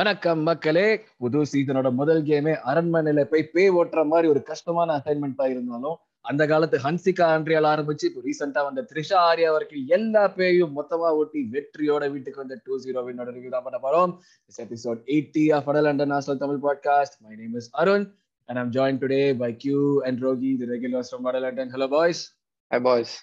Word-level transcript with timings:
வணக்கம் 0.00 0.42
மக்களே. 0.42 0.84
புது 1.16 1.38
சீசனோட 1.42 1.88
முதல் 1.92 2.22
கேமே 2.22 2.52
அரண்மனையில 2.64 3.22
போய் 3.24 3.42
பே 3.44 3.64
ஓட்டுற 3.70 4.06
மாதிரி 4.06 4.28
ஒரு 4.28 4.40
கஷ்டமான 4.42 4.94
அசைன்மெண்டா 4.96 5.44
இருந்தாலும் 5.44 5.96
அந்த 6.24 6.42
காலத்து 6.46 6.76
ஹன்சிகா 6.78 7.26
ஆண்ட்ரியால் 7.26 7.68
ஆரம்பிச்சு 7.72 8.06
இப்போ 8.06 8.20
ரீசெண்டா 8.20 8.60
வந்த 8.64 8.84
த்ரிஷா 8.92 9.18
ஆர்யா 9.30 9.50
வரைக்கும் 9.50 9.86
எல்லா 9.88 10.28
பேயும் 10.28 10.72
மொத்தமா 10.76 11.08
ஓட்டி 11.12 11.40
வெற்றியோட 11.52 12.10
வீட்டுக்கு 12.12 12.42
வந்த 12.44 12.58
டூ 12.66 12.76
ஜீரோ 12.76 13.02
வினோட 13.02 13.30
ரிவ்யூ 13.30 13.48
தான் 13.48 13.62
பண்ண 13.62 13.78
போறோம் 13.78 14.12
எபிசோட் 14.58 15.00
எயிட்டி 15.08 15.44
ஆஃப் 15.52 15.68
அடல் 15.68 15.90
under 15.92 16.12
national 16.14 16.38
Tamil 16.38 16.62
podcast 16.62 17.18
my 17.22 17.34
name 17.34 17.56
is 17.56 17.70
Arun 17.74 18.06
and 18.48 18.58
I'm 18.58 18.72
join 18.72 19.00
today 19.00 19.22
by 19.38 19.52
Q 19.56 19.80
and 20.02 20.22
Rogi 20.22 20.52
the 20.56 20.68
regulars 20.74 21.10
from 21.12 21.28
அடல் 21.32 21.48
அண்டன் 21.50 21.72
ஹலோ 21.72 21.88
பாய்ஸ் 21.88 22.22
ஹை 22.70 22.80
பாய்ஸ் 22.80 23.16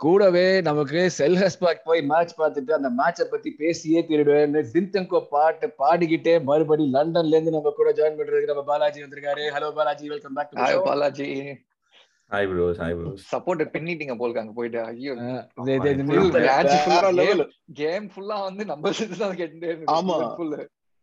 கூடவே 0.00 0.44
நமக்கு 0.60 1.00
செல் 1.10 1.38
ரெஸ்பெக்ட் 1.38 1.86
போய் 1.86 2.00
மேட்ச் 2.10 2.34
பார்த்துட்டு 2.38 2.72
அந்த 2.76 2.88
மேட்சை 2.98 3.24
பத்தி 3.30 3.50
பேசியே 3.52 4.00
தீருடுவேன் 4.08 4.58
தின்தங்கோ 4.74 5.20
பாட்டு 5.32 5.66
பாடிக்கிட்டே 5.80 6.34
மறுபடி 6.44 6.84
லண்டன்ல 6.92 7.34
இருந்து 7.34 7.54
நம்ம 7.56 7.72
கூட 7.78 7.90
ஜாயின் 7.96 8.18
பண்றதுக்கு 8.18 8.52
நம்ம 8.52 8.64
பாலாஜி 8.64 9.00
வந்திருக்காரு. 9.04 9.46
Hello 9.56 9.70
Balaji 9.70 10.06
welcome 10.08 10.36
back 10.38 10.52
to 10.52 10.62
hi 10.62 10.78
Balaji. 10.86 11.28
Hi 12.30 12.48
bros 12.48 12.78
hi 12.80 12.96
bros 12.96 13.22
support 13.30 13.62
பின்னிட்டீங்க 13.74 14.14
போல 14.16 14.40
அங்க 14.40 14.52
போயிட்டு. 14.52 14.80
ஐயோ. 14.84 15.14
கேம் 17.78 18.08
ஃபுல்லா 18.12 18.38
வந்து 18.44 18.64
நம்ம 18.64 18.92
ஆமா. 19.98 20.18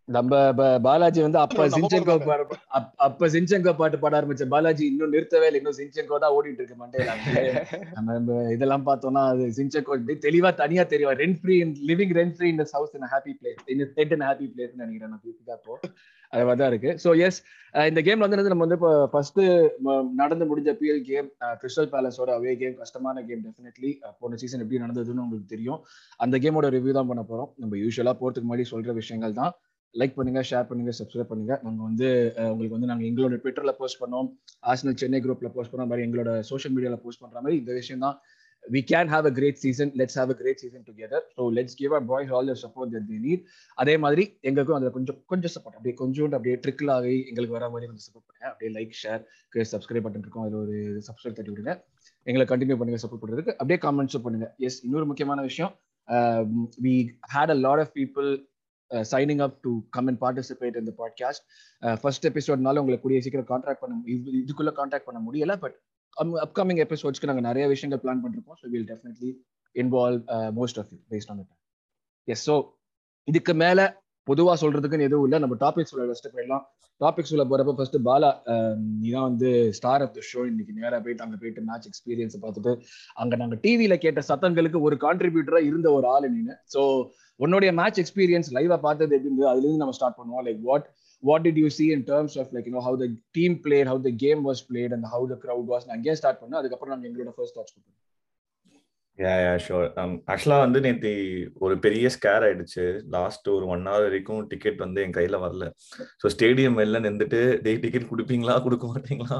ப- 0.08 0.66
பாலாஜி 0.84 1.20
வந்து 1.22 1.39
அப்ப 1.39 1.58
நம்ம 1.64 1.78
சிஞ்சங்கோ 1.78 2.16
அப்ப 3.06 3.28
சிஞ்சங்கோ 3.28 3.72
பாட்டு 3.80 3.98
பாட 3.98 4.14
ஆரம்பிச்ச 4.20 4.45
பாலாஜி 4.52 4.84
இன்னும் 4.86 5.14
நிறுத்தவே 5.14 5.48
இல்லை 5.50 5.59
இன்னும் 5.61 5.78
சிஞ்சங்கோ 5.80 6.17
தான் 6.23 6.36
ஓடிட்டு 6.36 6.61
இருக்கு 6.61 6.78
மண்டையில. 6.81 7.14
நம்ம 7.95 8.08
நம்ம 8.17 8.38
இதெல்லாம் 8.56 8.86
பார்த்தோம்னா 8.88 9.23
அது 9.31 9.45
சிஞ்சங்கோ 9.58 9.95
தெளிவா 10.26 10.52
தனியா 10.56 10.83
தெரியும் 10.86 11.20
rent 11.22 11.39
free 11.42 11.56
living 11.89 12.14
rent 12.20 12.36
free 12.38 12.50
in 12.50 12.64
house 12.73 12.95
in 13.00 13.09
happy 13.14 13.33
place 13.39 13.64
in 13.73 13.86
state 13.92 14.14
in 14.17 14.28
happy 14.28 14.50
place 14.53 14.76
நினைக்கிறேன் 14.76 15.14
நான் 15.14 15.23
பேசிக்கா 15.26 15.56
இப்போ. 15.59 15.76
அது 16.33 16.45
மாதிரி 16.45 16.59
தான் 16.59 16.72
இருக்கு 16.72 16.92
ஸோ 17.02 17.09
எஸ் 17.26 17.38
இந்த 17.73 18.00
கேம்ல 18.06 18.26
வந்து 18.28 18.53
நம்ம 18.53 18.66
வந்து 18.66 18.78
இப்போ 18.80 18.92
ஃபர்ஸ்ட் 19.11 19.39
நடந்து 20.20 20.45
முடிஞ்ச 20.50 20.72
பிஎல் 20.80 21.03
கேம் 21.06 21.28
கிறிஸ்டல் 21.59 21.89
பேலஸோட 21.92 22.31
அவே 22.38 22.53
கேம் 22.61 22.76
கஷ்டமான 22.80 23.23
கேம் 23.28 23.44
டெஃபினெட்லி 23.45 23.92
போன 24.22 24.38
சீசன் 24.42 24.64
எப்படி 24.64 24.81
நடந்ததுன்னு 24.81 25.23
உங்களுக்கு 25.26 25.53
தெரியும். 25.53 25.80
அந்த 26.20 26.38
கேமோட 26.38 26.70
ரிவ்யூ 26.76 26.94
தான் 26.94 27.09
பண்ண 27.09 27.23
போறோம். 27.23 27.50
நம்ம 27.58 27.78
யூஸ்வலா 27.78 28.14
போறதுக்கு 28.20 28.48
முன்னாடி 28.48 28.66
சொல்ற 28.72 28.94
விஷயங்கள் 29.00 29.38
தான். 29.39 29.53
லைக் 30.00 30.16
பண்ணுங்க 30.17 30.41
ஷேர் 30.52 30.69
பண்ணுங்க 30.69 30.94
சப்ஸ்கிரைப் 31.00 31.31
பண்ணுங்க. 31.31 31.53
நாங்க 31.66 31.81
வந்து 31.89 32.08
உங்களுக்கு 32.52 32.78
வந்து 32.78 32.91
நாங்க 32.91 33.05
எங்களோட 33.09 33.36
ட்விட்டர்ல 33.44 33.73
போஸ்ட் 33.81 34.02
பண்ணோம் 34.03 34.30
ஆர்சனல் 34.72 34.97
சென்னை 35.02 35.22
குரூப்ல 35.25 35.50
போஸ்ட் 35.58 35.73
பண்ண 35.73 35.86
மாதிரி 35.92 36.05
எங்களோட 36.08 36.31
சோஷியல் 36.50 36.75
மீடியால 36.77 36.97
போஸ்ட் 37.03 37.23
பண்ற 37.25 37.38
மாதிரி 37.45 37.59
இந்த 37.61 37.73
விஷயம் 37.81 38.03
தான். 38.08 38.17
We 38.64 38.80
can 38.92 39.09
have 39.14 39.25
a 39.30 39.31
great 39.38 39.59
season 39.64 39.92
let's 40.00 40.17
have 40.19 40.31
a 40.33 40.36
great 40.39 40.61
season 40.64 40.86
together 40.88 41.23
so 41.36 41.42
let's 41.58 41.77
give 41.81 41.92
our 41.97 42.05
boys 42.11 42.31
all 42.38 42.47
the 42.52 42.55
support 42.64 42.92
that 42.95 43.08
they 43.11 43.17
need 43.25 43.44
அதே 43.83 43.95
மாதிரி 44.05 44.23
எங்களுக்கும் 44.50 44.77
அதில் 44.77 44.95
கொஞ்சம் 44.95 45.19
கொஞ்சம் 45.31 45.53
சப்போர்ட் 45.55 45.77
அப்படியே 45.77 45.95
கொஞ்சோண்டு 46.02 46.38
அப்படியே 46.38 46.55
ட்ரிக்கிள் 46.64 46.92
ஆகி 46.95 47.16
எங்களுக்கு 47.30 47.55
வர 47.58 47.67
மாதிரி 47.73 47.89
கொஞ்சம் 47.92 48.08
சப்போர்ட் 48.08 48.25
பண்ணுங்க. 48.27 48.47
அப்படியே 48.52 48.72
லைக் 48.77 48.95
ஷேர் 49.02 49.22
சப்ஸ்கிரைப் 49.73 50.05
பட்டன் 50.08 50.25
இருக்கும். 50.25 50.45
அதில் 50.45 50.59
ஒரு 50.64 50.77
சப்ஸ்கிரைப் 51.09 51.38
தட்டி 51.39 51.53
விடுங்க. 51.53 51.73
எங்களை 52.27 52.45
கண்டினியூ 52.53 52.77
பண்ணுங்க 52.81 52.99
சப்போர்ட் 53.03 53.23
பண்ணுறதுக்கு 53.23 53.55
அப்படியே 53.59 53.80
காமெண்ட்ஸும் 53.86 54.25
பண்ணுங்க. 54.25 54.47
எஸ் 54.67 54.80
இன்னொரு 54.88 55.08
முக்கியமான 55.11 55.44
விஷயம். 55.49 55.73
We 56.86 56.95
had 57.36 57.53
a 57.55 57.59
lot 57.66 57.83
of 57.83 57.94
people 57.99 58.30
signing 58.91 59.41
up 59.41 59.58
to 59.61 59.72
come 59.89 60.08
and 60.08 60.19
participate 60.22 60.78
இந்த 60.78 60.91
பாட்காஸ்ட் 60.97 61.44
ஃபர்ஸ்ட் 62.02 62.26
எபிசோட்னால 62.26 62.77
உங்களை 62.77 62.99
கூடிய 62.99 63.20
சீக்கிரம் 63.21 63.49
கான்டாக்ட் 63.49 63.82
பண்ண 63.82 63.95
இதுக்குள்ள 64.43 64.73
கான்டாக்ட் 64.76 65.08
பண்ண 65.09 65.21
முடியல 65.27 65.55
பட் 65.59 65.77
அப்கமிங் 66.43 66.82
எபிசோட்ஸ்க்கு 66.86 67.26
நாங்கள் 67.26 67.48
நிறைய 67.49 67.67
விஷயங்கள் 67.67 68.02
பிளான் 68.04 68.23
பண்ணிருக்கோம் 68.23 68.59
so 68.64 68.67
will 68.70 68.87
definitely 68.92 69.32
involve 69.76 70.21
most 70.59 70.80
of 70.80 70.92
you 70.92 70.99
based 71.09 71.32
on 71.32 71.37
time 71.37 71.61
yes 72.27 72.49
so 72.49 72.55
இதுக்கு 73.27 73.54
மேலே 73.54 73.86
பொதுவா 74.30 74.53
சொல்றதுக்குன்னு 74.63 75.08
எதுவும் 75.09 75.25
இல்லை. 75.27 75.39
நம்ம 75.43 75.58
டாபிக்ஸ் 75.65 75.93
உள்ள 75.95 76.05
ஃபர்ஸ்ட் 76.09 76.33
போயிடலாம். 76.36 76.63
டாபிக்ஸ் 77.02 77.31
உள்ள 77.36 77.43
போறப்ப 77.52 77.75
ஃபர்ஸ்ட் 77.77 77.97
பாலா 78.08 78.30
நீ 79.02 79.08
தான் 79.15 79.27
வந்து 79.30 79.49
ஸ்டார் 79.77 80.03
ஆஃப் 80.05 80.13
த 80.17 80.21
ஷோ 80.30 80.41
இன்னைக்கு 80.52 80.73
நேராக 80.80 80.99
போயிட்டு 81.05 81.23
அங்கே 81.25 81.37
போயிட்டு 81.41 81.61
மேட்ச் 81.69 81.87
எக்ஸ்பீரியன்ஸ் 81.89 82.35
பார்த்துட்டு 82.43 82.73
அங்கே 83.21 83.37
நாங்கள் 83.41 83.59
டிவியில 83.65 83.95
கேட்ட 84.05 84.21
சத்தங்களுக்கு 84.30 84.80
ஒரு 84.87 84.97
கான்ட்ரிபியூட்டரா 85.05 85.61
இருந்த 85.69 85.89
ஒரு 85.97 86.08
ஆள் 86.14 86.27
நீனு. 86.35 86.55
ஸோ 86.75 86.81
உன்னுடைய 87.45 87.71
மேட்ச் 87.81 87.99
எக்ஸ்பீரியன்ஸ் 88.03 88.49
லைவா 88.58 88.77
பார்த்தது 88.87 89.15
எப்படி 89.17 89.49
அதுலேருந்து 89.53 89.83
நம்ம 89.83 89.95
ஸ்டார்ட் 89.99 90.17
பண்ணுவோம். 90.19 90.45
Like 90.47 90.61
what 90.69 90.87
what 91.23 91.43
did 91.47 91.59
you 91.64 91.69
see 91.77 91.85
in 91.95 92.05
terms 92.11 92.37
of 92.41 92.52
like 92.55 92.67
you 92.71 92.83
how 92.87 92.97
the 93.03 93.08
team 93.37 93.55
played 93.65 93.89
how 93.91 94.02
the 94.08 94.11
game 94.25 94.41
was 94.49 94.61
played 94.69 94.93
and 94.97 95.08
how 95.14 95.27
the 95.33 95.37
crowd 95.43 95.67
was 95.73 95.85
அங்கேயே 95.95 96.15
ஸ்டார்ட் 96.21 96.41
பண்ணோம் 96.41 96.59
அதுக்கப்புறம் 96.61 96.93
நாங்கள் 96.95 97.09
எங்களோட 97.11 97.33
ஃபர்ஸ்ட் 97.37 97.58
டாச் 97.59 97.73
கொடுப்போம். 97.75 97.99
யா 99.20 99.33
ஷோர் 99.65 99.86
ஆக்சுவலா 100.31 100.58
வந்து 100.61 100.80
நேத்து 100.86 101.11
ஒரு 101.59 101.76
பெரிய 101.83 102.08
ஸ்கேர் 102.15 102.45
ஆயிடுச்சு. 102.48 102.83
லாஸ்ட் 103.14 103.45
ஒரு 103.53 103.65
ஒன் 103.73 103.86
ஹவர் 103.87 104.05
வரைக்கும் 104.05 104.42
டிக்கெட் 104.52 104.83
வந்து 104.83 104.99
என் 105.03 105.15
கையில 105.17 105.37
வரல. 105.43 105.65
ஸோ 106.21 106.31
ஸ்டேடியம் 106.33 106.77
வெளில 106.80 106.99
நின்றுட்டு 107.05 107.39
டே 107.65 107.73
டிக்கெட் 107.83 108.09
கொடுப்பீங்களா? 108.09 108.55
கொடுக்க 108.65 108.87
மாட்டீங்களா? 108.89 109.37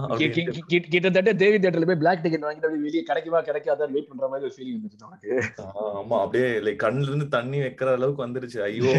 கிட்டத்தட்ட 0.86 1.34
தேவி 1.44 1.58
தேட்டர்ல 1.58 1.90
போய் 1.92 2.02
பிளாக் 2.04 2.24
டிக்கெட் 2.26 2.48
வாங்கிட்டு 2.48 2.70
அப்படியே 2.70 2.86
வெளியே 2.88 3.04
கிடைக்குமா 3.10 3.42
கிடைக்காதான் 3.50 3.94
வெயிட் 3.96 4.10
பண்ற 4.12 4.30
மாதிரி 4.32 4.48
ஒரு 4.48 4.56
ஃபீலிங் 4.58 4.76
இருந்துச்சு 4.76 5.08
உனக்கு 5.10 5.34
ஆ, 5.62 5.68
ஆமா 6.00 6.18
அப்படியே 6.24 6.50
லைக் 6.66 6.84
கண்ணுல 6.86 7.12
இருந்து 7.12 7.30
தண்ணி 7.38 7.60
வைக்கிற 7.66 7.98
அளவுக்கு 7.98 8.26
வந்துருச்சு. 8.26 8.60
ஐயோ 8.62 8.94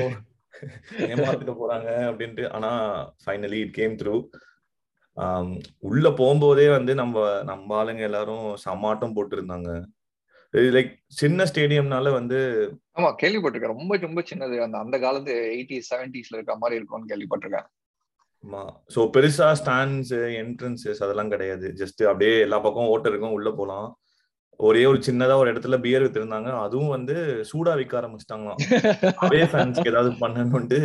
ஏமாத்திட்டு 1.09 1.55
போறாங்க 1.57 1.89
அப்படின்ட்டு. 2.11 2.47
ஆனா 2.53 2.71
ஃபைனலி 3.23 3.61
இட் 3.65 3.75
கேம் 3.75 3.97
த்ரூ 4.03 4.17
உள்ள 5.89 6.07
போகும்போதே 6.17 6.65
வந்து 6.71 6.93
நம்ம 6.95 7.19
நம்ம 7.45 7.77
ஆளுங்க 7.79 8.03
எல்லாரும் 8.05 8.47
சமாட்டம் 8.65 9.15
போட்டு 9.15 9.37
இருந்தாங்க 9.37 9.71
லைக் 10.77 10.93
சின்ன 11.07 11.45
ஸ்டேடியம்னால 11.45 12.13
வந்து 12.13 12.39
ஆமா 12.99 13.09
கேள்விப்பட்டிருக்கேன். 13.23 13.75
ரொம்ப 13.77 13.97
ரொம்ப 13.97 14.23
சின்னது. 14.31 14.57
அந்த 14.61 14.79
அந்த 14.79 14.99
காலத்து 14.99 15.33
எயிட்டி 15.57 15.77
செவன்டிஸ்ல 15.91 16.39
இருக்க 16.39 16.57
மாதிரி 16.57 16.79
இருக்கும்னு 16.81 17.11
கேள்விப்பட்டிருக்கேன். 17.13 17.67
ஆமா. 18.45 18.63
சோ 18.95 19.03
பெருசா 19.15 19.49
ஸ்டாண்ட்ஸ் 19.61 20.15
என்ட்ரன்சஸ் 20.43 21.03
அதெல்லாம் 21.05 21.29
கிடையாது. 21.29 21.69
ஜஸ்ட் 21.81 22.03
அப்படியே 22.05 22.41
எல்லா 22.41 22.59
பக்கம் 22.59 22.87
ஓட்ட 22.87 23.09
இருக்கும் 23.09 23.37
உள்ள 23.39 23.51
போலாம். 23.51 23.89
ஒரே 24.57 24.85
ஒரு 24.85 24.99
சின்னதா 24.99 25.35
ஒரு 25.37 25.53
இடத்துல 25.53 25.77
பியர் 25.81 26.05
வித்திருந்தாங்க. 26.05 26.51
அதுவும் 26.67 26.89
வந்து 26.89 27.15
சூடா 27.53 27.73
விற்க 27.77 27.95
ஆரம்பிச்சிட்டாங்களாம். 28.01 28.61
அவே 29.25 29.41
ஃபேன்ஸ்க்கு 29.53 29.93
ஏதாவது 29.93 30.13
பண்ணணும்ட்டு 30.23 30.79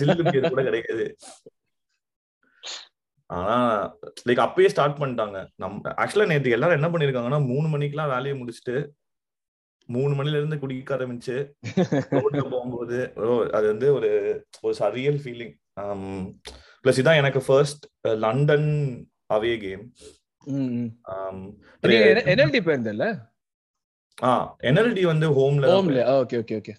சில்லு 0.00 0.22
பியர் 0.30 0.50
கூட 0.50 0.62
கிடைக்காது. 0.62 1.06
ஆனா 3.26 3.56
லைக் 4.28 4.44
அப்பயே 4.44 4.66
ஸ்டார்ட் 4.66 5.00
பண்ணிட்டாங்க. 5.00 5.46
நம்ம 5.56 5.92
ஆக்சுவலா 6.02 6.26
நேத்து 6.26 6.50
எல்லாரும் 6.50 6.78
என்ன 6.82 6.88
பண்ணிருக்காங்கன்னா 6.88 7.40
மூணு 7.46 7.68
மணிக்கெல்லாம் 7.68 8.12
வேலையை 8.14 8.36
முடிச்சுட்டு 8.42 8.76
மூணு 9.88 10.16
மணில 10.16 10.36
இருந்து 10.36 10.60
குடிக்க 10.60 10.94
ஆரம்பிச்சு 10.94 11.52
ரோட்ல 12.16 12.46
போகும்போது 12.46 13.14
அது 13.54 13.66
வந்து 13.66 13.96
ஒரு 13.96 14.42
ஒரு 14.62 14.74
சரியல் 14.80 15.22
ஃபீலிங் 15.22 15.54
பிளஸ் 16.84 17.00
இதான் 17.00 17.16
எனக்கு 17.16 17.40
first 17.46 17.86
London 18.24 19.02
away 19.30 19.60
game 19.60 19.92
NLD 22.32 22.60
போயிருந்தல 22.60 23.14
ah 24.18 24.56
NLD 24.68 25.06
வந்து 25.06 25.26
ஹோம்ல 25.38 25.72
ஹோம்ல 25.72 26.16
ஓகே 26.16 26.42
ஓகே 26.42 26.56
ஓகே. 26.60 26.74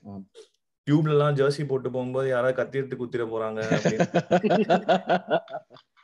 டியூப்ல 0.87 1.15
எல்லாம் 1.15 1.37
ஜெர்சி 1.37 1.65
போட்டு 1.65 1.89
போகும்போது 1.89 2.29
யாராவது 2.29 2.59
கத்தி 2.59 2.79
எடுத்து 2.79 2.97
குத்திர 2.97 3.27
போறாங்க 3.27 3.61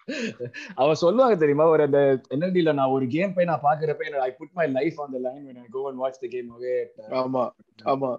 அவன் 0.82 1.02
சொல்லுவாங்க 1.04 1.36
தெரியுமா 1.44 1.66
ஒரு 1.74 1.84
அந்த 1.88 2.00
என்எல்டில 2.36 2.74
நான் 2.80 2.94
ஒரு 2.98 3.08
கேம் 3.16 3.34
போய் 3.36 3.50
நான் 3.52 3.66
பாக்குறப்ப 3.68 4.22
I 4.28 4.32
put 4.40 4.54
my 4.60 4.68
life 4.78 5.00
on 5.04 5.16
the 5.16 5.22
line 5.28 5.44
when 5.48 5.58
i 5.64 5.68
go 5.78 5.84
and 5.90 6.00
watch 6.04 6.20
the 6.26 6.32
game 6.36 6.52
away 6.58 6.78
ஆமா 7.24 7.44
ஆமா. 7.94 8.12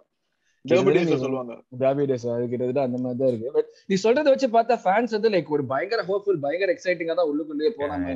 சொல்லுவாங்க. 0.64 1.54
டிராவிடஸ் 1.80 2.24
அது 2.34 2.44
கிட்டத்தட்ட 2.50 2.82
அந்த 2.86 2.98
மாதிரி 2.98 3.18
தான் 3.22 3.30
இருக்கு. 3.30 3.50
பட் 3.56 3.68
நீ 3.90 3.94
சொல்றத 4.04 4.30
வச்சு 4.32 4.48
பார்த்தா 4.54 4.76
ஃபேன்ஸ் 4.84 5.14
வந்து 5.16 5.30
லைக் 5.34 5.50
ஒரு 5.56 5.64
பயங்கர 5.72 6.02
ஹோப்ஃபுல் 6.10 6.38
பயங்கர 6.44 6.72
எக்ஸைட்டிங்கா 6.74 7.16
தான் 7.18 7.30
உள்ளுக்குள்ளேயே 7.32 7.72
போனாங்க. 7.80 8.14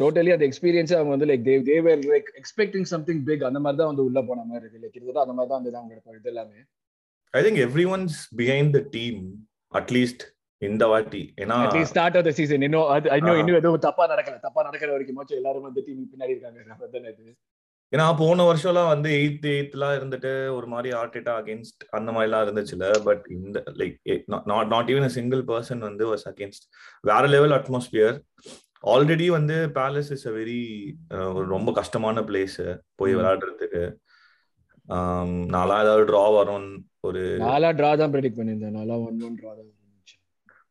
டோட்டலி 0.00 0.30
அந்த 0.34 0.44
எக்ஸ்பீரியன்ஸ் 0.48 0.94
அவங்க 0.96 1.12
வந்து 1.14 1.28
like 1.30 1.44
they 1.48 1.62
they're 1.68 2.00
like 2.12 2.30
expecting 2.40 2.88
something 2.94 3.22
big 3.28 3.44
அந்த 3.50 3.60
மாதிரி 3.64 3.80
தான் 3.82 3.90
வந்து 3.92 4.06
உள்ள 4.08 4.22
போன 4.30 4.44
மாதிரி 4.48 4.62
இருக்கு. 4.64 4.80
லைக் 4.82 4.94
கிட்டத்தட்ட 4.96 5.24
அந்த 5.26 5.36
மாதிரி 5.36 5.50
தான் 5.52 5.60
வந்து 5.60 5.78
அவங்களோட 5.80 6.18
இது 6.20 6.32
எல்லாமே. 6.32 6.58
I 7.34 7.42
think 7.46 7.60
everyone's 7.94 8.18
behind 8.42 8.74
the 8.78 8.82
team 8.96 9.20
at least 9.72 10.24
இந்த 10.62 10.84
வாட்டி. 10.92 11.20
ஏன்னா 11.42 11.56
ஸ்டார்ட் 11.90 12.16
ஆஃப் 12.18 12.26
த 12.28 12.30
சீசன் 12.38 12.64
இன்னும் 12.66 12.88
அது 12.94 13.08
இன்னும். 13.18 13.38
இன்னும் 13.42 13.58
எதுவும் 13.58 13.84
தப்பா 13.86 14.04
நடக்கல. 14.12 14.38
தப்பா 14.46 14.62
நடக்கிற 14.62 14.90
வரைக்கும் 14.94 15.36
எல்லாரும் 15.40 15.66
வந்து 15.68 15.84
டீம் 15.86 16.10
பின்னாடி 16.14 16.34
இருக்காங்க. 16.34 17.34
ஏன்னா 17.92 18.06
போன 18.20 18.44
வருஷம்லாம் 18.48 18.90
வந்து 18.92 19.10
எயித் 19.18 19.46
எயித்லாம் 19.52 19.94
இருந்துட்டு 19.98 20.30
ஒரு 20.56 20.66
மாதிரி 20.72 20.88
ஆர்டேட்டா 20.96 21.34
அகேன்ஸ்ட் 21.40 21.84
அந்த 21.98 22.10
மாதிரிலாம் 22.14 22.44
இருந்துச்சுல. 22.46 22.86
பட் 23.06 23.24
இந்த 23.36 23.58
like 23.80 23.96
not 24.50 24.72
not 24.74 24.90
even 24.94 25.14
single 25.18 25.42
person 25.52 25.84
வந்து 25.88 26.06
வாஸ் 26.10 26.26
அகேன்ஸ்ட் 26.32 26.66
வேற 27.10 27.22
லெவல் 27.36 27.56
அட்மாஸ்பியர் 27.58 28.18
ஆல்ரெடி 28.94 29.26
வந்து 29.36 29.56
பேலஸ் 29.78 30.10
இஸ் 30.16 30.26
அ 30.32 30.34
வெரி 30.36 30.60
ஒரு 31.36 31.46
ரொம்ப 31.54 31.72
கஷ்டமான 31.80 32.20
பிளேஸ் 32.28 32.58
போய். 33.00 33.14
விளையாடுறதுக்கு. 33.18 33.82
நான்லாம் 35.54 35.82
ஏதாவது 35.84 36.04
ட்ரா 36.10 36.22
வரும் 36.36 36.68
ஒரு 37.08 37.22
நாலா 37.46 37.70
டிரா 37.78 37.90
தான் 38.02 38.12
ப்ரெடிக்ட் 38.14 38.38
பண்ணியிருந்தேன். 38.38 38.76
நாலா 38.78 38.94
ஒன் 39.06 39.18
ஒன் 39.28 39.36
டிரா 39.40 39.50
தான். 39.56 39.72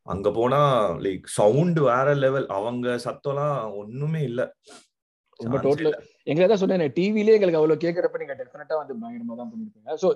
அங்க 0.07 0.31
போனா 0.31 0.59
லைக் 0.99 1.25
சவுண்ட் 1.37 1.79
வேற 1.79 2.13
லெவல் 2.15 2.47
அவங்க 2.47 2.95
சத்தம்லாம் 3.05 3.73
ஒண்ணுமே 3.75 4.21
இல்ல. 4.23 4.41
ரொம்ப 5.39 5.57
டோட்டல் 5.57 5.87
இல்ல. 5.87 5.97
எங்களை 6.23 6.47
தான் 6.47 6.57
சொன்னேன் 6.57 6.93
டிவிலே 6.93 7.33
எங்களுக்கு 7.33 7.55
அவ்வளவு 7.55 7.81
கேட்கறப்ப 7.81 8.17
நீங்க 8.17 8.35
டெஃபினட்டா 8.35 8.75
வந்து 8.77 8.93
பயங்கரமா 8.95 9.35
தான் 9.35 9.51
பண்ணிருப்பீங்க. 9.53 9.97
So 10.03 10.09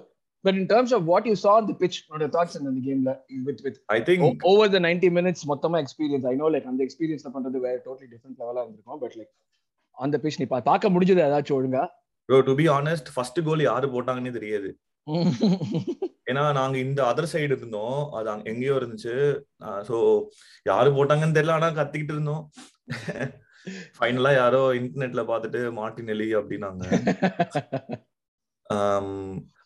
But 0.45 0.55
in 0.55 0.67
terms 0.67 0.91
of 0.91 1.01
what 1.05 1.25
you 1.25 1.35
saw 1.35 1.51
on 1.57 1.67
the 1.67 1.73
pitch, 1.73 2.05
what 2.07 2.15
are 2.15 2.19
your 2.19 2.29
thoughts 2.29 2.55
on 2.55 2.63
the 2.67 2.81
game 2.81 3.01
with 3.45 3.59
with 3.61 3.75
I 3.85 4.01
think 4.01 4.43
over 4.43 4.67
the 4.67 4.79
90 4.79 5.09
minutes 5.09 5.41
மொத்தமா 5.47 5.77
experience. 5.77 6.25
I 6.25 6.35
know 6.35 6.49
like 6.49 6.65
அந்த 6.65 6.83
experience 6.83 7.27
பண்றது 7.27 7.57
வேற 7.59 7.81
totally 7.85 8.07
different 8.07 8.39
level 8.39 8.57
இருந்திருக்கும். 8.57 9.01
Like 9.15 9.31
on 9.97 10.13
the 10.13 10.19
pitch 10.19 10.39
நீ 10.39 10.45
பா- 10.45 10.63
பார்க்க 10.63 10.89
முடிஞ்சது 10.89 11.21
ஏதாச்சும் 11.27 11.57
ஒழுங்கா? 11.59 11.83
Bro 12.29 12.41
to 12.41 12.55
be 12.55 12.67
honest 12.69 13.09
first 13.15 13.45
goal 13.45 13.61
யாரு 13.61 13.87
போட்டாங்கன்னே 13.87 14.31
தெரியாது. 14.31 14.71
ஏன்னா 16.29 16.43
நாங்க 16.57 16.75
இந்த 16.85 17.01
அதர் 17.11 17.31
சைடு 17.33 17.53
இருந்தோம். 17.57 17.99
அது 18.17 18.29
எங்கேயோ 18.51 18.73
இருந்துச்சு. 18.79 19.15
சோ 19.89 19.95
யாரு 20.71 20.89
போட்டாங்கன்னு 20.97 21.37
தெரியல 21.37 21.57
ஆனா 21.57 21.69
கத்திக்கிட்டு 21.79 22.15
இருந்தோம். 22.15 22.43
ஃபைனலா 23.97 24.31
யாரோ 24.35 24.61
இன்டர்நெட்ல 24.79 25.23
பாத்துட்டு 25.31 25.59
மார்டின் 25.79 26.11
எலி 26.15 26.29
அப்படின்னாங்க. 26.39 26.85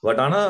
பட் 0.08 0.22
ஆனா 0.26 0.42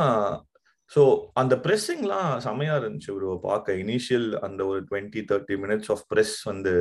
சோ 0.91 1.03
அந்த 1.41 1.53
ப்ரெஸ்ஸிங்லாம் 1.65 2.31
செமையா 2.45 2.73
இருந்துச்சு 2.79 3.13
ப்ரோ 3.15 3.37
பார்க்க 3.45 3.77
இனிஷியல் 3.83 4.27
அந்த 4.47 4.61
ஒரு 4.71 4.79
twenty 4.89 5.21
thirty 5.31 5.55
minutes 5.63 5.91
of 5.93 6.03
press 6.11 6.35
வந்து 6.51 6.73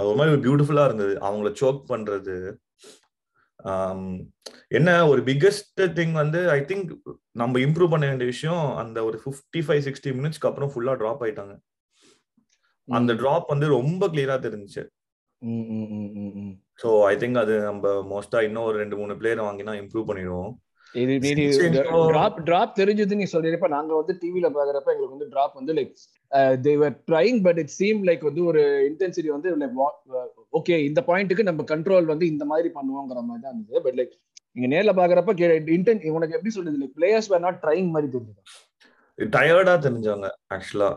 அது 0.00 0.08
ஒரு 0.10 0.18
மாதிரி 0.20 0.40
பியூட்டிஃபுல்லா 0.46 0.84
இருந்தது. 0.88 1.14
அவங்கள 1.26 1.50
சோக் 1.60 1.82
பண்றது. 1.92 2.36
என்ன 4.78 4.90
ஒரு 5.08 5.20
பிக்கஸ்ட் 5.22 5.80
திங் 5.98 6.12
வந்து 6.12 6.40
ஐ 6.50 6.58
திங்க் 6.60 6.90
நம்ம 7.32 7.58
இம்ப்ரூவ் 7.58 7.92
பண்ண 7.94 8.04
வேண்டிய 8.06 8.28
விஷயம் 8.34 8.64
அந்த 8.76 8.98
ஒரு 9.04 9.18
ஃபிஃப்டி 9.22 9.62
ஃபைவ் 9.66 9.82
சிக்ஸ்டி 9.86 10.12
மினிட்ஸ்க்கு 10.18 10.50
அப்புறம் 10.50 10.72
ஃபுல்லா 10.74 10.94
ட்ராப் 11.02 11.24
ஆயிட்டாங்க. 11.26 11.54
அந்த 12.88 13.12
ட்ராப் 13.14 13.48
வந்து 13.48 13.68
ரொம்ப 13.68 14.08
கிளியரா 14.08 14.36
தெரிஞ்சுச்சு. 14.46 14.84
ஸோ 16.82 16.88
ஐ 17.04 17.14
திங்க் 17.16 17.38
அது 17.38 17.54
நம்ம 17.60 17.94
மோஸ்டா 18.12 18.40
இன்னும் 18.42 18.68
ஒரு 18.68 18.76
ரெண்டு 18.78 18.96
மூணு 18.96 19.16
பிளேயர் 19.22 19.46
வாங்கினா 19.48 19.74
இம்ப்ரூவ் 19.82 20.08
பண்ணிடுவோம். 20.10 20.52
டிராப் 22.08 22.36
டிராப் 22.44 22.76
தெரிஞ்சது 22.80 23.18
நீ 23.20 23.26
சொல்லிருப்ப 23.32 23.68
நாங்க 23.68 23.92
வந்து 23.94 24.12
டிவில 24.22 24.46
பாக்குறப்ப 24.56 24.92
எங்களுக்கு 24.92 25.16
வந்து 25.16 25.30
டிராப் 25.32 25.58
வந்து 25.60 25.72
like 25.78 25.94
they 26.62 26.94
trying 27.10 27.40
but 27.42 27.58
it 27.58 27.72
seem 27.78 28.00
like 28.08 28.22
வந்து 28.28 28.44
ஒரு 28.44 28.62
இன்டென்சிட்டி 28.90 29.30
வந்து 29.34 29.50
லைக் 29.62 29.74
ஓகே 30.58 30.76
இந்த 30.88 31.00
பாயிண்ட்டுக்கு 31.06 31.42
நம்ம 31.42 31.64
கண்ட்ரோல் 31.72 32.04
வந்து 32.04 32.26
இந்த 32.26 32.44
மாதிரி 32.44 32.68
பண்ணுவோங்கிற 32.68 33.20
மாதிரி 33.22 33.42
தான் 33.42 33.54
இருந்தது. 33.54 33.82
பட் 33.82 33.98
லைக் 34.00 34.14
நீங்க 34.52 34.68
நேர்ல 34.74 34.92
பாக்குறப்ப 34.92 35.32
இன்டென் 35.76 36.02
உனக்கு 36.10 36.36
எப்படி 36.36 36.54
சொல்றது? 36.54 36.78
Like 36.78 36.96
players 36.96 37.28
were 37.28 37.40
not 37.40 37.60
trying 37.64 37.90
மாதிரி 37.90 38.10
தெரிஞ்சது. 38.12 38.42
டயர்டா 39.18 39.74
தெரிஞ்சாங்க 39.86 40.26
ஆக்சுவலா. 40.54 40.90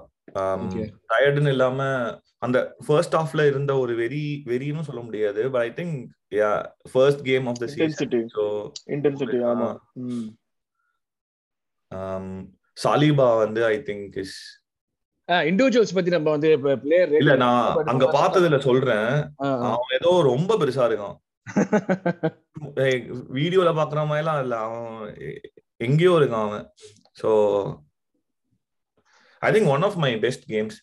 டயர்டுன்னு 1.11 1.47
இல்லாம 1.47 1.81
அந்த 2.37 2.57
ஃபர்ஸ்ட் 2.87 3.15
ஹாஃப்ல 3.15 3.45
இருந்த 3.47 3.71
ஒரு 3.77 3.93
வெரி 3.95 4.23
வெறின்னு 4.45 4.81
சொல்ல 4.81 5.01
முடியாது. 5.01 5.41
But 5.49 5.61
I 5.61 5.71
think 5.79 5.95
yeah 6.35 6.51
first 6.91 7.23
game 7.23 7.47
of 7.47 7.59
the 7.59 7.67
season 7.67 8.29
so 8.35 8.45
intensity 8.87 9.39
ஆமா. 9.51 9.69
ம். 10.03 10.29
சாலிபா 12.77 13.37
வந்து 13.37 13.61
ஐ 13.65 13.77
திங்க் 13.79 14.17
இஸ் 14.17 14.37
இண்டிவிஜுவல்ஸ் 15.47 15.95
பத்தி 15.95 16.09
நம்ம 16.09 16.29
வந்து 16.35 16.49
பிளேயர் 16.83 17.11
இல்ல 17.19 17.33
நான் 17.37 17.89
அங்க 17.91 18.05
பார்த்ததுல 18.13 18.57
சொல்றேன். 18.59 19.09
அவன் 19.65 19.93
ஏதோ 19.97 20.11
ரொம்ப 20.29 20.57
பெருசா 20.57 20.85
இருக்கான். 20.89 21.17
வீடியோல 23.37 23.69
பாக்குற 23.77 23.99
மாதிரி 24.07 24.23
எல்லாம் 24.23 24.41
இல்ல. 24.43 24.55
அவன் 24.65 24.89
எங்கேயோ 25.79 26.15
இருக்கான் 26.19 26.47
அவன். 26.47 26.65
So 27.17 27.29
I 29.41 29.49
think 29.51 29.71
one 29.73 29.85
of 29.87 29.97
my 29.97 30.11
best 30.19 30.45
games 30.51 30.77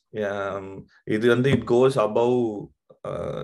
இது 1.08 1.26
வந்து 1.28 1.48
it 1.50 1.66
goes 1.70 1.98
above 2.04 2.36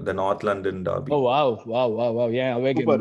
the 0.04 0.12
north 0.20 0.44
London 0.44 0.82
derby 0.86 1.12
oh 1.14 1.20
wow 1.26 1.52
wow 1.72 1.94
wow 1.98 2.14
wow 2.18 2.34
ஏன் 2.42 2.52
அவே 2.54 2.72
Super. 2.78 2.98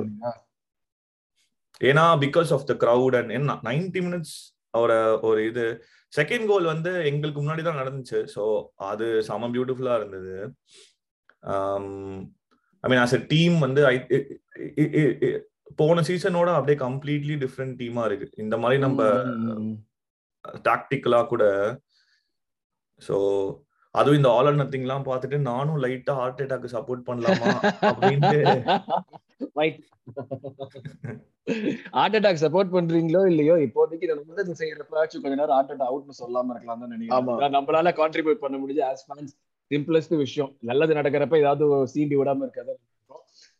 ஏன்னா 1.81 2.03
because 2.23 2.49
of 2.55 2.67
the 2.67 2.73
crowd 2.81 3.15
and 3.19 3.31
என்ன 3.31 3.53
நைன்டி 3.63 4.01
மினிட்ஸ் 4.07 4.35
ஒரு 4.73 4.97
ஒரு 5.21 5.39
இது 5.45 5.63
செகண்ட் 6.13 6.45
கோல் 6.51 6.65
வந்து 6.73 6.91
எங்களுக்கு 7.09 7.39
முன்னாடி 7.41 7.63
தான் 7.67 7.79
நடந்துச்சு. 7.81 8.19
ஸோ 8.35 8.43
அது 8.91 9.05
செம 9.29 9.49
பியூட்டிஃபுல்லா 9.55 9.95
இருந்தது. 9.99 10.35
ஐ 12.83 12.89
மீன் 12.91 13.01
ஆஸ் 13.05 13.15
எ 13.19 13.21
டீம் 13.33 13.57
வந்து 13.65 13.81
போன 15.79 16.01
சீசனோட 16.09 16.49
அப்படியே 16.57 16.77
கம்ப்ளீட்லி 16.85 17.35
டிஃப்ரெண்ட் 17.43 17.75
டீமா 17.81 18.03
இருக்கு. 18.09 18.27
இந்த 18.45 18.55
மாதிரி 18.63 18.79
நம்ம 18.85 19.01
டாக்டிக்கலா 20.69 21.21
கூட. 21.33 21.43
ஸோ 23.01 23.15
அதுவும் 23.95 24.19
இந்த 24.19 24.29
ஆல் 24.35 24.47
ஆர் 24.49 24.59
நத்திங்லாம் 24.61 25.07
பார்த்துட்டு 25.07 25.37
நானும் 25.51 25.79
லைட்டா 25.83 26.13
ஹார்ட் 26.19 26.43
அட்டாக் 26.43 26.73
சப்போர்ட் 26.75 27.07
பண்ணலாமா 27.09 27.51
அப்படின்ட்டு 27.91 28.39
ஹார்ட் 31.93 32.15
அட்டாக் 32.17 32.41
சப்போர்ட் 32.43 32.73
பண்றீங்களோ 32.73 33.21
இல்லையோ 33.31 33.55
இப்போதைக்கு 33.65 34.09
நம்ம 34.11 34.25
வந்து 34.33 34.59
செய்யறப்பாச்சும் 34.61 35.23
கொஞ்ச 35.23 35.35
நேரம் 35.35 35.55
ஹார்ட் 35.55 35.73
அட்டாக் 35.73 35.91
அவுட்னு 35.91 36.19
சொல்லாம 36.21 36.53
இருக்கலாம் 36.53 36.81
தான். 36.81 36.93
நினைக்கிறேன் 36.93 37.55
நம்மளால 37.57 37.93
கான்ட்ரிபியூட் 38.01 38.43
பண்ண 38.43 38.57
முடிஞ்ச 38.57 38.81
ஆஸ் 38.89 39.05
ஃபேன்ஸ் 39.07 39.33
சிம்பிளஸ்ட் 39.71 40.15
விஷயம் 40.17 40.51
நல்லது 40.69 40.93
நடக்கிறப்ப 40.93 41.37
ஏதாவது 41.37 41.65
சீண்டி 41.93 42.15
விடாம 42.17 42.43
இருக்காது 42.43 42.73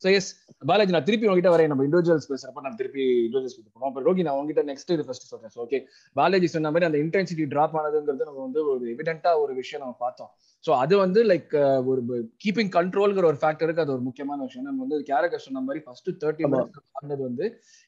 சோ 0.04 0.08
எஸ் 0.18 0.30
பாலாஜி 0.70 0.94
நான் 0.96 1.08
திருப்பி 1.08 1.28
உங்ககிட்ட 1.28 1.52
வரேன். 1.54 1.72
நம்ம 1.72 1.84
இண்டிவிஜுவல்ஸ் 1.88 2.30
பேசுறப்ப 2.32 2.64
நான் 2.68 2.78
திருப்பி 2.80 3.04
இண்டிவிஜுவல்ஸ் 3.26 3.58
பத்தி 3.58 3.72
போனோம் 3.76 4.06
ரோகி 4.08 4.24
நான் 4.28 4.38
உங்ககிட்ட 4.38 4.64
நெக்ஸ்ட் 4.70 4.94
இது 4.96 5.04
ஃபர்ஸ்ட் 5.08 5.28
சொல்றேன். 5.32 5.56
ஓகே 5.64 5.80
பாலாஜி 6.20 6.48
சொன்ன 6.54 6.72
மாதிரி 6.76 6.88
அந்த 6.90 7.00
இன்டென்சிட்டி 7.06 7.46
டிராப் 7.54 7.76
ஆனதுங்கிறது 7.82 8.30
நம்ம 8.30 8.42
வந்து 8.48 8.62
ஒரு 8.74 8.86
எவிடென்ட்டா 8.94 9.34
ஒரு 9.44 9.54
விஷயம் 9.62 9.84
நம்ம 9.84 9.98
பார்த்தோம். 10.06 10.32
சோ 10.66 10.72
அது 10.84 10.96
வந்து 11.04 11.20
லைக் 11.32 11.54
ஒரு 11.92 12.02
கீப்பிங் 12.44 12.72
கண்ட்ரோல்ங்கிற 12.78 13.26
ஒரு 13.32 13.40
ஃபேக்டருக்கு 13.44 13.84
அது 13.84 13.94
ஒரு 13.96 14.04
முக்கியமான 14.08 14.40
விஷயம். 14.48 14.68
நம்ம 14.70 14.82
வந்து 14.86 14.98
கேரக்டர் 15.12 15.46
சொன்ன 15.46 15.64
மாதிரி 15.68 15.82
ஃபர்ஸ்ட் 15.86 16.10
தேர்ட்டி. 16.24 16.44
மினிட்ஸ் 16.52 16.84
ஆனது 17.00 17.22
வந்து 17.30 17.46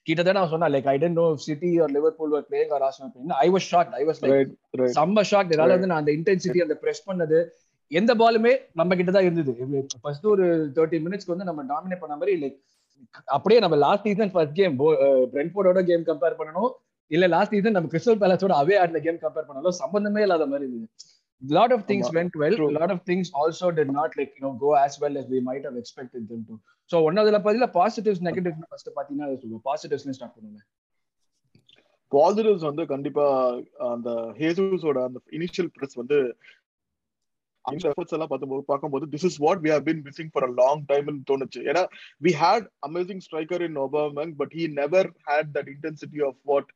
கிட்டத்தட்ட 0.07 0.37
நான் 0.39 0.51
சொன்னேன் 0.53 0.73
like 0.75 0.87
I 0.93 0.95
didn't 1.03 1.19
know 1.21 1.27
City 1.47 1.71
or 1.85 1.93
Liverpool 1.97 2.33
are 2.39 2.47
playing 2.49 2.73
are 2.77 2.85
playing 2.99 3.35
I 3.45 3.49
was 3.55 3.67
shock 3.73 3.93
I 4.01 4.05
was 4.09 4.21
like 4.25 4.55
செம்ம 4.99 5.25
ஷாக் 5.33 5.53
என்னால 5.55 5.75
வந்து 5.77 5.91
நான் 5.91 6.01
அந்த 6.03 6.13
இன்டென்சிட்டி 6.19 6.65
அந்த 6.67 6.77
பிரஸ் 6.85 7.05
பண்ணது 7.09 7.39
எந்த 7.99 8.11
பாலுமே 8.21 8.51
நம்ம 8.79 8.95
கிட்ட 8.99 9.11
தான் 9.15 9.27
இருந்தது 9.27 9.53
ஃபர்ஸ்ட் 10.03 10.27
ஒரு 10.33 10.45
தேர்ட்டி 10.77 10.99
மினிட்ஸ்க்கு 11.05 11.33
வந்து 11.35 11.49
நம்ம 11.49 11.63
டாமினேட் 11.73 12.03
பண்ண 12.03 12.15
மாதிரி 12.21 12.33
லைக் 12.43 12.57
அப்படியே 13.35 13.59
நம்ம 13.63 13.75
லாஸ்ட் 13.85 14.05
சீசன் 14.09 14.31
ஃபர்ஸ்ட் 14.33 14.57
கேம் 14.59 14.75
பிரென்ஃபோர்டோட 15.33 15.79
கேம் 15.89 16.03
கம்பேர் 16.09 16.37
பண்ணணும். 16.39 16.71
இல்ல 17.11 17.25
லாஸ்ட் 17.33 17.53
சீசன் 17.55 17.75
நம்ம 17.77 17.89
கிறிஸ்டல் 17.93 18.19
பேலஸோட 18.21 18.53
அவே 18.61 18.75
ஆடின 18.81 19.01
கேம் 19.07 19.19
கம்பேர் 19.25 19.47
பண்ணாலும் 19.47 19.75
சம்பந்தமே 19.81 20.21
இல்லாத 20.25 20.45
மாதிரி 20.51 20.65
இருந்தது. 20.67 20.87
Lot 21.41 21.73
of 21.75 21.83
things. 21.89 22.11
Went 22.17 22.37
well. 22.43 22.57
Lot 22.77 22.93
of 22.95 23.03
things 23.09 23.31
also 23.41 23.69
did 23.79 23.91
not 23.99 24.15
like 24.19 24.31
you 24.37 24.43
know 24.47 24.53
go 24.63 24.69
as 24.83 24.97
well 25.03 25.17
as 25.21 25.27
we 25.33 25.41
might 25.49 25.65
have 25.69 25.77
expected 25.81 26.23
them 26.31 26.41
to. 26.49 26.55
So 26.91 26.95
ஒன்னதுல 27.07 27.39
பதில 27.47 27.67
positives 27.79 28.23
negatives 28.29 28.71
first 28.71 28.91
பாத்தீங்கன்னா 28.97 29.27
அதை 29.29 29.37
சொல்லுவோம். 29.43 29.65
பாசிட்டிவ்ஸ் 29.69 30.07
ஸ்டார்ட் 30.17 30.35
பண்ணுங்க 30.37 30.61
பாசிட்டிவ்ஸ் 32.11 32.65
வந்து 32.69 32.83
கண்டிப்பா 32.93 33.25
அந்த 33.93 34.09
ஹேசூஸோட 34.39 34.97
அந்த 35.09 35.19
initial 35.37 35.71
press 35.77 35.95
வந்து 36.01 36.17
அந்த 37.65 37.83
எஃபர்ட்ஸ் 37.89 38.15
எல்லாம் 38.15 38.31
பார்க்கும்போது 38.31 38.65
பார்க்கும்போது 38.65 39.05
this 39.13 39.27
is 39.29 39.39
what 39.39 39.61
we 39.63 39.69
have 39.69 39.85
been 39.85 40.01
missing 40.05 40.31
for 40.33 40.45
a 40.47 40.51
long 40.57 40.83
டைம்னு 40.89 41.23
தோணுச்சு. 41.31 41.61
ஏன்னா 41.69 41.83
we 42.21 42.33
had 42.41 42.67
amazing 42.89 43.23
striker 43.27 43.63
in 43.67 43.79
Aubameyang 43.83 44.33
but 44.41 44.53
he 44.57 44.65
never 44.79 45.09
had 45.27 45.51
that 45.57 45.71
intensity 45.73 46.21
of 46.29 46.39
what 46.45 46.69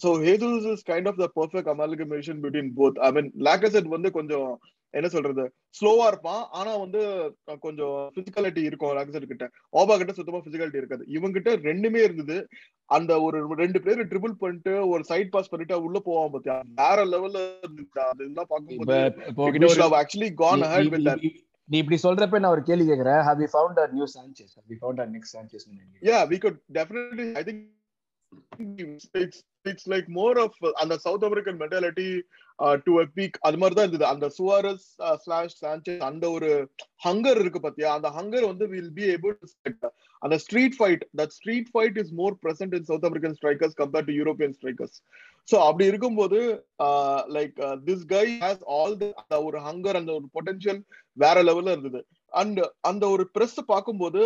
so 0.00 0.10
Jesus 0.24 0.66
is 0.72 0.84
kind 0.88 1.08
of 1.10 1.20
the 1.20 1.28
perfect 1.36 1.70
amalgamation 1.74 2.40
between 2.44 2.72
both 2.76 2.98
I 3.06 3.10
mean 3.12 3.30
Lacazette 3.46 3.88
வந்து 3.94 4.10
கொஞ்சம் 4.12 4.48
என்ன 4.90 5.08
சொல்றது 5.08 5.52
ஸ்லோவா 5.80 6.06
இருப்பான். 6.06 6.46
ஆனா 6.50 6.76
வந்து 6.76 7.32
கொஞ்சம் 7.60 8.12
பிசிக்காலிட்டி 8.14 8.62
இருக்கும் 8.62 8.96
லேக்கசெட் 8.96 9.26
கிட்ட. 9.26 9.50
ஓபா 9.72 9.96
கிட்ட 9.96 10.12
சுத்தமா 10.12 10.38
பிசிக்காலிட்டி 10.38 10.76
இருக்காது. 10.76 11.04
இவங்கிட்ட 11.08 11.64
ரெண்டுமே 11.64 12.02
இருந்தது. 12.02 12.48
அந்த 12.84 13.20
ஒரு 13.20 13.54
ரெண்டு 13.54 13.80
பேர் 13.80 14.06
ட்ரிபிள் 14.06 14.32
பண்ணிட்டு 14.32 14.88
ஒரு 14.88 15.04
சைட் 15.04 15.30
பாஸ் 15.30 15.48
பண்ணிட்டு 15.48 15.82
உள்ள 15.82 16.00
போவான் 16.04 16.30
பாத்தியா? 16.30 16.62
வேற 16.74 17.04
லெவல்ல 17.04 17.60
அதெல்லாம் 17.92 18.44
இப்ப 18.44 18.44
பார்க்கும்போது 18.48 19.46
ஒரு 19.66 19.82
have 19.82 20.02
actually 20.02 20.32
gone 20.38 20.60
நீ- 21.14 21.46
இப்படி 21.70 21.98
சொல்றப்ப 22.02 22.38
நான் 22.38 22.50
ஒரு 22.50 22.62
கேள்வி 22.62 22.90
கேக்குறேன். 22.90 23.26
Have 23.26 23.38
you 23.38 23.48
found 23.52 23.76
our 23.76 23.92
new 23.92 24.04
Sanchez? 24.04 24.58
Have 24.60 24.72
you 24.72 24.76
found 24.80 25.00
our 25.00 25.08
next 25.08 25.38
Sanchez? 25.38 25.58
Yeah, 26.00 26.32
we 26.32 26.38
could 26.38 26.58
definitely. 26.72 27.32
I 27.32 27.42
think 27.42 27.76
it's 29.14 29.38
it's 29.64 29.86
like 29.86 30.08
more 30.10 30.34
of 30.44 30.52
அந்த 30.82 30.94
South 31.04 31.24
African 31.26 31.58
mentality 31.62 32.08
to 32.84 32.92
a 33.02 33.04
peak 33.16 33.36
அது 33.48 33.58
மாதிரி 33.60 33.76
தான் 33.76 33.86
இருந்தது. 33.86 34.06
அந்த 34.12 34.26
சுவாரஸ் 34.36 34.86
ஸ்லாஷ் 35.24 35.56
சான்சஸ் 35.62 36.02
அந்த 36.08 36.24
ஒரு 36.36 36.50
hunger 37.06 37.40
இருக்கு 37.42 37.60
பாத்தியா? 37.66 37.88
அந்த 37.98 38.08
ஹங்கர் 38.16 38.46
வந்து 38.50 38.66
வில் 38.74 38.92
பி 38.98 39.04
ஏபிள் 39.14 39.34
அந்த 40.22 40.36
street 40.44 40.76
fight 40.78 41.04
that 41.20 41.34
street 41.38 41.70
fight 41.74 41.98
is 42.02 42.12
more 42.20 42.36
present 42.44 42.76
in 42.78 42.86
South 42.90 43.06
African 43.08 43.36
strikers 43.38 43.76
compared 43.82 44.08
to 44.10 44.16
European 44.20 44.54
strikers 44.58 44.96
so 45.48 45.58
அப்படி 45.68 45.84
இருக்கும்போது 45.92 46.40
like 47.36 47.54
this 47.88 48.06
guy 48.16 48.26
has 48.44 48.64
all 48.78 48.96
the 49.32 49.38
ஒரு 49.48 49.60
ஹங்கர் 49.68 50.00
அந்த 50.00 50.12
ஒரு 50.18 50.26
பொட்டன்ஷியல் 50.36 50.80
வேற 51.16 51.36
லெவல்ல 51.50 51.74
இருந்தது. 51.76 52.02
அண்ட் 52.28 52.60
அந்த 52.80 53.08
ஒரு 53.08 53.30
பிரஸ் 53.38 53.60
பார்க்கும்போது 53.66 54.18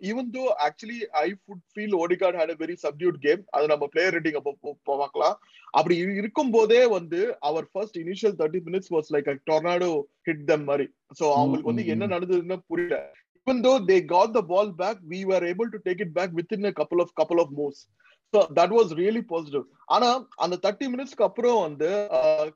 even 0.00 0.30
though 0.32 0.50
actually 0.68 1.04
I 1.04 1.32
put 1.32 1.74
feel 1.74 1.94
Odegaard 1.94 2.36
had 2.36 2.50
a 2.50 2.56
very 2.58 2.76
subdued 2.82 3.14
game 3.20 3.44
அது 3.50 3.66
நம்ம 3.66 3.86
பிளேயர் 3.86 4.14
ரேட்டிங் 4.14 4.36
அப்போ 4.36 4.76
பார்க்கலாம். 4.82 5.40
அப்படி 5.70 6.04
இரு- 6.04 6.16
இருக்கும் 6.16 6.50
போதே 6.50 6.86
வந்து 6.86 7.36
அவர் 7.40 7.70
first 7.72 7.98
initial 7.98 8.34
thirty 8.38 8.60
minutes 8.64 8.90
was 8.90 9.12
like 9.12 9.36
tornado 9.50 10.02
hit 10.26 10.44
them 10.44 10.64
மாதிரி. 10.64 10.94
ஸோ 11.20 11.32
அவங்களுக்கு 11.32 11.74
வந்து 11.74 11.86
என்ன. 11.86 12.06
நடந்ததுன்னு 12.06 12.62
புரியல. 12.66 13.12
Even 13.46 13.54
though 13.54 13.80
they 13.86 14.00
got 14.00 14.34
the 14.34 14.42
ball 14.42 14.70
back 14.74 14.98
we 15.10 15.24
were 15.24 15.54
able 15.54 15.68
to 15.68 15.92
take 15.92 16.00
it 16.00 16.12
back 16.14 16.30
within 16.36 16.66
a 16.66 16.72
couple 16.72 16.98
of 16.98 17.08
couple 17.14 17.38
of 17.38 17.48
moves. 17.56 17.88
So 18.34 18.40
that 18.56 18.74
was 18.74 18.90
really 18.98 19.22
positive 19.28 19.64
ஆனா 19.88 20.08
அந்த 20.36 20.54
thirty 20.62 20.86
மினிட்ஸ்க்கு 20.92 21.24
அப்புறம் 21.24 21.60
வந்து 21.62 21.90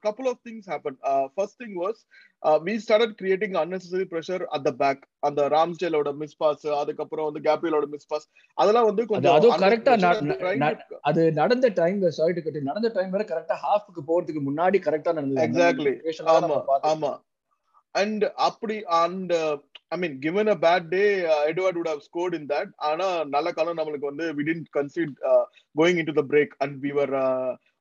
couple 0.04 0.28
of 0.28 0.40
things 0.46 0.68
happen 0.68 0.96
first 1.34 1.58
thing 1.60 1.76
was 1.76 2.00
we 2.62 2.74
started 2.78 3.14
creating 3.16 3.56
unnecessary 3.56 4.06
pressure 4.10 4.44
at 4.50 4.64
the 4.64 4.72
back 4.74 5.00
அந்த 5.22 5.48
ராம்ஸ்டேலோட 5.48 6.12
miss 6.16 6.36
pass 6.36 6.66
அதுக்கப்புறம் 6.78 7.26
வந்து 7.26 7.40
கேப்ரியலோட 7.40 7.88
miss 7.88 8.06
pass 8.06 8.26
அதெல்லாம் 8.58 8.88
வந்து 8.90 9.02
கொஞ்சம் 9.10 9.32
அதுவும் 9.38 9.56
to- 9.56 9.60
அது 11.02 11.24
நடந்த 11.34 11.68
டைம் 11.76 12.04
சாரி 12.12 12.34
நடந்த 12.64 12.90
டைம் 12.90 13.10
வேற 13.10 13.24
கரெக்டா 13.24 13.58
ஹாஃப்க்கு 13.64 14.04
போறதுக்கு 14.06 14.42
முன்னாடி 14.46 14.80
கரெக்டா 14.80 15.12
நடந்தது. 15.12 15.42
நம்ம 15.66 15.80
ஆமா. 16.50 16.60
ஆமா. 16.92 17.12
அண்ட் 17.94 18.24
அப்படி 18.40 18.76
and 19.00 19.32
I 19.94 19.96
mean 19.98 20.16
given 20.20 20.50
a 20.52 20.56
bad 20.64 20.86
day 20.88 21.04
Edward 21.50 21.78
would 21.78 21.92
have 21.92 22.04
scored 22.08 22.36
in 22.38 22.48
that 22.52 22.70
ஆனா 22.90 23.08
நல்ல 23.34 23.48
காலம் 23.52 23.78
நம்மளுக்கு 23.80 24.10
வந்து 24.10 24.26
we 24.38 24.44
did 24.50 24.70
concede 24.72 25.14
going 25.74 26.00
in 26.02 26.10
to 26.10 26.16
the 26.20 26.24
break 26.32 26.54
and 26.58 26.76
we 26.84 26.92
were 26.92 27.14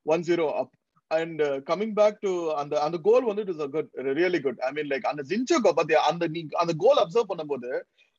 one 0.06 0.24
zero 0.28 0.46
up 0.60 0.74
and 1.10 1.40
coming 1.70 1.94
back 1.94 2.18
to 2.20 2.32
அந்த 2.60 2.74
அந்த 2.80 2.96
goal 3.06 3.28
வந்து 3.28 3.44
it 3.44 3.52
is 3.54 3.62
good 3.70 3.90
really 4.18 4.40
good 4.40 4.60
I 4.68 4.70
mean 4.72 4.90
like 4.92 5.08
அந்த 5.12 5.22
Zinchenko 5.30 5.72
பத்தி 5.72 5.94
அந்த 6.10 6.26
நீ 6.28 6.42
அந்த 6.62 6.74
கோல் 6.84 7.02
அப்சர்வ் 7.04 7.30
பண்ணும்போது 7.32 7.70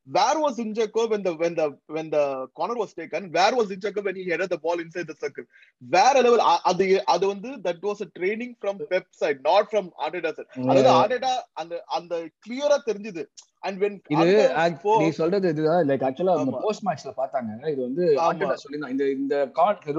where 0.08 0.40
was 0.40 0.58
Zincheko 0.58 1.10
when 1.10 1.22
the 1.24 1.34
when 1.42 1.54
the 1.56 1.68
when 1.88 2.10
the 2.10 2.48
corner 2.56 2.76
was 2.76 2.94
taken? 2.94 3.32
Where 3.32 3.54
was 3.56 3.70
Zincheko 3.72 4.04
when 4.04 4.16
he 4.16 4.24
headed 4.30 4.50
the 4.50 4.58
ball 4.58 4.80
inside 4.80 5.08
the 5.12 5.16
circle? 5.24 5.46
வேற 5.82 6.14
level 6.26 6.44
அது 6.72 6.86
அது 7.14 7.26
வந்து 7.34 7.50
that 7.66 7.80
was 7.90 8.02
a 8.06 8.10
training 8.18 8.52
from 8.64 8.76
Pep 8.92 9.06
side 9.22 9.40
not 9.50 9.70
from 9.74 9.86
Arteta 10.06 10.32
side. 10.38 10.50
அதாவது 10.72 10.92
ஆர்டேட்டா 11.00 11.34
அந்த 11.64 11.84
அந்த 12.00 12.14
கிளியரா 12.46 12.78
தெரிஞ்சது. 12.90 13.24
And 13.68 13.80
when 13.84 13.98
இது 14.14 14.36
நீ 15.02 15.10
சொல்றது 15.20 15.50
இதுதான். 15.54 15.84
லைக் 15.92 16.06
ஆக்சுவலா 16.08 16.38
அந்த. 16.38 16.64
போஸ்ட் 16.66 16.86
மேட்ச்ல 16.88 17.14
பார்த்தாங்க. 17.22 17.52
இது 17.74 17.82
வந்து. 17.88 18.06
ஆர்டேட்டா 18.28 18.58
சொல்லியிருந்தான். 18.64 18.96
இந்த 18.96 19.06
இந்த 19.20 19.36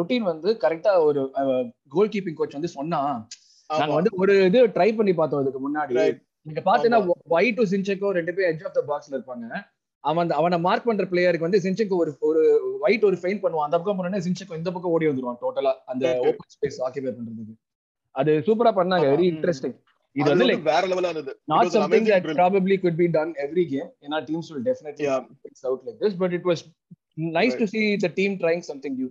ருட்டீன் 0.00 0.26
வந்து 0.32 0.50
கரெக்டா 0.64 0.94
ஒரு 1.08 1.22
கோல் 1.96 2.12
கீப்பிங் 2.16 2.38
கோச் 2.40 2.58
வந்து 2.58 2.72
சொன்னா 2.78 3.00
நாங்க 3.70 3.94
வந்து 3.98 4.10
ஒரு 4.22 4.34
இது 4.48 4.60
ட்ரை 4.76 4.90
பண்ணி 4.96 5.12
பார்த்தோம் 5.20 5.42
இதுக்கு 5.44 5.60
முன்னாடி. 5.66 5.94
நீங்க 6.48 6.60
பாத்தீங்கன்னா 6.66 7.00
ஒய் 7.36 7.54
டு 7.58 7.64
சின்செக்கோ 7.72 8.08
ரெண்டு 8.16 8.32
பேரும் 8.34 8.50
எட்ஜ் 8.52 8.66
ஆஃப் 8.68 8.76
த 8.78 8.82
பாக்ஸ்ல 8.90 9.14
இருப்பாங்க. 9.16 9.46
அவன் 10.04 10.30
அவனை 10.38 10.56
மார்க் 10.66 10.86
பண்ற 10.88 11.04
பிளேயருக்கு 11.10 11.46
வந்து 11.46 11.60
சின்செக்கோ 11.64 11.96
ஒரு 12.02 12.12
ஒரு 12.28 12.40
ஒயிட் 12.86 13.04
ஒரு 13.08 13.16
ஃபெயின் 13.22 13.42
பண்ணுவான் 13.42 13.66
அந்த 13.68 13.76
பக்கம் 13.78 13.98
போனோடனே 13.98 14.22
சின்செக்கோ 14.26 14.56
இந்த 14.60 14.70
பக்கம் 14.74 14.94
ஓடி 14.96 15.08
வந்துருவான் 15.10 15.40
டோட்டலா 15.44 15.72
அந்த. 15.92 16.04
ஓப்பன் 16.28 16.50
ஸ்பேஸ் 16.54 16.78
ஆக்கிபை 16.86 17.12
பண்றதுக்கு 17.18 17.54
அது 18.14 18.32
சூப்பரா 18.46 18.72
பண்ணாங்க. 18.80 19.06
வெரி. 19.12 19.26
இன்ட்ரெஸ்டிங் 19.32 19.76
இது 20.16 20.26
வந்து 20.30 20.46
லைக் 20.48 20.64
வேற 20.70 20.82
லெவலா 20.90 21.10
இருந்தது 21.10 21.32
It 21.34 21.42
not 21.48 21.62
was 21.62 21.70
an 21.70 21.74
something 21.76 21.90
amazing 22.00 22.08
that 22.12 22.24
drill. 22.24 22.38
probably 22.40 22.76
could 22.82 22.96
be 22.96 23.08
done 23.10 23.30
every 23.44 23.64
game 23.66 23.90
ஏன்னா 24.06 24.18
teams 24.28 24.48
will 24.52 24.64
definitely 24.70 25.06
Yeah. 25.06 25.20
fix 25.44 25.64
out 25.68 25.80
like 25.86 25.98
this 26.02 26.14
but 26.14 26.32
it 26.38 26.44
was 26.44 26.60
nice 27.36 27.54
to 27.54 27.66
see 27.74 27.86
the 27.96 28.10
team 28.18 28.32
trying 28.42 28.62
something 28.62 28.94
new 28.94 29.10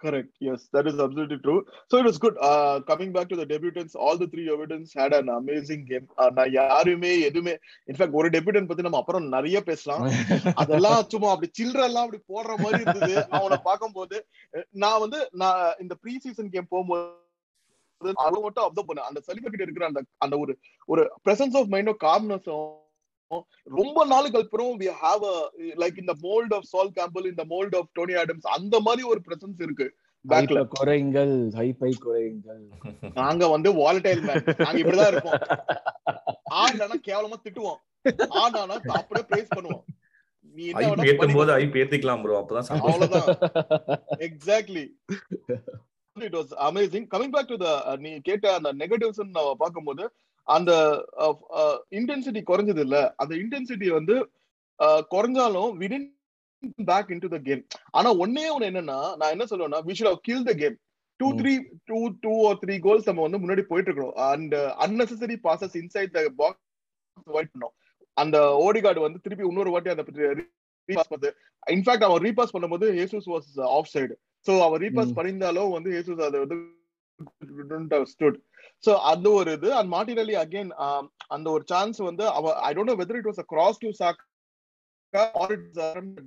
Correct. 0.00 0.28
Yes, 0.38 0.68
that 0.72 0.86
is 0.86 0.98
absolutely 0.98 1.38
true. 1.38 1.64
So 1.88 1.98
it 1.98 2.04
was 2.04 2.18
good. 2.18 2.36
Uh, 2.40 2.80
coming 2.82 3.12
back 3.12 3.28
to 3.30 3.36
the 3.36 3.46
debutants, 3.46 3.94
all 3.96 4.18
the 4.18 4.26
three 4.26 4.46
debutants 4.46 4.92
had 4.94 5.12
an 5.12 5.28
amazing 5.30 5.82
game. 5.86 6.06
Uh, 6.18 6.30
நான் 6.30 6.52
யாருமே 6.52 7.12
எதுவுமே 7.28 7.54
in fact 7.90 8.18
ஒரு 8.20 8.30
debutant 8.34 8.68
பத்தி 8.70 8.86
நம்ம 8.86 9.00
அப்புறம் 9.02 9.28
நிறைய 9.36 9.60
பேசலாம் 9.70 10.04
அதெல்லாம் 10.62 11.00
சும்மா 11.14 11.30
அப்படி 11.34 11.50
சில்லற 11.60 11.82
எல்லாம் 11.90 12.06
அப்படி 12.06 12.20
போடுற 12.32 12.54
மாதிரி 12.64 12.82
இருந்தது 12.86 13.14
அவனை 13.38 13.58
பார்க்கும்போது 13.68 14.18
நான் 14.84 15.02
வந்து 15.04 15.20
நான் 15.44 15.62
இந்த 15.84 15.96
ப்ரீ 16.02 16.14
சீசன் 16.24 16.52
கேம் 16.56 16.72
போகும்போது 16.74 18.14
அதை 18.26 18.38
மட்டும் 18.46 18.66
அப்சர்வ் 18.66 18.90
பண்ணேன் 18.90 19.08
அந்த 19.10 19.22
செலிபிரிட்டி 19.28 19.66
இருக்கிற 19.66 19.86
அந்த 19.92 20.02
அந்த 20.26 20.36
ஒரு 20.44 20.54
ஒரு 20.88 21.04
பிரசன்ஸ் 21.26 21.56
ஆஃப் 21.60 21.72
மைண்டும் 21.76 22.02
காம்னஸும் 22.08 22.66
ரொம்ப 23.64 24.04
நாளுக்கு 24.04 24.38
அப்புறம் 24.38 24.80
வி 24.80 24.88
ஹாவ் 25.02 25.24
லைக் 25.82 25.98
இந்த 25.98 26.14
மோல்ட் 26.20 26.54
ஆஃப் 26.54 26.68
சால் 26.72 26.90
கேம்பிள் 26.90 27.24
இந்த 27.26 27.44
மோல்ட் 27.44 27.74
ஆஃப் 27.74 27.88
டோனி 27.92 28.14
ஆடம்ஸ் 28.14 28.46
அந்த 28.56 28.80
மாதிரி 28.80 29.02
ஒரு 29.08 29.20
பிரசன்ஸ் 29.28 29.62
இருக்கு. 29.62 29.86
பேக்ல 30.24 30.58
Hype 30.60 30.72
குறையுங்கள் 30.78 31.32
ஹைப்பை 31.58 31.90
குறையுங்கள். 31.98 32.62
நாங்க 33.20 33.48
வந்து 33.48 33.72
வாலடைல் 33.72 34.22
மேன் 34.28 34.44
நாங்க 34.56 34.78
இப்படிதான் 34.82 35.12
இருப்போம். 35.12 35.40
ஆண்டானா 36.62 36.96
கேவலமா 37.08 37.38
திட்டுவோம். 37.44 37.80
ஆண்டானா 38.42 38.76
அப்படியே 39.00 39.26
பிரேஸ் 39.30 39.54
பண்ணுவோம். 39.56 39.84
நீ 40.56 40.66
என்ன 40.66 41.06
ஏத்தும் 41.10 41.36
போது 41.38 41.52
பண்ணிக்கோ. 41.52 41.72
ஐ 41.74 41.82
ஏத்திக்கலாம் 41.82 42.22
ப்ரோ 42.22 42.38
அப்பதான் 42.42 42.70
அவ்வளவுதான். 42.86 43.28
Exactly 44.28 44.84
it 46.16 46.36
was 46.36 46.54
amazing 46.68 47.08
coming 47.14 47.34
back 47.36 47.50
to 47.52 47.56
the 47.64 47.96
நீ 47.96 48.12
கேட்ட 48.28 48.54
அந்த 48.54 48.72
நெகட்டிவ்ஸ் 48.82 49.22
நான் 49.38 49.60
பார்க்கும்போது 49.64 50.04
அந்த 50.48 50.72
இன்டென்சிட்டி 51.98 52.42
குறைஞ்சது 52.50 52.82
இல்ல. 52.86 52.98
அந்த 53.22 53.32
இன்டென்சிட்டி 53.42 53.88
வந்து 53.98 54.16
குறைஞ்சாலும் 55.14 55.70
within 55.82 56.08
back 56.90 57.10
into 57.14 57.28
the 57.34 57.38
game 57.46 57.62
ஆனா 57.98 58.08
ஒன்னே 58.22 58.44
ஒண்ணு 58.54 58.68
என்னன்னா 58.70 58.98
நான் 59.20 59.32
என்ன 59.34 59.46
சொல்லுவேன்னா 59.50 59.80
we 59.88 59.94
should 59.98 60.20
kill 60.28 60.46
the 60.50 60.54
game 60.62 60.76
two. 61.20 61.28
Three 61.40 61.52
two 61.90 61.98
two 62.24 62.32
or 62.48 62.58
three 62.62 62.74
goals 62.86 63.08
நம்ம 63.10 63.24
வந்து 63.26 63.40
முன்னாடி 63.42 63.62
போயிட்டு 63.70 63.90
இருக்கோம் 63.90 64.14
and 64.30 64.54
unnecessary 64.84 65.36
passes 65.46 65.72
inside 65.82 66.14
the 66.16 66.22
box 66.42 66.62
avoid 67.32 67.52
பண்ணோம். 67.54 67.74
அந்த 68.16 68.36
ஓடிகார்டு 68.66 69.00
வந்து 69.06 69.22
திருப்பி 69.24 69.44
இன்னொரு 69.50 69.72
வாட்டி 69.74 69.92
அந்த 69.94 70.04
ரீபாஸ் 70.88 71.10
பண்ணது. 71.12 71.30
இன்ஃபேக்ட் 71.74 72.06
அவன் 72.08 72.22
ரீபாஸ் 72.26 72.54
பண்ணும்போது 72.54 72.88
Jesus 73.04 73.28
was 73.34 73.48
off 73.76 73.90
side 73.94 74.14
so 74.46 74.52
அவன் 74.66 74.82
ரீபாஸ். 74.84 75.16
பண்ணியிருந்தாலும் 75.18 75.74
வந்து 75.76 75.90
ஏசூஸ் 76.00 76.22
அதை 76.28 76.40
வந்து 76.44 76.56
சோ 78.84 78.92
அந்த 79.10 79.26
ஒரு 79.30 79.50
இது. 79.52 79.68
அண்ட் 79.74 79.90
மார்டினலி 79.92 80.34
அகைன் 80.42 80.70
அந்த 81.28 81.46
ஒரு 81.50 81.64
சான்ஸ் 81.66 81.98
வந்து 82.08 82.24
அவ 82.30 82.54
I 82.62 82.72
don't 82.74 82.92
know 82.92 82.96
whether 83.02 83.18
it 83.20 83.28
was 83.30 83.42
a 83.44 83.48
cross 83.52 83.82
to 83.84 83.90
Saka 84.00 84.20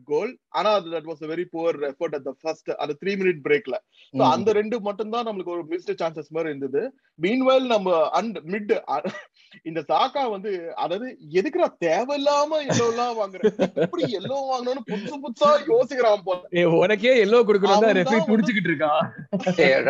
goal. 0.09 0.29
ஆனா 0.57 0.69
அது 0.77 0.87
that 0.93 1.05
was 1.09 1.19
a 1.25 1.29
very 1.31 1.45
poor 1.53 1.71
effort 1.89 2.13
at 2.17 2.23
the 2.27 2.33
first 2.43 2.67
அந்த 2.83 2.93
த்ரீ 3.01 3.11
மினிட் 3.21 3.41
பிரேக்ல. 3.47 3.75
அந்த 4.35 4.49
ரெண்டு 4.59 4.75
மட்டும் 4.87 5.11
தான் 5.15 5.25
நம்மளுக்கு 5.27 5.53
ஒரு 5.55 5.63
மிஸ்ட் 5.71 5.91
சான்சஸ் 6.01 6.31
மாதிரி 6.35 6.51
இருந்தது. 6.51 6.81
மீன்வைல் 7.19 7.67
நம்ம 7.73 7.87
அண்ட் 8.19 8.37
மிட் 8.53 8.71
இந்த 9.69 9.79
சாக்கா 9.91 10.23
வந்து 10.35 10.51
அதாவது 10.83 11.07
எதுக்குடா 11.39 11.69
தேவையில்லாம 11.85 12.61
எல்லோ 12.71 12.87
எல்லாம் 12.93 13.15
வாங்குறேன் 13.21 13.53
எப்படி 13.85 14.03
எல்லோ 14.21 14.39
வாங்கணும்னு 14.51 14.83
புதுசு 14.91 15.19
புதுசா 15.25 15.51
யோசிக்கிறான் 15.73 16.25
போல. 16.29 16.41
உனக்கே 16.81 17.13
எல்லோ 17.25 17.41
குடுக்கணும் 17.49 17.87
ரெஃபரி 17.99 18.21
புடிச்சுக்கிட்டு 18.31 18.71
இருக்கான் 18.73 19.05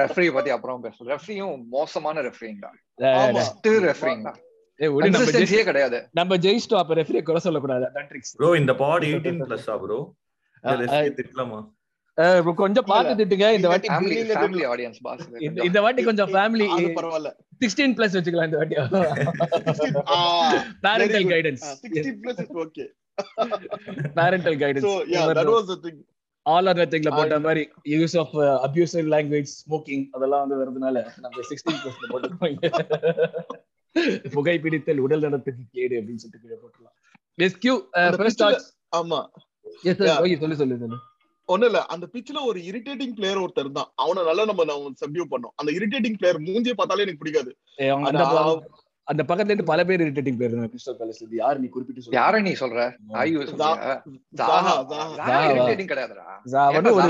ரெஃப்ரி 0.02 0.28
பத்தி 0.38 0.54
அப்புறம் 0.58 0.84
பேசுறோம் 0.88 1.12
ரெஃப்ரியும் 1.16 1.58
மோசமான 1.78 2.22
ரெஃப்ரிங் 2.30 2.62
தான் 2.68 2.78
ஆமா. 3.14 3.26
ஃபர்ஸ்ட் 3.38 3.70
ரெஃப்ரிங் 3.90 4.24
தான் 4.30 4.40
கன்சிஸ்டன்சியே 4.80 5.64
கிடையாது. 5.64 6.08
நம்ம 6.12 6.38
ஜெயிச்சிட்டோம் 6.38 6.78
அப்ப 6.78 6.96
ரெஃபரியை 6.96 7.22
குறை 7.22 7.42
சொல்லக்கூடாது. 7.42 7.86
அதான் 7.86 8.08
tricks. 8.10 8.30
ப்ரோ 8.38 8.58
இந்த 8.58 8.76
பாட் 8.76 9.04
ப்ரோ 9.64 10.16
திட்டலாமா? 10.64 12.54
கொஞ்சம் 12.54 12.84
பார்த்து 12.86 13.26
திட்டுங்க. 13.26 13.52
இந்த 13.54 13.68
வாட்டி 13.68 13.88
ஃபேமிலி 13.88 14.12
இல்ல, 14.12 14.34
ஃபேமிலி 14.34 14.66
ஆடியன்ஸ் 14.68 14.96
பாஸ் 15.02 15.30
இந்த- 15.40 15.82
வாட்டி 15.82 16.04
கொஞ்சம் 16.04 16.34
ஃபேமிலி 16.34 16.66
பரவாயில்ல. 16.96 17.32
சிக்ஸ்டீன் 17.66 17.96
பிளஸ் 17.96 18.16
வச்சுக்கலாம் 18.18 18.46
இந்த 18.46 18.58
வாட்டி. 18.58 18.76
Parental 20.84 21.28
guidance 21.28 21.64
plus 22.24 22.40
is 22.40 22.52
okay 22.54 22.86
parental 24.16 24.56
so 24.56 24.62
guidance 24.64 25.04
yeah 25.12 25.22
that 25.30 25.54
was 25.54 25.66
the 25.66 25.78
thing 25.84 26.00
all 26.42 26.68
or 26.68 26.76
நத்திங்ல 26.76 27.16
போட்ட 27.16 27.40
மாதிரி 27.40 27.70
use 27.90 28.20
of 28.20 28.36
abusive 28.70 29.08
language 29.14 29.52
smoking 29.62 30.08
அதெல்லாம் 30.12 30.48
வந்து 30.48 30.64
வரதுனால 30.64 31.06
நம்ம 31.20 31.42
சிக்ஸ்டீன் 31.50 31.80
பிளஸ்ல 31.84 32.06
போட்டுருக்கோம் 32.10 32.74
புகைப்பிடித்தல் 34.36 34.98
உடல் 34.98 35.20
நலத்துக்கு 35.20 35.64
கேடு 35.72 35.96
அப்படின்னு 35.96 36.16
சொல்லிட்டு 36.16 36.40
கீழே 36.42 36.56
போட்டுலாம் 36.56 36.96
ஃபர்ஸ்ட் 38.18 38.44
ஆமா. 38.96 39.26
எஸ். 39.82 40.40
சொல்லு 40.40 40.56
சொல்லு 40.56 40.78
சொல்லு. 40.78 40.98
ஒண்ணு 41.48 41.66
இல்ல. 41.66 41.86
அந்த 41.86 42.08
பிட்ச்ல 42.14 42.46
ஒரு 42.46 42.60
இரிட்டேட்டிங் 42.60 43.14
பிளேயர் 43.16 43.38
ஒருத்தர் 43.38 43.60
இருந்தான் 43.60 43.92
அவனை 43.96 44.24
நல்லா 44.24 44.46
நம்ம 44.46 44.64
சப்டியூ 44.90 45.24
பண்ணோம். 45.32 45.54
அந்த 45.56 45.72
இரிட்டேட்டிங் 45.72 46.14
பிளேயர் 46.18 46.40
மூஞ்சியை 46.40 46.74
பார்த்தாலே 46.74 47.02
எனக்கு 47.02 47.20
பிடிக்காது. 47.20 47.58
அந்த 49.04 49.24
பக்கத்துல 49.28 49.44
இருந்து 49.44 49.64
பல 49.64 49.84
பேர் 49.86 50.02
இரிட்டேட்டிங் 50.02 50.38
பேர் 50.38 50.56
கிறிஸ்டல் 50.56 50.96
பேலஸ் 51.00 51.22
இது 51.22 51.36
யார் 51.36 51.60
நீ 51.60 51.68
குறிப்பிட்டு 51.68 52.02
சொல்லு 52.02 52.20
யார 52.20 52.42
நீ 52.42 52.52
சொல்ற? 52.52 52.96
ஐயோ 53.12 53.38
ஜா- 53.38 54.02
ஜாஹா. 54.38 54.86
ஜாஹா. 55.02 55.26
irritating 55.48 55.88
கிடையாதுடா. 55.88 56.26
ஒரு 56.94 57.08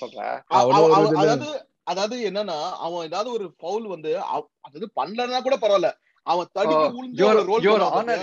சொல்ற? 0.00 0.20
அவனு 0.24 0.42
அவ- 0.48 0.82
ஒரு 0.82 0.94
அவ- 0.94 1.10
இதுல- 1.10 1.14
அதாவது 1.14 1.66
அதாவது 1.86 2.28
என்னன்னா 2.28 2.84
அவன் 2.84 3.04
ஏதாவது 3.04 3.32
ஒரு 3.32 3.54
ஃபவுல் 3.56 3.86
வந்து 3.86 4.26
அதாவது 4.26 4.90
பண்ணலன்னா 4.96 5.42
கூட 5.42 5.56
பரவாயில்ல. 5.56 5.92
அவன் 6.26 6.46
தடுக்கி 6.56 6.94
விழுந்து? 6.94 7.16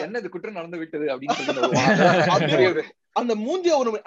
என்ன 0.05 0.19
இது 0.19 0.29
குற்றம் 0.29 0.53
நடந்து 0.53 0.77
விட்டது 0.77 1.11
அப்படின்னு 1.11 1.29
அந்த 3.15 3.35
மூஞ்சி 3.41 3.69
அவனு 3.69 4.01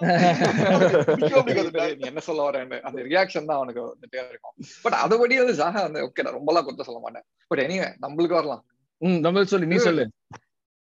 என்ன 2.08 2.20
சொல்ல 2.20 2.46
வரேன்னு 2.46 2.80
அந்த 2.80 3.02
ரியாக்ஷன் 3.08 3.44
தான் 3.44 3.56
அவனுக்கு 3.56 3.84
வந்துட்டே 3.84 4.30
இருக்கும். 4.30 4.54
பட் 4.84 5.02
அதபடி 5.02 5.38
வந்து 5.38 5.60
ஜாஹா 5.60 5.82
வந்து 5.82 6.06
ஓகே 6.06 6.22
நான் 6.22 6.38
ரொம்பலாம் 6.38 6.64
குத்த 6.64 6.84
சொல்ல 6.88 7.00
மாட்டேன். 7.00 7.24
பட் 7.50 7.58
எனிவே 7.58 7.96
நம்மளுக்கு 8.04 8.34
வரலாம். 8.34 8.64
ம் 9.02 9.20
நம்ம 9.20 9.44
சொல்லு 9.44 9.66
நீ 9.66 9.78
சொல்லு. 9.78 10.06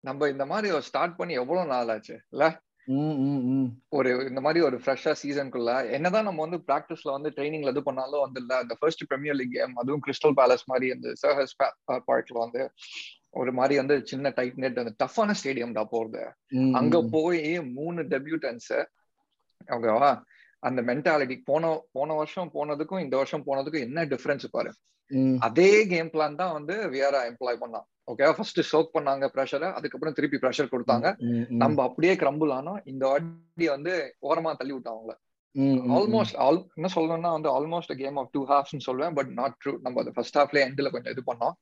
நம்ம 0.03 0.29
இந்த 0.29 0.45
மாதிரி 0.45 0.81
ஸ்டார்ட் 0.81 1.15
பண்ணி 1.15 1.33
எவ்வளவு 1.33 1.65
நாள் 1.65 1.89
ஆச்சு? 1.89 2.21
இல்ல? 2.33 2.61
ஒரு 3.91 4.09
இந்த 4.27 4.41
மாதிரி 4.41 4.59
ஒரு 4.61 4.77
ஃப்ரெஷ்ஷா 4.77 5.13
சீசனுக்குள்ள 5.21 5.71
என்னதான் 5.91 6.23
நம்ம 6.23 6.41
வந்து 6.41 6.59
பிராக்டிஸ்ல 6.67 7.11
வந்து 7.11 7.29
ட்ரைனிங்ல 7.29 7.69
இது 7.69 7.83
பண்ணாலும் 7.83 8.21
வந்து 8.21 8.39
இல்ல 8.39 8.53
அந்த 8.57 8.75
ஃபர்ஸ்ட் 8.79 9.03
பிரீமியர் 9.09 9.35
லீக் 9.35 9.51
கேம் 9.51 9.73
அதுவும் 9.75 10.03
கிறிஸ்டல் 10.05 10.35
பேலஸ் 10.37 10.65
மாதிரி 10.65 10.89
அந்த 10.91 11.13
சர்ஹஸ் 11.23 11.55
பார்க்ல 12.07 12.39
வந்து 12.39 12.61
ஒரு 13.33 13.51
மாதிரி 13.51 13.75
வந்து 13.77 13.95
சின்ன 14.05 14.29
டைட் 14.29 14.57
நெட் 14.57 14.79
அந்த 14.79 14.93
டஃப்பான 15.03 15.35
ஸ்டேடியம்டா 15.39 15.83
போறது. 15.91 16.21
ம், 16.57 16.73
அங்க. 16.73 17.01
போய் 17.11 17.41
மூணு 17.73 18.01
டெபியூட்டன்ஸ் 18.13 18.71
ஓகேவா? 19.69 20.11
அந்த 20.63 20.81
மென்டாலிட்டி 20.81 21.35
போன 21.45 21.63
போன 21.91 22.13
வருஷம் 22.13 22.51
போனதுக்கும் 22.53 22.99
இந்த 22.99 23.15
வருஷம் 23.17 23.45
போனதுக்கும் 23.45 23.85
என்ன 23.87 24.05
டிஃபரன்ஸ் 24.05 24.47
பாரு? 24.51 24.71
அதே 25.39 25.69
கேம் 25.85 26.11
பிளான் 26.13 26.35
தான் 26.35 26.53
வந்து 26.53 26.75
விஆர் 26.93 27.17
எம்ப்ளாய் 27.29 27.61
பண்ணோம் 27.61 27.85
ஓகேவா 28.07 28.31
ஃபர்ஸ்ட் 28.31 28.59
சோக் 28.71 28.93
பண்ணாங்க 28.93 29.25
ப்ரெஷரை 29.35 29.73
அதுக்கப்புறம் 29.73 30.13
திருப்பி 30.13 30.37
ப்ரெஷர் 30.37 30.71
கொடுத்தாங்க. 30.71 31.07
நம்ம 31.47 31.83
அப்படியே 31.83 32.13
கிரம்பிள் 32.15 32.51
ஆனோம். 32.59 32.79
இந்த 32.85 33.07
வாட்டி 33.07 33.67
வந்து 33.67 34.15
ஓரமா 34.21 34.55
தள்ளி 34.55 34.75
ம். 35.55 35.91
ஆல்மோஸ்ட் 35.91 36.37
ஆல் 36.37 36.59
என்ன 36.75 36.87
சொல்லணும்னா 36.95 37.31
வந்து 37.31 37.49
almost 37.49 37.93
game 37.95 38.15
of 38.15 38.29
two 38.31 38.41
halves 38.47 38.85
சொல்லுவேன் 38.87 39.13
பட் 39.13 39.29
நாட் 39.29 39.55
ட்ரூ 39.65 39.71
நம்ம 39.81 39.99
அந்த 39.99 40.11
ஃபர்ஸ்ட் 40.11 40.37
ஹாஃப்ல 40.37 40.59
எண்ட்ல 40.65 40.89
கொஞ்சம் 40.89 41.11
இது 41.11 41.23
பண்ணோம். 41.31 41.53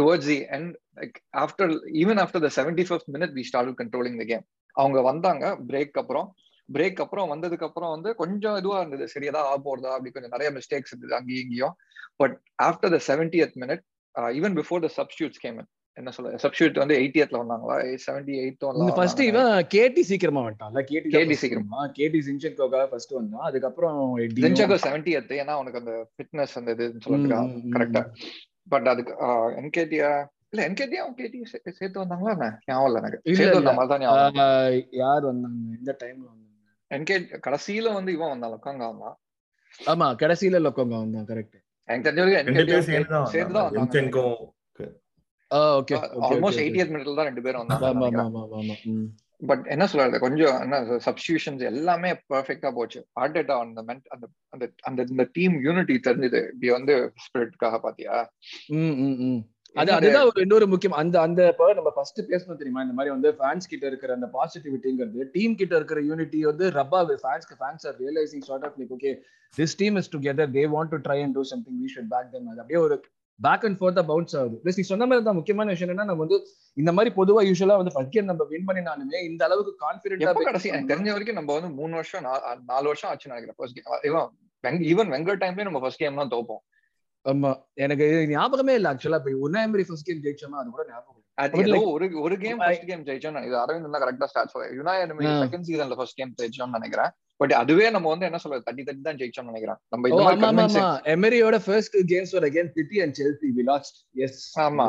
Towards 0.00 0.26
the 0.26 0.38
end 0.56 0.70
like 0.96 1.16
after 1.32 1.72
even 2.02 2.20
after 2.24 2.44
the 2.46 2.50
seventy 2.62 2.84
fifth 2.88 3.10
minute 3.12 3.34
we 3.38 3.40
start 3.40 3.80
controlling 3.80 4.18
the 4.18 4.24
game 4.24 4.44
அவங்க 4.76 5.00
வந்தாங்க 5.00 5.44
பிரேக் 5.68 5.98
அப்புறம். 6.02 6.34
பிரேக் 6.68 7.00
அப்புறம் 7.00 7.30
வந்ததுக்கு 7.32 7.62
அப்புறம் 7.62 7.90
வந்து 7.90 8.14
கொஞ்சம் 8.14 8.56
இதுவா 8.56 8.80
இருந்தது. 8.80 9.08
சரி 9.08 9.26
ஏதாவது 9.26 9.48
ஆக 9.48 9.60
போறதா? 9.64 9.90
அப்படி 9.96 10.10
கொஞ்சம் 10.10 10.30
நிறைய 10.30 10.50
மிஸ்டேக்ஸ் 10.58 10.92
இருந்தது 10.92 11.14
அங்கேயும் 11.14 11.44
இங்கேயும். 11.44 11.74
But 12.16 12.40
after 12.62 12.94
the 12.96 13.00
seventieth 13.08 13.56
minute 13.64 13.82
even 14.38 14.56
before 14.60 14.84
the 14.86 14.90
substitutes 14.96 15.40
game 15.40 15.60
என்ன 15.96 16.10
சொல்ல 16.10 16.38
சப்ஸ்டியூட் 16.42 16.78
வந்து 16.78 16.94
எயிட்டியத்ல 16.94 17.40
வந்தாங்களா? 17.40 17.74
செவன்டி 18.04 18.34
இந்த 18.42 18.92
ஃபர்ஸ்ட் 18.92 19.20
எயிட் 19.20 19.30
இவன் 19.32 19.50
கேடி 19.74 20.02
சீக்கிரமா 20.02 20.42
வந்துட்டான்ல 20.42 20.82
கேடி 20.90 21.08
KT 21.14 21.34
சீக்கிரமா. 21.34 21.80
கேடி 21.96 22.20
சின்சென்கோக்காக 22.28 22.84
ஃபர்ஸ்ட் 22.88 23.12
வந்தான். 23.12 23.46
அதுக்கப்புறம் 23.48 23.98
செவன்டி 24.84 25.12
எத்து 25.18 25.40
ஏன்னா 25.42 25.54
அவனுக்கு 25.58 25.80
அந்த 25.82 25.94
ஃபிட்னஸ் 26.12 26.54
அந்த 26.56 26.72
இதுன்னு 26.76 27.18
ம், 27.18 27.58
ம். 27.58 27.72
கரெக்டா 27.74 28.02
பட் 28.68 28.88
அதுக்கு 28.88 29.12
என்கேடியா 29.60 30.10
இல்ல 30.52 30.62
என்கேடியா 30.68 31.02
கேடி 31.18 31.38
சேர்த்து 31.72 31.98
வந்தாங்களா 32.00 32.32
என்ன? 32.32 32.48
ஞாபகம் 32.66 32.88
இல்ல 32.88 33.00
எனக்கு. 33.02 33.18
சேர்த்து. 33.36 33.58
வந்த 33.60 33.72
மாதிரி 33.72 33.92
தான் 33.94 34.02
ஞாபகம் 34.04 34.88
யார் 34.98 35.24
வந்தாங்க? 35.24 35.60
இந்த 35.78 35.92
டைம்ல 36.02 36.24
வந்தாங்க? 36.24 36.48
என்கே 36.90 37.16
கடைசியில 37.46 37.92
வந்து 37.94 38.12
இவன் 38.12 38.32
வந்தான் 38.32 38.54
லக்காங்க 38.54 38.84
வந்தான். 38.88 39.16
ஆமா 39.88 40.08
கடைசியில 40.18 40.56
லொக்கோங்க 40.64 40.96
வந்தான் 40.98 41.28
கரெக்ட் 41.28 41.58
எனக்கு 41.88 42.08
தெரிஞ்ச 42.08 42.24
வரைக்கும் 42.88 43.30
சேர்த்து 43.30 43.54
தான் 43.54 43.68
வந்தாங்க. 43.68 44.24
ஓகே. 45.78 45.94
ஆல்மோஸ்ட் 46.28 46.62
எயிட்டியத் 46.64 46.92
மினிட்ல 46.94 47.16
தான் 47.18 47.28
ரெண்டு 47.30 47.44
பேரும் 47.46 47.62
வந்தாங்க. 47.62 48.96
பட் 49.50 49.64
என்ன 49.66 49.84
சொல்றது 49.86 50.18
கொஞ்சம் 50.18 50.56
என்ன 50.64 50.76
சப்ஸ்டியூஷன்ஸ் 51.06 51.62
எல்லாமே 51.70 52.10
பெர்ஃபெக்ட்டா 52.32 52.70
போச்சு. 52.74 53.00
ஆர்டேட்டா 53.20 53.54
அந்த 53.64 53.82
மென்ட் 53.88 54.06
அந்த 54.14 54.26
அந்த 54.54 54.64
அந்த 54.88 55.04
இந்த 55.12 55.24
டீம் 55.32 55.54
யூனிட்டி 55.64 55.94
தெரிஞ்சது. 56.08 56.40
இப்படி 56.52 56.70
வந்து 56.70 56.94
ஸ்பிரிட்காக 57.24 57.78
பாத்தியா. 57.86 58.14
அது? 59.74 59.90
அதுதான் 59.96 60.26
ஒரு 60.28 60.40
இன்னொரு 60.40 60.66
முக்கியம். 60.72 60.96
அந்த 61.02 61.16
அந்த 61.20 61.40
இப்ப 61.52 61.68
நம்ம 61.74 61.90
ஃபர்ஸ்ட் 61.96 62.20
பேசணும் 62.32 62.58
தெரியுமா? 62.60 62.82
இந்த 62.86 62.94
மாதிரி 62.96 63.12
வந்து 63.14 63.30
ஃபேன்ஸ் 63.38 63.70
கிட்ட 63.72 63.84
இருக்கிற 63.90 64.12
அந்த 64.18 64.28
பாசிட்டிவிட்டிங்கிறது 64.34 65.24
டீம் 65.36 65.54
கிட்ட 65.60 65.74
இருக்கிற 65.76 66.00
யூனிட்டி 66.10 66.40
வந்து 66.50 66.66
ரப்பா 66.70 67.00
ஃபேன்ஸ்க்கு 67.22 67.56
fans 67.60 67.86
are 67.90 67.96
realising 68.04 68.44
sort 68.48 68.66
of 68.68 68.76
like 68.80 68.92
okay 68.98 69.12
this 69.58 69.76
team 69.82 69.96
is 70.00 70.10
together 70.16 70.52
they 70.58 70.64
want 70.74 70.92
to 70.94 71.00
try 71.08 71.18
and 71.24 71.36
do 71.38 71.44
something 71.52 71.78
we 71.84 71.90
should 71.94 72.10
back 72.14 72.30
them 72.34 72.50
அது 72.52 72.62
அப்படியே 72.64 72.80
ஒரு 72.86 72.96
பேக் 73.42 73.64
அண்ட் 73.66 73.78
ஃபோர்த்தா 73.78 74.02
பவுன்ஸ் 74.08 74.34
ஆகுது. 74.38 74.56
ப்ளஸ் 74.62 74.78
நீ 74.78 74.84
சொன்ன 74.88 75.06
மாதிரி 75.06 75.24
தான் 75.24 75.38
முக்கியமான 75.38 75.72
விஷயம் 75.72 75.88
என்னன்னா 75.88 76.08
நம்ம 76.10 76.24
வந்து 76.24 76.38
இந்த 76.76 76.90
மாதிரி 76.92 77.10
பொதுவா 77.16 77.42
யூஸ்வலா 77.48 77.78
வந்து 77.80 77.94
ஃபர்ஸ்ட் 77.94 78.14
கேம் 78.14 78.30
நம்ம 78.30 78.46
வின் 78.50 78.66
பண்ணினாலுமே 78.68 79.20
இந்த 79.28 79.42
அளவுக்கு 79.48 79.72
கான்பிடென்டா 79.84 80.26
கடைசி? 80.48 80.70
எனக்கு 80.70 80.92
தெரிஞ்ச 80.92 81.10
வரைக்கும் 81.14 81.38
நம்ம 81.40 81.54
வந்து 81.58 81.70
மூணு 81.78 81.94
வருஷம் 81.94 82.26
நாலு 82.70 82.86
வருஷம் 82.90 83.10
ஆச்சு 83.10 83.32
நினைக்கிறேன். 83.32 83.58
ஃபர்ஸ்ட் 83.58 83.80
கேம் 84.64 84.84
ஈவன் 84.90 85.10
வெங்கர் 85.14 85.40
டைம்லயே 85.42 85.68
நம்ம 85.68 85.82
ஃபர்ஸ்ட் 85.84 86.02
கேம் 86.02 86.20
தான் 86.20 86.32
தோப்போம். 86.34 86.62
ஆமா. 87.24 87.50
எனக்கு 87.78 88.04
ஞாபகமே 88.30 88.74
இல்ல 88.74 88.90
ஆக்சுவலா 88.92 89.20
இப்ப 89.20 89.34
உன்னாயமரி 89.46 89.84
ஃபர்ஸ்ட் 89.88 90.08
கேம் 90.08 90.22
ஜெயிச்சோமா? 90.24 90.56
அது 90.58 90.70
கூட 90.72 90.84
ஞாபகம் 90.88 91.18
ஒரு 91.92 92.06
ஒரு 92.22 92.34
கேம் 92.40 92.58
ஃபர்ஸ்ட் 92.60 92.86
கேம் 92.88 93.04
ஜெயிச்சோம் 93.06 93.36
இது 93.46 93.56
அரவிந்த் 93.60 93.94
தான் 93.94 94.02
கரெக்டா 94.02 94.26
ஸ்டார்ட் 94.28 94.52
ஆ. 95.28 95.36
செகண்ட் 95.44 95.66
சீசன்ல 95.68 95.96
ஃபர்ஸ்ட் 95.98 96.18
கேம் 96.18 96.32
ஜெயிச்சோம்னு 96.40 96.76
நினைக்கிறேன். 96.78 97.10
பட் 97.42 97.54
அதுவே 97.60 97.86
நம்ம 97.94 98.08
வந்து 98.12 98.26
என்ன 98.28 98.38
சொல்றது 98.42 98.66
தட்டி 98.66 98.82
தட்டி 98.88 99.02
தான் 99.06 99.18
ஜெயிச்சோம்னு 99.20 99.52
நினைக்கிறேன். 99.52 99.78
நம்ம 99.92 100.08
இந்த 100.10 100.22
மாதிரி 100.26 100.46
ஆமா 100.48 100.84
எமரியோட 101.14 101.56
first 101.64 101.96
games 102.12 102.34
were 102.36 102.46
again 102.48 102.70
City 102.76 102.98
and 103.04 103.16
Chelsea 103.20 103.50
we 103.56 103.64
lost 103.70 103.98
yes 104.26 104.40
ஆமா. 104.66 104.86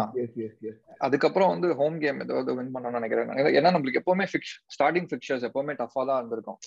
அதுக்கப்புறம் 1.07 1.51
வந்து 1.53 1.69
ஹோம் 1.81 1.97
கேம் 2.03 2.21
ஏதாவது 2.25 2.55
வின் 2.59 2.73
பண்ணணும்னு 2.75 2.99
நினைக்கிறேன். 2.99 3.31
ஏன்னா 3.59 3.73
நம்மளுக்கு 3.75 4.01
எப்பவுமே 4.03 4.27
ஃபிக்ஸ் 4.31 4.55
ஸ்டார்டிங் 4.75 5.09
ஃபிக்சர்ஸ் 5.11 5.45
எப்பவுமே 5.49 5.75
டஃபா 5.81 6.03
தான் 6.09 6.19
இருந்திருக்கும். 6.21 6.59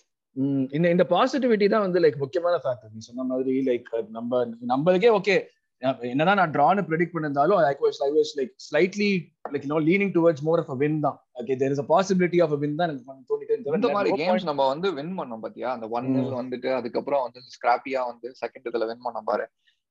இந்த 0.76 0.86
இந்த 0.94 1.04
பாசிட்டிவிட்டி 1.12 1.66
தான் 1.74 1.84
வந்து 1.84 2.00
லைக் 2.04 2.18
முக்கியமான 2.22 2.56
ஃபேக்டர் 2.64 2.90
நீ 2.96 3.02
சொன்ன 3.06 3.26
மாதிரி 3.30 3.52
லைக் 3.68 3.92
நம்ம 4.16 4.40
நம்மளுக்கே 4.72 5.12
ஓகே 5.18 5.36
என்னதான் 5.78 6.36
நான் 6.36 6.50
ட்ரான்னு 6.50 6.82
predict 6.82 7.10
பண்ணிருந்தாலும் 7.14 7.64
I 7.64 7.76
was 7.80 8.02
I 8.02 8.10
was 8.10 8.38
like 8.38 8.54
slightly 8.70 9.26
like 9.52 9.64
no 9.64 9.80
leaning 9.80 10.12
towards 10.12 10.40
more 10.40 10.58
of 10.58 10.70
a 10.70 10.74
win 10.74 11.00
தான். 11.00 11.26
Okay 11.34 11.56
there 11.56 11.70
is 11.70 11.80
a 11.80 11.82
possibility 11.82 12.42
of 12.42 12.52
a 12.52 12.56
win 12.56 12.74
தான் 12.74 12.88
எனக்கு 12.88 13.12
தோணிட்டே 13.12 13.74
இந்த 13.74 13.88
மாதிரி 13.88 14.10
இருந்தது 14.10 14.38
கேம்ஸ் 14.38 14.42
நம்ம 14.42 14.66
வந்து 14.66 14.94
வின் 14.94 15.18
பண்ணோம் 15.18 15.40
பாத்தியா? 15.40 15.72
அந்த 15.72 15.88
ஒன். 15.88 16.06
நில் 16.06 16.36
வந்துட்டு 16.36 16.74
அதுக்கப்புறம் 16.74 17.22
வந்து 17.22 17.40
ஸ்கிராப்பியா 17.40 18.04
வந்து 18.04 18.32
செகண்ட் 18.46 18.66
இதுல 18.66 18.86
வின் 18.86 19.04
பண்ணோம் 19.04 19.24
பாரு. 19.24 19.48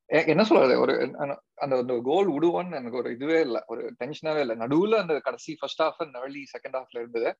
என்ன 0.07 0.43
சொல்றது? 0.43 0.79
ஒரு 0.79 1.15
அந்த- 1.17 1.41
அந்த 1.55 2.01
கோல் 2.03 2.31
விடுவோன்னு 2.31 2.75
எனக்கு 2.75 2.97
ஒரு 2.97 3.11
இதுவே 3.11 3.41
இல்ல. 3.41 3.63
ஒரு 3.67 3.93
டென்ஷனாவே 3.99 4.39
இல்ல. 4.39 4.55
நடுவுல 4.55 4.95
அந்த 4.95 5.19
கடைசி 5.19 5.55
ஃபர்ஸ்ட் 5.59 5.81
ஹாஃப் 5.81 6.03
early 6.03 6.43
செகண்ட் 6.57 6.75
ஹாஃப்ல 6.75 6.99
இருந்தது. 6.99 7.37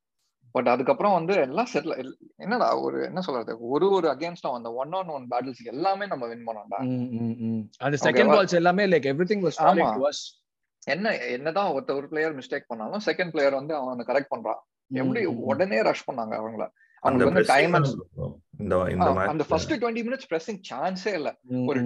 பட் 0.56 0.70
அதுக்கப்புறம் 0.74 1.16
வந்து 1.18 1.34
எல்லாம் 1.46 1.70
செட்டில் 1.74 1.96
என்னடா 2.44 2.68
ஒரு 2.86 2.98
என்ன 3.08 3.22
சொல்றது? 3.22 3.54
ஒரு 3.74 3.88
ஒரு 3.98 4.08
அகேன்ஸ்டும் 4.14 4.58
அந்த 4.60 4.70
ஒன் 4.82 4.94
ஆன் 5.00 5.12
ஒன் 5.16 5.26
பேட்டில்ஸ் 5.32 5.64
எல்லாமே 5.74 6.06
நம்ம 6.14 6.28
வின் 6.32 6.46
பண்ணோம்டா. 6.48 6.80
அந்த 7.86 7.98
செகண்ட் 8.08 8.34
பால்ஸ் 8.36 8.60
எல்லாமே 8.62 8.86
லைக் 8.94 9.10
எவ்ரிதிங் 9.14 9.44
வாஸ் 9.48 9.60
ஆமா. 9.66 9.90
என்ன 10.88 11.14
என்னதான் 11.36 11.74
ஒருத்த 11.76 11.92
ஒரு 12.00 12.08
பிளேயர் 12.10 12.38
மிஸ்டேக் 12.40 12.68
பண்ணாலும் 12.68 13.06
செகண்ட் 13.10 13.34
பிளேயர் 13.36 13.60
வந்து 13.60 13.76
அவன் 13.80 14.08
கரெக்ட் 14.10 14.34
பண்றான் 14.34 14.62
எப்படி 14.92 15.22
உடனே 15.52 15.80
ரஷ் 15.90 16.08
பண்ணாங்க 16.10 16.34
அவங்கள? 16.42 16.66
அந்த 17.04 17.24
அவங்களுக்கு 17.24 17.32
வந்து 17.32 17.52
டைம் 17.54 17.76
அந்த 19.32 19.44
ஃபர்ஸ்ட் 19.50 19.74
டுவெண்ட்டி 19.82 20.04
மினிட்ஸ் 20.08 20.30
பிரஸிங் 20.32 20.62
சான்ஸே 20.70 21.14
இல்ல. 21.20 21.30
ஒரு 21.70 21.80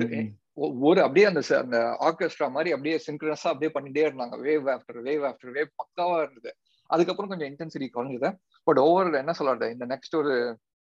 ஒரு 0.90 1.00
அப்படியே 1.04 1.26
அந்த 1.30 1.42
அந்த 1.64 1.78
ஆர்கெஸ்ட்ரா 2.08 2.48
மாதிரி 2.56 2.70
அப்படியே 2.76 2.96
சிங்க்ரஸா 3.06 3.50
அப்படியே 3.52 3.72
பண்ணிட்டே 3.76 4.04
இருந்தாங்க. 4.08 4.36
Wave 4.48 4.68
after 4.76 5.00
wave 5.08 5.24
after 5.30 5.54
wave 5.58 5.70
பக்காவா 5.82 6.18
இருந்தது. 6.24 6.52
அதுக்கப்புறம் 6.90 7.32
கொஞ்சம் 7.32 7.50
இன்டென்சிட்டி 7.52 7.88
குறைஞ்சது. 7.96 8.30
பட் 8.70 8.82
ஓவர் 8.88 9.22
என்ன 9.24 9.36
சொல்றது 9.42 9.68
இந்த 9.76 9.88
நெக்ஸ்ட் 9.94 10.18
ஒரு 10.24 10.34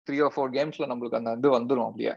த்ரீ 0.08 0.19
ஆர் 0.28 0.34
ஃபோர் 0.38 0.56
கேம்ஸ்ல 0.58 0.88
நம்மளுக்கு 0.93 1.19
அந்த 1.19 1.34
இது 1.41 1.58
வந்துரும் 1.60 1.89
அப்படியே. 1.89 2.13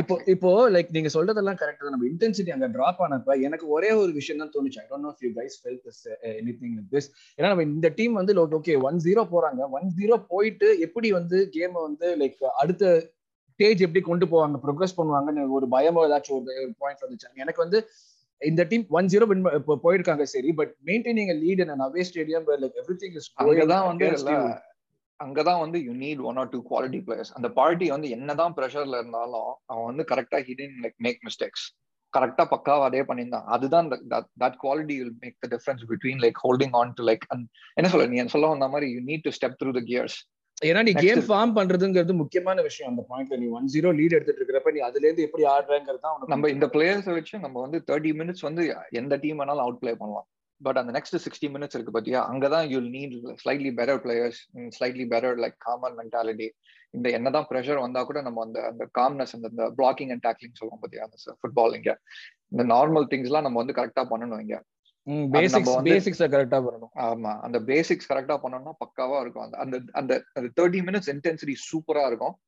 இப்போ 0.00 0.14
இப்போ 0.32 0.50
லைக் 0.74 0.88
நீங்க 0.96 1.10
சொல்றதெல்லாம் 1.14 1.58
கரெக்ட் 1.60 1.84
தான். 1.84 1.94
நம்ம 1.94 2.06
இன்டென்சிட்டி 2.10 2.50
அங்க 2.54 2.66
டிராப் 2.74 2.98
ஆனப்ப 3.04 3.36
எனக்கு 3.46 3.66
ஒரே 3.76 3.90
ஒரு 4.00 4.10
விஷயம் 4.18 4.40
தான் 4.42 4.50
தோணுச்சு. 4.56 4.80
I 4.82 4.86
don't 4.90 5.06
know 5.06 5.12
you 5.26 5.30
guys 5.38 5.56
felt 5.60 5.78
this 5.84 6.02
anything 6.40 6.74
like 6.78 6.90
this 6.94 7.08
ஏன்னா 7.36 7.50
நம்ம 7.52 7.64
இந்த 7.70 7.90
டீம் 7.98 8.18
வந்து 8.20 8.34
ஓகே 8.58 8.74
ஒன் 8.88 8.98
ஜீரோ 9.06 9.24
போறாங்க. 9.34 9.60
ஒன் 9.78 9.88
ஜீரோ 10.00 10.18
போயிட்டு 10.32 10.68
எப்படி 10.86 11.10
வந்து 11.18 11.38
கேம் 11.56 11.78
வந்து 11.86 12.08
லைக் 12.22 12.42
அடுத்த 12.62 12.92
ஸ்டேஜ் 13.54 13.84
எப்படி 13.86 14.02
கொண்டு 14.10 14.26
போவாங்க 14.34 14.60
ப்ரோக்ரஸ் 14.66 14.96
பண்ணுவாங்கன்னு 14.98 15.44
ஒரு 15.58 15.68
பயமோ 15.76 16.04
ஏதாச்சும் 16.08 16.36
ஒரு 16.38 16.74
பாயிண்ட் 16.82 17.04
வந்துச்சு. 17.06 17.28
எனக்கு 17.44 17.64
வந்து 17.64 17.80
இந்த 18.40 18.62
டீம் 18.64 18.84
ஒன் 18.90 19.06
ஜீரோ 19.06 19.26
வின் 19.26 19.42
போயிருக்காங்க 19.84 20.24
சரி. 20.32 20.50
But 20.52 20.72
maintaining 20.86 21.32
lead 21.42 21.62
in 21.64 21.84
away 21.86 22.04
stadium 22.08 22.46
like 22.56 22.76
everything 23.02 23.16
is 23.16 23.28
அங்கதான் 23.40 23.86
வந்து 23.90 24.08
அங்கதான் 25.20 25.60
வந்து 25.60 25.78
you 25.84 25.92
need 26.00 26.22
one 26.28 26.38
or 26.38 26.50
two 26.50 26.58
quality 26.70 26.98
players 27.04 27.32
அந்த 27.36 27.48
பார்ட்டி 27.58 27.86
வந்து 27.90 28.08
என்னதான் 28.16 28.54
ப்ரெஷர்ல 28.56 28.98
இருந்தாலும் 29.00 29.50
அவன் 29.66 29.86
வந்து 29.86 30.04
கரெக்டா 30.10 30.38
ஹிடன் 30.48 30.76
லைக் 30.84 30.98
மேக் 30.98 31.20
மிஸ்டேக்ஸ் 31.24 31.66
கரெக்டா 32.12 32.44
பக்காவா 32.50 32.84
அதே 32.88 33.00
பண்ணியிருந்தான். 33.02 33.46
அதுதான் 33.46 33.86
that 34.42 34.58
quality 34.62 34.94
will 35.00 35.16
make 35.22 35.36
the 35.42 35.48
difference 35.54 35.84
between 35.90 36.20
like 36.24 36.38
holding 36.44 36.74
on 36.74 36.92
to 36.98 37.04
like 37.08 37.24
என்ன 37.76 37.88
சொல்ல 37.88 38.06
நீ 38.12 38.24
சொல்ல 38.34 38.52
வந்த 38.52 38.68
மாதிரி 38.68 38.88
you 38.92 39.00
need 39.08 39.24
to 39.24 39.32
step 39.38 39.56
through 39.60 39.72
the 39.72 39.82
gears 39.82 40.16
ஏன்னா 40.62 40.82
நீ 40.82 40.92
கேம் 40.96 41.22
ஃபார்ம் 41.26 41.54
பண்றதுங்கிறது 41.56 42.12
முக்கியமான 42.20 42.62
விஷயம். 42.62 42.90
அந்த 42.92 43.02
பாயிண்ட்ல 43.08 43.36
நீ 43.36 43.46
ஒன் 43.56 43.66
ஜீரோ 43.72 43.90
லீட் 43.98 44.14
எடுத்துட்டு 44.16 44.40
இருக்கிறப்ப 44.40 44.72
நீ 44.72 44.80
அதுல 44.86 45.04
இருந்து 45.06 45.26
எப்படி 45.26 45.44
ஆடுறங்கிறது 45.54 46.00
தான் 46.04 46.30
நம்ம 46.32 46.48
இந்த 46.48 46.66
பிளேயர்ஸ் 46.66 47.10
வச்சு 47.18 47.36
நம்ம 47.38 47.56
வந்து 47.60 47.78
தேர்ட்டி 47.90 48.12
மினிட்ஸ் 48.20 48.46
வந்து 48.48 48.62
எந்த 49.00 49.16
டீம் 49.16 49.40
வேணாலும் 49.40 49.64
அவுட் 49.66 49.78
பிளே 49.78 49.94
பண்ணலாம். 49.94 50.26
பட் 50.60 50.78
அந்த 50.78 50.92
நெக்ஸ்ட் 50.92 51.18
சிக்ஸ்டி 51.24 51.48
மினிட்ஸ் 51.54 51.76
இருக்கு 51.76 51.92
பாத்தியா 51.92 52.20
அங்கதான் 52.30 52.66
you'll 52.72 52.88
need 52.94 53.14
slightly 53.42 53.72
better 53.78 54.00
players 54.04 54.38
slightly 54.76 55.06
better 55.06 55.36
like 55.42 55.58
common 55.58 55.96
mentality 55.98 56.48
இந்த 56.90 57.08
என்னதான் 57.10 57.48
ப்ரெஷர் 57.50 57.82
வந்தா 57.82 58.02
கூட 58.02 58.22
நம்ம 58.22 58.42
அந்த 58.42 58.58
அந்த 58.66 58.84
காம்னஸ் 58.98 59.34
அந்த 59.38 59.68
பிளாக்கிங் 59.78 60.12
அண்ட் 60.14 60.24
டேக்லிங் 60.26 60.58
சொல்லுவோம் 60.60 60.82
பாத்தியா 60.82 61.04
அந்த 61.04 61.16
ஃபுட்பால் 61.38 61.74
இங்க 61.74 61.92
இந்த 62.50 62.64
நார்மல் 62.74 63.08
திங்ஸ் 63.12 63.30
எல்லாம் 63.30 63.46
நம்ம 63.48 63.60
வந்து 63.62 63.76
கரெக்டா 63.80 64.04
பண்ணணும் 64.10 64.42
இங்க. 64.44 64.56
பேசிக்ஸ் 65.06 66.22
கரெக்டா 66.22 66.58
பண்ணணும். 66.66 66.92
ஆமா 66.94 67.40
அந்த 67.40 67.60
பேசிக்ஸ் 67.60 68.12
கரெக்டா 68.12 68.36
பண்ணோம்னா 68.42 68.72
பக்காவா 68.84 69.20
இருக்கும். 69.20 69.42
அந்த 69.42 69.58
அந்த 69.58 69.80
அந்த 69.92 70.24
அந்த 70.32 70.48
தேர்ட்டி 70.60 70.80
மினிட்ஸ் 70.82 71.10
இன்டென்சிட்டி 71.12 71.54
சூப்பரா 71.68 72.06
இருக்கும். 72.06 72.38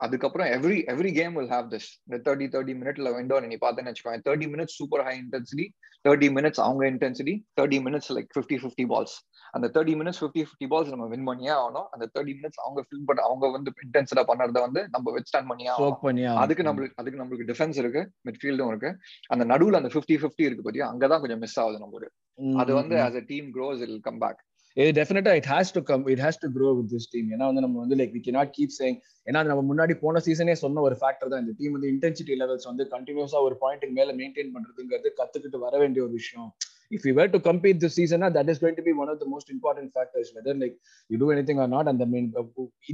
அதுக்கப்புறம் 0.00 0.48
every 0.48 0.78
every 0.92 1.10
game 1.12 1.34
will 1.34 1.50
have 1.50 1.68
this 1.70 1.88
இந்த 2.06 2.16
தேர்ட்டி 2.24 2.46
தேர்ட்டி 2.54 2.74
மினிட்ல 2.74 3.10
விண்டோ 3.16 3.36
நீ 3.44 3.58
பார்த்தேன்னு 3.60 3.90
வச்சுக்கோங்க 3.90 4.22
thirty 4.28 4.46
minutes 4.46 4.76
super 4.76 5.02
high 5.02 5.14
intensity 5.18 5.66
thirty 6.04 6.28
minutes 6.28 6.60
அவங்க 6.60 6.84
intensity 6.90 7.34
thirty 7.58 7.78
minutes 7.80 8.10
like 8.12 8.30
fifty 8.34 8.56
fifty 8.62 8.86
balls 8.86 9.14
அந்த 9.54 9.66
thirty 9.74 9.94
minutes 9.94 10.20
fifty 10.20 10.42
fifty 10.46 10.66
balls 10.72 10.90
நம்ம 10.90 11.06
வின் 11.06 11.24
பண்ணியே 11.24 11.52
ஆகணும். 11.58 11.86
அந்த 11.92 12.04
தேர்ட்டி 12.14 12.34
மினிட்ஸ் 12.38 12.60
அவங்க 12.64 12.80
ஃபில் 12.88 13.04
பண்ண 13.04 13.22
அவங்க 13.22 13.50
வந்து 13.50 13.70
இன்டென்சிட்டா 13.84 14.24
பண்ணறத 14.30 14.60
வந்து 14.60 14.80
நம்ம 14.88 15.12
வித் 15.12 15.28
ஸ்டாண்ட் 15.30 15.50
பண்ணியே 15.52 15.70
ஆகணும். 15.74 16.00
அதுக்கு 16.42 16.62
நம்மளுக்கு 16.68 16.96
அதுக்கு 16.96 17.20
நம்மளுக்கு 17.20 17.48
டிஃபென்ஸ் 17.52 17.78
இருக்கு 17.78 18.02
மிட்ஃபீல்டும் 18.28 18.68
இருக்கு. 18.68 18.90
அந்த 19.28 19.44
நடுவுல 19.44 19.80
அந்த 19.82 19.92
ஃபிஃப்டி 19.94 20.16
ஃபிஃப்டி 20.22 20.46
இருக்கு 20.48 20.62
பாத்தியா? 20.62 20.88
அங்கதான் 20.92 21.20
கொஞ்சம் 21.20 21.38
மிஸ் 21.38 21.58
ஆகுது 21.60 21.78
நம்மளுக்கு. 21.78 22.14
அது 22.62 22.72
வந்து 22.74 22.96
as 23.06 23.18
a 23.22 23.24
team 23.26 23.48
grows 23.56 23.82
will 23.86 24.00
come 24.00 24.18
back 24.18 24.40
இது 24.76 24.90
டெஃபினட்டா 24.98 25.32
it 25.38 25.48
has 25.52 25.72
to 25.74 25.80
come 25.88 26.04
it 26.12 26.22
has 26.24 26.38
to 26.44 26.48
grow 26.54 26.68
with 26.78 26.88
this 26.94 27.08
team 27.12 27.28
ஏன்னா 27.34 27.44
வந்து 27.50 27.62
நம்ம 27.64 27.76
வந்து 27.82 27.96
like 28.00 28.12
we 28.16 28.22
cannot 28.26 28.50
keep 28.56 28.72
change 28.78 28.96
ஏன்னா 29.28 29.40
நம்ம 29.50 29.62
முன்னாடி 29.70 29.94
போன 30.04 30.20
சீசனே 30.26 30.54
சொன்ன 30.62 30.82
ஒரு 30.86 30.96
ஃபேக்டர் 31.00 31.30
தான். 31.32 31.42
இந்த 31.44 31.52
டீம் 31.58 31.74
வந்து 31.76 31.90
இன்டென்சிட்டி 31.94 32.34
லெவல்ஸ் 32.40 32.66
வந்து 32.70 32.84
கண்டினியூஸா 32.94 33.40
ஒரு 33.48 33.56
பாயிண்ட்டுக்கு 33.62 33.96
மேல 34.00 34.12
மெயின்டைன் 34.20 34.50
பண்றதுங்கிறது 34.56 35.10
கத்துக்கிட்டு 35.20 35.60
வர 35.66 35.74
வேண்டிய 35.82 36.02
ஒரு 36.06 36.14
விஷயம். 36.20 36.48
If 36.96 37.06
you 37.08 37.12
were 37.18 37.32
to 37.36 37.40
compete 37.48 37.78
this 37.84 37.96
சீசனா 38.00 38.28
that 38.38 38.50
is 38.52 38.60
going 38.64 38.78
to 38.80 38.86
be 38.88 38.94
one 39.04 39.12
of 39.12 39.20
the 39.22 39.28
most 39.34 39.52
important 39.56 39.92
factors 39.94 40.32
whether 40.38 40.58
like 40.64 40.74
you 41.10 41.18
do 41.22 41.30
anything 41.50 41.62
or 41.64 41.72
not 41.76 41.90
அந்த 41.94 42.06
மீன் 42.14 42.28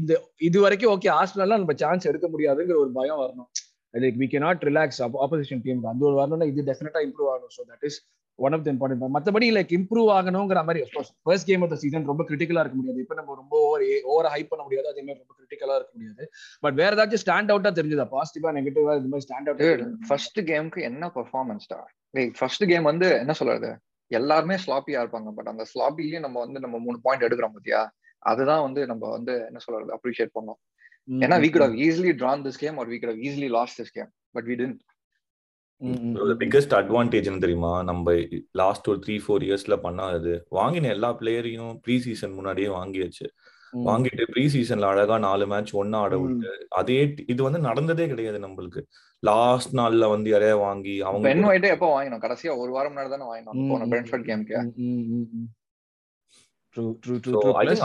இந்த 0.01 0.21
இது 0.51 0.61
வரைக்கும் 0.67 0.93
ஓகே 0.97 1.11
ஆஸ்ட்ரலாம் 1.19 1.63
நம்ம 1.65 1.77
சான்ஸ் 1.85 2.09
எடுக்க 2.13 2.29
முடியாதுங்கிற 2.35 2.79
ஒரு 2.85 2.93
பயம் 3.01 3.21
வரணும். 3.25 3.51
Like 3.95 4.19
we 4.23 4.27
can 4.35 4.41
not 4.47 4.63
relax 4.71 5.01
opposition 5.25 5.63
team 5.67 5.81
அந்த 5.95 6.05
ஒரு 6.11 6.17
வரணும்னா 6.23 6.49
இது 6.53 6.69
டெஃபினட்டா 6.71 7.03
இம்ப்ரூவ் 7.09 7.31
ஆகணும். 7.35 7.55
So 7.59 7.63
that 7.73 7.87
is 7.91 7.99
one 8.47 8.55
of 8.57 8.65
the 8.67 8.69
important 8.75 9.15
மற்றபடி 9.17 9.49
லைக் 9.57 9.73
இம்ப்ரூவ் 9.79 10.09
ஆகணுங்கிற 10.17 10.61
மாதிரி 10.69 10.81
first 11.27 11.49
game 11.51 11.65
of 11.65 11.73
the 11.73 11.77
season 11.83 12.09
ரொம்ப 12.11 12.23
கிரிட்டிக்கலா 12.29 12.63
இருக்க 12.65 12.77
முடியாது. 12.81 13.03
இப்போ 13.05 13.17
நம்ம 13.21 13.35
ரொம்ப 13.41 13.55
ஓவர் 13.67 13.85
ஓவர் 14.13 14.29
ஹைப் 14.35 14.51
பண்ண 14.53 14.63
முடியாது. 14.67 14.89
அதே 14.93 15.03
மாதிரி 15.07 15.23
ரொம்ப 15.23 15.35
கிரிட்டிக்கலா 15.39 15.77
இருக்க 15.81 15.93
முடியாது. 15.99 16.25
பட் 16.65 16.77
வேற 16.81 16.91
ஏதாச்சும் 16.97 17.23
ஸ்டாண்ட் 17.25 17.53
அவுட்டா 17.55 17.73
தெரிஞ்சதா? 17.79 18.07
பாசிட்டிவா 18.17 18.53
நெகட்டிவா 18.59 18.95
இது 19.01 19.11
மாதிரி 19.13 19.27
ஸ்டாண்ட் 19.29 19.51
அவுட் 19.53 19.85
ஃபர்ஸ்ட் 20.09 20.41
கேமுக்கு 20.51 20.83
என்ன 20.91 21.13
பெர்ஃபார்மன்ஸ்டா 21.19 21.81
லைக் 22.19 22.35
ஃபர்ஸ்ட் 22.41 22.67
கேம் 22.73 22.91
வந்து 22.93 23.09
என்ன 23.23 23.35
சொல்றது? 23.41 23.71
எல்லாருமே 24.19 24.57
ஸ்லாப்பியா 24.67 25.01
இருப்பாங்க. 25.03 25.31
பட் 25.39 25.51
அந்த 25.53 25.65
ஸ்லாப்பிலயும் 25.73 26.25
நம்ம 26.27 26.39
வந்து 26.45 26.61
நம்ம 26.67 26.79
மூணு 26.87 26.99
பாயிண்ட் 27.07 27.27
எடுக்கிறோம் 27.27 27.57
பாத்தியா? 27.57 27.83
அதுதான் 28.31 28.63
வந்து 28.67 28.81
நம்ம 28.93 29.05
வந்து 29.17 29.35
என்ன 29.49 29.61
சொல்றது? 29.65 29.93
அப்ரிஷியேட் 29.99 30.33
பண்ணோம். 30.39 30.61
ஏன்னா 31.25 31.37
we 31.43 31.49
could 31.53 31.67
have 31.67 31.77
easily 31.85 32.13
drawn 32.23 32.43
this 32.47 32.59
game 32.63 32.79
or 32.81 32.89
we 32.93 32.97
could 33.03 33.13
have 33.13 33.23
easily 33.29 33.49
lost 33.59 33.79
this 33.81 33.95
game 33.99 34.11
but 34.37 34.49
we 34.51 34.57
tend 34.61 34.81
biggest 36.41 36.75
advantage 36.79 37.29
தெரியுமா? 37.45 37.73
நம்ம 37.83 38.15
லாஸ்ட் 38.61 38.89
ஒரு 38.93 38.99
த்ரீ 39.05 39.15
ஃபோர் 39.25 39.45
இயர்ஸ்ல 39.47 39.77
பண்ணாதது 39.85 40.33
வாங்கின 40.59 40.91
எல்லா 40.97 41.11
பிளேயரையும் 41.21 41.73
ப்ரீ 41.85 41.97
சீசன் 41.99 42.37
முன்னாடியே 42.39 42.69
வாங்கியாச்சு. 42.79 43.27
வாங்கிட்டு 43.89 44.25
ப்ரீ 44.33 44.45
சீசன்ல 44.55 44.87
அழகா 44.93 45.17
நாலு 45.19 45.45
மேட்ச் 45.47 45.73
ஒன்னா 45.81 45.99
ஆட 46.05 46.15
விட்டு 46.23 46.53
அதே 46.81 46.99
இது 47.27 47.41
வந்து 47.47 47.61
நடந்ததே 47.67 48.07
கிடையாது 48.13 48.39
நம்மளுக்கு. 48.47 48.81
லாஸ்ட் 49.23 49.73
நாள்ல 49.79 50.09
வந்து 50.15 50.29
யாரையா 50.33 50.57
வாங்கி 50.59 50.95
அவங்க 51.03 51.25
பென் 51.29 51.47
ஒயிட்டே 51.51 51.71
எப்போ 51.75 51.89
வாங்கினோம்? 51.95 52.23
கடைசியா 52.25 52.53
ஒரு 52.63 52.71
வாரம் 52.77 52.93
முன்னாடி 52.93 53.11
தானே 53.15 53.29
வாங்கினோம். 53.31 53.63
போன 53.71 53.87
கேம்க்கு 54.29 54.57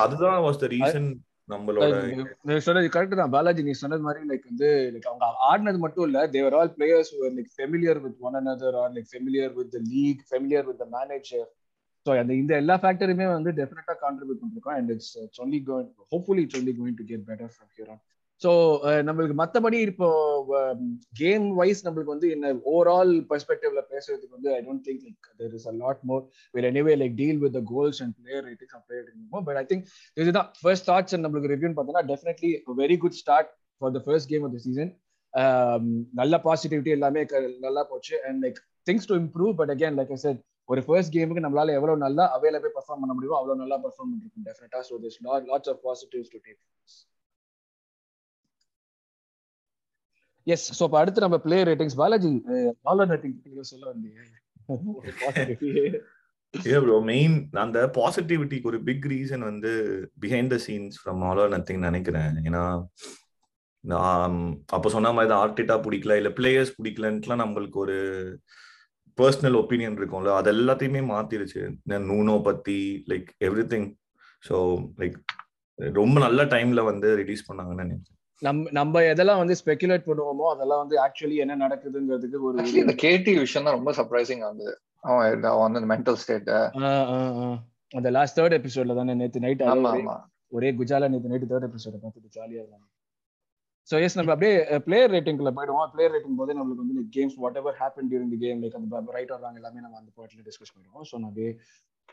அதுதான் 0.06 0.40
வாஸ் 0.48 0.62
த 0.64 0.68
ரீசன் 0.76 1.08
நம்மளோட 1.50 1.88
சொன்னது 2.66 2.88
கரெக்ட் 2.94 3.18
தான். 3.18 3.34
பாலாஜி 3.34 3.64
நீ 3.66 3.74
சொன்னது 3.80 4.04
மாதிரி 4.06 4.22
லைக் 4.30 4.46
வந்து 4.50 4.70
லைக் 4.94 5.10
அவங்க 5.10 5.26
ஆடினது 5.50 5.80
மட்டும் 5.84 6.06
இல்ல 6.08 6.22
they were 6.34 6.56
all 6.60 6.72
players 6.76 7.12
like 7.36 7.52
familiar 7.56 8.00
with 8.06 8.24
one 8.28 8.38
another 8.40 8.78
or 8.82 8.94
like 8.96 9.10
familiar 9.12 9.54
with 9.58 9.72
the 9.74 9.82
league 9.92 10.24
familiar 10.30 10.68
with 10.70 10.82
the 10.82 10.88
manager 10.96 11.48
so 12.06 12.12
அந்த 12.18 12.34
இந்த 12.36 12.54
எல்லா 12.62 12.76
ஃபேக்டருமே 12.82 13.28
வந்து 13.32 13.52
டெஃபினட்டா 13.60 13.96
கான்ட்ரிபியூட் 14.02 14.42
பண்ணிருக்கோம் 14.42 14.78
அண்ட் 14.78 14.92
இட்ஸ் 14.96 15.12
சொல்லி 15.38 15.60
கோயின் 15.68 15.92
ஹோப்ஃபுல்லி 16.12 16.46
சொல்லி 16.56 16.74
going 16.80 16.98
to 16.98 17.06
get 17.12 17.28
better 17.30 17.54
from 17.54 17.72
here 17.76 17.92
on 17.94 18.04
so 18.42 18.52
நம்மளுக்கு 19.08 19.36
மற்றபடி 19.40 19.78
இப்போ 19.92 20.08
கேம் 21.20 21.46
வைஸ் 21.60 21.84
நம்மளுக்கு 21.86 22.14
வந்து 22.14 22.30
என்ன 22.36 22.52
ஓவரால் 22.72 23.14
பெர்ஸ்பெக்டிவ்ல 23.30 23.82
பேசுறதுக்கு 23.92 24.36
வந்து 24.38 24.50
I 24.56 24.60
don't 24.66 24.84
think 24.88 25.04
like 25.06 25.30
there 25.42 25.56
is 25.60 25.68
a 25.72 25.76
lot 25.78 26.02
more 26.04 26.24
will 26.54 26.70
anyway 26.72 26.96
like 27.02 27.16
deal 27.22 27.40
with 27.46 27.58
goals 27.72 28.02
and 28.06 28.16
player 28.20 28.44
ratings 28.50 28.76
and 28.78 28.86
player 28.88 29.06
rating 29.08 29.46
but 29.50 29.60
I 29.64 29.66
think 29.72 29.86
இதுதான் 30.18 30.50
ஃபர்ஸ்ட் 30.62 30.88
தாட்ஸ் 30.92 31.18
நம்மளுக்கு 31.18 31.52
ரிவ்யூன்னு 31.54 31.78
பார்த்தோம்னா 31.78 32.06
definitely 32.12 32.52
very 32.84 32.98
good 33.06 33.18
start 33.22 33.50
for 33.82 33.94
the 33.98 34.02
first 34.08 34.32
game 34.34 34.46
of 34.48 34.56
the 34.58 34.62
season 34.68 34.92
நல்ல 36.20 36.36
positivity 36.46 36.92
எல்லாமே 36.98 37.22
நல்லா 37.66 37.82
போச்சு. 37.90 38.16
And 38.28 38.40
like 38.46 38.60
things 38.88 39.10
to 39.10 39.16
improve 39.24 39.54
but 39.62 39.74
again 39.76 39.98
like 40.00 40.14
I 40.18 40.36
ஒரு 40.70 40.82
first 40.86 41.14
கேமுக்கு 41.16 41.44
நம்மளால 41.44 41.74
எவ்வளவு 41.80 42.04
நல்லா 42.04 42.24
அவைலபிள் 42.36 42.72
பெர்ஃபார்ம் 42.78 43.02
பண்ண 43.04 43.14
முடியுமோ 43.16 43.38
அவ்வளவு 43.40 43.62
நல்லா 43.64 43.78
பெர்ஃபார்ம் 43.84 44.12
பண்ணிருக்கும் 44.12 44.46
டெஃபினட்டா 44.48 44.80
so 44.88 44.96
this 45.04 45.18
lots 45.50 45.72
of 45.74 45.82
positives 45.86 46.32
to 46.34 46.40
take 46.46 46.62
yes 50.48 50.66
so 50.78 50.84
இப்போ 50.88 50.98
அடுத்து 51.02 51.26
நம்ம 51.26 51.38
play 51.46 51.58
ratings 51.70 52.00
Balaji 52.02 52.34
all 52.90 53.06
rating 53.14 53.38
சொல்ல 53.72 53.86
வந்தீங்க 53.94 54.20
ப்ரோ 56.84 56.98
மெயின் 57.10 57.34
அந்த 57.64 57.80
பாசிட்டிவிட்டிக்கு 57.98 58.70
ஒரு 58.72 58.80
பிக் 58.90 59.08
ரீசன் 59.14 59.44
வந்து 59.50 59.72
behind 60.24 60.52
the 60.54 60.58
scenes 60.66 61.00
from 61.00 61.24
all 61.30 61.42
or 61.44 61.54
nothing 61.56 61.88
நினைக்கிறேன். 61.88 62.36
ஏன்னா 62.48 62.62
அப்போ 64.76 64.88
சொன்ன 64.94 65.12
மாதிரி 65.16 65.30
தான் 65.32 65.42
ஆர்டிட்டா 65.46 65.76
பிடிக்கல 65.88 66.16
இல்ல 66.20 66.30
பிளேயர்ஸ் 66.38 66.72
பிடிக்கலன்ட்டுலாம் 66.78 67.44
நம்மளுக்கு 67.44 67.78
ஒரு 67.86 67.98
பர்சனல் 69.18 69.58
ஒப்பீனியன் 69.62 69.98
இருக்கும்ல. 70.00 70.32
அது 70.40 70.50
எல்லாத்தையுமே 70.56 71.02
மாத்திருச்சு. 71.12 71.62
நூனோ 72.12 72.36
பத்தி 72.48 72.78
like 73.12 73.30
every 73.50 73.66
thing 73.74 73.88
so 74.48 74.56
like 75.02 75.18
ரொம்ப 76.00 76.16
நல்ல 76.26 76.42
டைம்ல 76.56 76.84
வந்து 76.92 77.10
ரிலீஸ் 77.22 77.48
பண்ணாங்கன்னு 77.50 77.86
நினைக்கிறேன். 77.86 78.15
நம்ம 78.42 78.72
நம்ம 78.78 79.02
எதெல்லாம் 79.12 79.42
வந்து 79.42 79.56
ஸ்பெகுலேட் 79.60 80.08
பண்ணுவோமோ 80.08 80.48
அதெல்லாம் 80.54 80.82
வந்து 80.84 80.96
ஆக்சுவலி 81.04 81.38
என்ன 81.44 81.58
நடக்குதுங்கிறதுக்கு 81.66 82.40
ஒரு 82.48 82.66
இந்த 82.82 82.96
கேடி 83.04 83.34
விஷயம் 83.44 83.68
தான் 83.68 83.78
ரொம்ப 83.78 83.92
சர்ப்ரைசிங் 84.00 84.44
ஆகுது 84.48 84.74
அவன் 85.10 85.46
அவன் 85.54 85.66
வந்து 85.68 85.92
மென்டல் 85.94 86.20
ஸ்டேட் 86.24 86.50
அந்த 87.98 88.10
லாஸ்ட் 88.18 88.38
தேர்ட் 88.40 88.58
எபிசோட்ல 88.60 88.98
தானே 89.00 89.16
நேத்து 89.22 89.46
நைட் 89.46 89.64
ஒரே 90.58 90.70
குஜாலா 90.80 91.08
நேத்து 91.14 91.32
நைட் 91.34 91.48
தேர்ட் 91.52 91.68
எபிசோட 91.70 91.96
பார்த்துட்டு 92.02 92.36
ஜாலியா 92.38 92.62
இருந்தாங்க. 92.64 92.86
ஸோ 93.90 93.96
எஸ் 94.06 94.18
நம்ம 94.20 94.32
அப்படியே 94.36 94.54
பிளேயர் 94.86 95.12
ரேட்டிங்ல 95.16 95.50
போயிடுவோம். 95.58 95.90
பிளேயர் 95.94 96.14
ரேட்டிங் 96.16 96.38
போது 96.42 96.52
நம்மளுக்கு 96.60 96.84
வந்து 96.84 97.04
games 97.16 97.36
whatever 97.62 97.76
happen 97.82 98.08
during 98.12 98.32
the 98.34 98.40
game 98.46 98.62
like 98.64 98.78
அந்த 98.80 99.16
ரைட் 99.18 99.34
வர்றாங்க 99.36 99.60
எல்லாமே 99.62 99.84
நம்ம 99.86 99.98
அந்த 100.02 100.12
பாயிண்ட்ல 100.18 100.46
டிஸ்கஸ் 100.50 100.74
பண்ணிடுவோம். 100.76 101.06
ஸோ 101.10 101.16
நான் 101.20 101.30
அப்படியே 101.32 101.52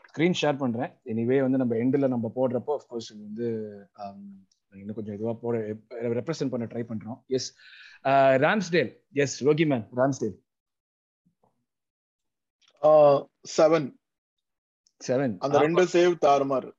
ஸ்க்ரீன் 0.09 0.37
ஷேர் 0.41 0.61
பண்றேன். 0.63 0.91
எனிவே 1.13 1.39
வந்து 1.45 1.61
நம்ம 1.63 1.75
எண்டில் 1.83 2.13
நம்ம 2.15 2.31
போடுறப்போ 2.37 2.73
அஃப்கோர்ஸ் 2.79 3.09
இது 3.13 3.21
வந்து 3.29 3.47
இன்னும் 4.81 4.97
கொஞ்சம் 4.97 5.15
இதுவா 5.17 5.33
போட 5.43 5.55
ரெப்ரசென்ட் 6.19 6.53
பண்ண 6.53 6.67
ட்ரை 6.73 6.83
பண்றோம். 6.91 7.19
Yes 7.37 7.49
Ramsdale 8.45 8.91
yes 9.23 9.35
Rocky 9.47 9.65
man 9.71 9.85
Ramsdale 9.99 10.37
seven 13.57 13.89
seven 15.01 15.35
அந்த 15.45 15.57
ரெண்டு 15.65 15.83
சேவ் 15.93 16.15
தாறுமாறு. 16.25 16.71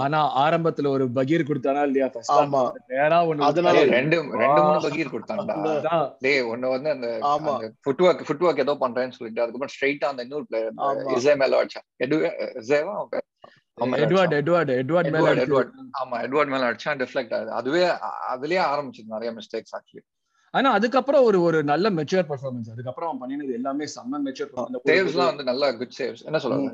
ஆனா 0.00 0.18
ஆரம்பத்துல 0.42 0.90
ஒரு 0.96 1.04
பகீர் 1.14 1.46
கொடுத்தானா 1.46 1.80
இல்லையா 1.88 2.08
ஆமா. 2.34 2.60
நேரா 2.92 3.18
ஒண்ணு 3.28 3.46
அதனால 3.46 3.78
ரெண்டு 3.94 4.16
ரெண்டு 4.42 4.60
மூணு 4.66 4.82
பகீர் 4.84 5.10
கொடுத்தான்டா. 5.14 5.96
டேய் 6.24 6.42
ஒண்ணு 6.52 6.66
வந்து 6.74 6.90
அந்த 6.94 7.08
ஆமா. 7.32 7.54
ஃபுட் 7.84 8.02
ஒர்க் 8.06 8.22
ஃபுட் 8.28 8.44
ஒர்க் 8.46 8.62
ஏதோ 8.64 8.74
பண்றேன்னு 8.84 9.16
சொல்லிட்டு 9.18 9.42
அதுக்கப்புறம் 9.44 9.74
ஸ்ட்ரைட்டா 9.74 10.10
அந்த 10.12 10.26
இன்னொரு 10.26 10.46
பிளேயர் 10.50 10.76
இசே 11.16 11.34
மேல 11.42 11.58
அடிச்சான். 11.62 11.86
எடு 12.06 12.18
இசேவா 13.78 13.96
எட்வர்ட் 14.02 14.34
எட்வர்ட் 14.38 14.70
எட்வர்ட் 14.74 15.08
மேல 15.14 15.30
எட்வர்ட் 15.40 15.72
ஆமா 16.00 16.16
எட்வர்ட். 16.24 16.50
மேல 16.52 16.68
அடிச்சான் 16.68 17.00
டிஃப்ளெக்ட் 17.00 17.34
ஆகுது. 17.36 17.50
அதுவே 17.52 17.82
அதுலயே 18.30 18.60
ஆரம்பிச்சது 18.66 19.14
நிறைய 19.14 19.30
மிஸ்டேக்ஸ் 19.36 19.74
ஆக்சுவலி 19.78 20.04
ஆனா 20.54 20.68
அதுக்கப்புறம் 20.72 21.24
ஒரு 21.24 21.38
ஒரு 21.42 21.58
நல்ல 21.64 21.86
மெச்சூர் 21.96 22.28
பெர்ஃபார்மன்ஸ் 22.28 22.70
அதுக்கப்புறம் 22.72 23.08
அவன் 23.08 23.20
பண்ணினது 23.22 23.52
எல்லாமே 23.54 23.86
செம்ம 23.94 24.20
மெச்சூர் 24.26 24.50
சேவ்ஸ்லாம் 24.88 25.30
வந்து 25.32 25.44
நல்ல 25.44 25.72
குட் 25.74 25.96
சேவ்ஸ் 25.98 26.22
என்ன 26.24 26.38
சொல்றது? 26.38 26.68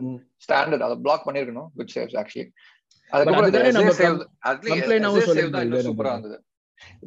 ஸ்டாண்டர்ட் 0.44 0.84
அதை 0.88 0.96
பிளாக் 1.00 1.26
பண்ணிருக்கணும் 1.26 1.68
குட் 1.76 1.92
சேவ்ஸ் 1.94 2.16
ஆக்சுவலி 2.20 2.46
அதுக்கப்புறம் 3.12 3.48
சூப்பரா 5.88 6.12
இருந்தது. 6.14 6.38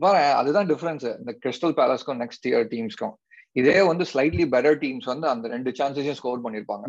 பாரு 0.02 0.20
அதுதான் 0.34 0.68
டிஃபரன்ஸ் 0.70 1.06
இந்த 1.20 1.32
கிறிஸ்டல் 1.42 1.76
பேலஸ்க்கும் 1.80 2.20
நெக்ஸ்ட் 2.24 2.46
இயர் 2.52 2.68
டீம்ஸ்க்கும் 2.74 3.16
இதே 3.56 3.76
வந்து 3.90 4.06
ஸ்லைட்லி 4.12 4.46
பெட்டர் 4.54 4.78
டீம்ஸ் 4.84 5.08
வந்து 5.12 5.28
அந்த 5.34 5.52
ரெண்டு 5.54 5.72
சான்சஸையும் 5.80 6.18
ஸ்கோர் 6.20 6.44
பண்ணிருப்பாங்க. 6.46 6.86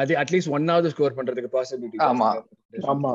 அது 0.00 0.12
அட்லீஸ்ட் 0.22 0.52
ஒன்னாவது 0.56 0.92
ஸ்கோர் 0.94 1.16
பண்றதுக்கு 1.18 1.50
பாசிபிலிட்டி 1.56 2.00
ஆமா. 2.08 2.30
ஆமா. 2.92 3.12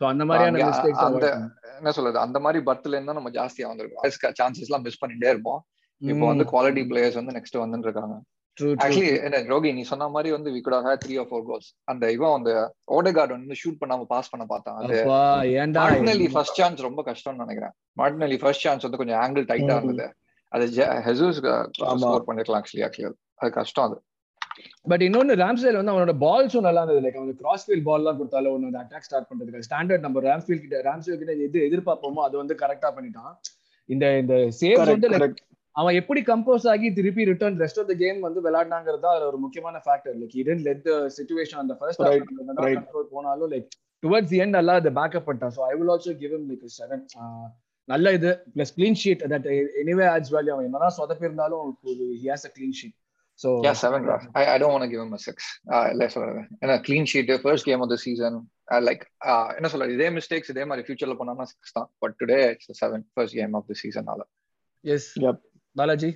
சோ 0.00 0.04
அந்த 0.12 0.24
மாதிரியான 0.28 0.62
மிஸ்டேக்ஸ் 0.70 1.06
அந்த 1.08 1.26
என்ன 1.78 1.92
சொல்றது? 1.96 2.18
அந்த 2.26 2.40
மாதிரி 2.46 2.60
பர்த்ல 2.68 2.96
இருந்தா 2.98 3.18
நம்ம 3.18 3.32
ஜாஸ்தியா 3.38 3.68
வந்திருக்கோம் 3.72 4.36
சான்சஸ் 4.40 4.68
எல்லாம் 4.70 4.86
மிஸ் 4.88 5.02
பண்ணிட்டே 5.02 5.32
இருப்போம். 5.34 5.60
இப்போ 6.02 6.24
வந்து 6.30 6.46
குவாலிட்டி 6.54 6.84
பிளேயர்ஸ் 6.92 7.20
வந்து 7.20 7.36
நெக்ஸ்ட் 7.38 7.60
வந்து 7.64 7.86
இருக்காங்க 7.88 8.16
ஆக்சுவலி 8.82 9.12
என்ன 9.26 9.38
ரோகி 9.52 9.70
நீ 9.76 9.82
சொன்ன 9.92 10.08
மாதிரி 10.16 10.28
வந்து 10.34 10.50
we 10.56 10.60
could 10.64 10.74
have 10.88 11.00
three 11.04 11.14
or 11.20 11.28
four 11.30 11.46
goals 11.48 11.70
அந்த 11.92 12.10
இவன் 12.16 12.34
அந்த 12.38 12.50
ஓடேகார்ட் 12.96 13.32
வந்து 13.36 13.56
ஷூட் 13.62 13.80
பண்ணாம 13.80 14.04
பாஸ் 14.12 14.30
பண்ண 14.32 14.44
பார்த்தான். 14.52 14.76
அது 14.82 14.98
மார்டினலி 15.78 16.28
ஃபர்ஸ்ட் 16.34 16.60
சான்ஸ் 16.60 16.86
ரொம்ப 16.88 17.02
கஷ்டம்னு 17.08 17.44
நினைக்கிறேன். 17.44 17.74
மார்டினலி 18.00 18.38
ஃபர்ஸ்ட் 18.42 18.66
சான்ஸ் 18.66 18.86
வந்து 18.86 19.00
கொஞ்சம் 19.00 19.20
ஆங்கிள் 19.24 19.48
டைட்டா 19.52 19.76
இருந்தது. 19.78 20.06
அது 20.54 20.64
ஹெசூஸ் 21.06 21.38
ஸ்கோர் 22.02 22.26
பண்ணிருக்கலாம் 22.28 22.60
ஆக்சுவலி 22.62 22.84
ஆக்சுவலி 22.88 23.14
அது 23.40 23.50
கஷ்டம் 23.60 23.86
அது. 23.88 23.96
பட் 24.90 25.02
இன்னொன்னு 25.06 25.34
ராம்ஸ்டேல் 25.42 25.78
வந்து 25.78 25.92
அவனோட 25.92 26.12
பால்ஸும் 26.24 26.66
நல்லா 26.66 26.82
இருந்தது. 26.82 27.00
லைக் 27.04 27.18
அவனுக்கு 27.20 27.42
கிராஸ் 27.42 27.64
பால் 27.88 28.02
எல்லாம் 28.02 28.18
கொடுத்தாலும் 28.20 28.52
ஒன்று 28.54 28.68
வந்து 28.68 28.82
அட்டாக் 28.82 29.06
ஸ்டார்ட் 29.06 29.28
பண்றதுக்கு 29.30 29.66
ஸ்டாண்டர்ட் 29.68 30.04
நம்ம 30.06 30.22
ராம்ஸ்ஃபீல் 30.28 30.62
கிட்ட 30.64 30.82
ராம்ஸ்டேல் 30.88 31.20
கிட்ட 31.22 31.34
எது 31.46 31.58
எதிர்பார்ப்போமோ 31.68 32.22
அது 32.26 32.36
வந்து 32.42 32.56
கரெக்டா 32.62 32.90
பண்ணிட்டான். 32.98 33.32
இந்த 33.88 34.04
இந்த 34.22 34.34
சேவ்ஸ் 34.60 34.92
வந்து 34.92 35.10
லைக் 35.14 35.40
அவன் 35.76 35.96
எப்படி 36.00 36.20
கம்போஸ் 36.28 36.66
ஆகி 36.72 36.88
திருப்பி 36.98 37.22
return 37.30 37.56
rest 37.62 37.80
of 37.82 37.88
the 37.90 37.94
game 38.02 38.20
வந்து 38.26 38.40
விளையாடினாங்கிறது 38.46 39.08
அதுல 39.12 39.26
ஒரு 39.30 39.38
முக்கியமான 39.44 39.80
ஃபேக்டர் 39.86 40.14
லைக் 40.20 40.36
இடன் 40.42 40.62
லெட் 40.68 40.86
சிச்சுவேஷன் 41.16 41.62
அந்த 41.62 41.76
ஃபர்ஸ்ட் 41.80 42.04
கண்ட்ரோல் 42.60 43.10
போனாலும் 43.14 43.50
லைக் 43.54 43.68
டுவர்ட்ஸ் 44.02 44.32
தி 44.32 44.40
எண்ட் 44.44 44.56
நல்லா 44.58 44.76
அதை 44.80 44.92
பேக்கப் 45.00 45.26
பண்ணிட்டான். 45.28 45.54
So 45.56 45.62
I 45.70 45.74
will 45.80 45.92
also 45.94 46.14
give 46.22 46.34
like 46.50 46.64
seven 46.78 47.04
நல்ல 47.88 48.12
இது 48.18 48.30
plus 48.54 48.74
clean 48.76 48.98
sheet 49.02 49.22
that 49.32 49.46
anyway 49.82 50.06
adds 50.14 50.32
value 50.34 50.52
அவன் 50.54 50.68
என்னதான் 50.68 50.96
சொதப்பி 50.98 51.26
இருந்தாலும் 51.28 51.64
he 52.20 52.26
has 52.32 52.46
a 52.48 52.52
clean 52.58 52.76
sheet 52.80 52.96
so 53.40 53.48
give 54.90 55.00
him 55.02 55.14
a 55.16 55.18
six. 55.18 55.36
Uh, 55.74 55.86
less 56.00 56.12
or 56.18 56.26
and 56.62 56.70
a 56.74 56.80
clean 56.86 57.04
sheet, 57.04 57.26
the 57.26 57.38
first 57.46 57.64
game 57.68 57.80
of 57.84 57.88
the 57.92 57.98
season. 58.04 58.34
Uh, 58.72 58.80
like, 58.88 59.02
uh, 59.30 59.46
என்ன 59.56 59.68
சொல்றது? 59.72 59.94
இதே 59.96 60.08
mistakes 60.18 60.50
இதே 60.52 60.64
மாதிரி 60.70 60.84
ஃபியூச்சர்ல 60.86 61.14
பண்ணாம 61.20 61.46
சிக்ஸ் 61.52 61.74
தான். 61.78 61.88
But 62.02 62.14
today 62.20 62.38
it's 62.52 62.70
seven 62.82 63.02
first 63.14 63.36
game 63.40 63.56
of 63.58 63.66
the 63.70 63.76
சீசனால 63.82 64.22
yes 64.84 65.08
Yep. 65.24 65.40
Balaji? 65.76 66.10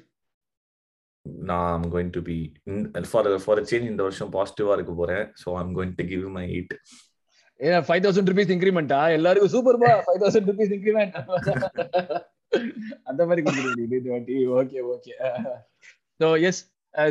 நான் 1.50 1.66
I'm 1.74 1.88
going 1.94 2.12
to 2.16 2.22
be 2.30 2.38
for 3.10 3.28
for 3.46 3.62
change 3.70 3.90
இந்த 3.92 4.02
வருஷம் 4.08 4.30
பாசிட்டிவா 4.36 4.74
இருக்க 4.78 4.94
போறேன். 5.00 5.24
So 5.42 5.48
I'm 5.62 5.74
going 5.78 5.96
to 6.00 6.06
give 6.12 6.24
my 6.38 6.44
eight 6.54 6.74
ஏன்னா 7.60 7.78
ஃபைவ் 7.86 8.02
தௌசண்ட் 8.04 8.30
ருபீஸ் 8.30 8.52
இன்க்ரிமெண்டா 8.54 9.00
எல்லாருக்கும் 9.16 9.54
சூப்பர் 9.54 9.78
பா 9.82 9.90
ஃபைவ் 10.06 10.20
தௌசண்ட் 10.22 10.48
ருபீஸ் 10.50 10.74
இன்க்ரிமெண்ட் 10.76 11.14
அந்த 13.10 13.22
மாதிரி 13.26 13.42
கொடுத்துருக்கீங்க 13.44 13.96
இது 13.98 14.10
வாட்டி 14.14 14.36
okay 14.60 14.80
okay 14.92 15.14
so 16.20 16.28
yes 16.48 16.60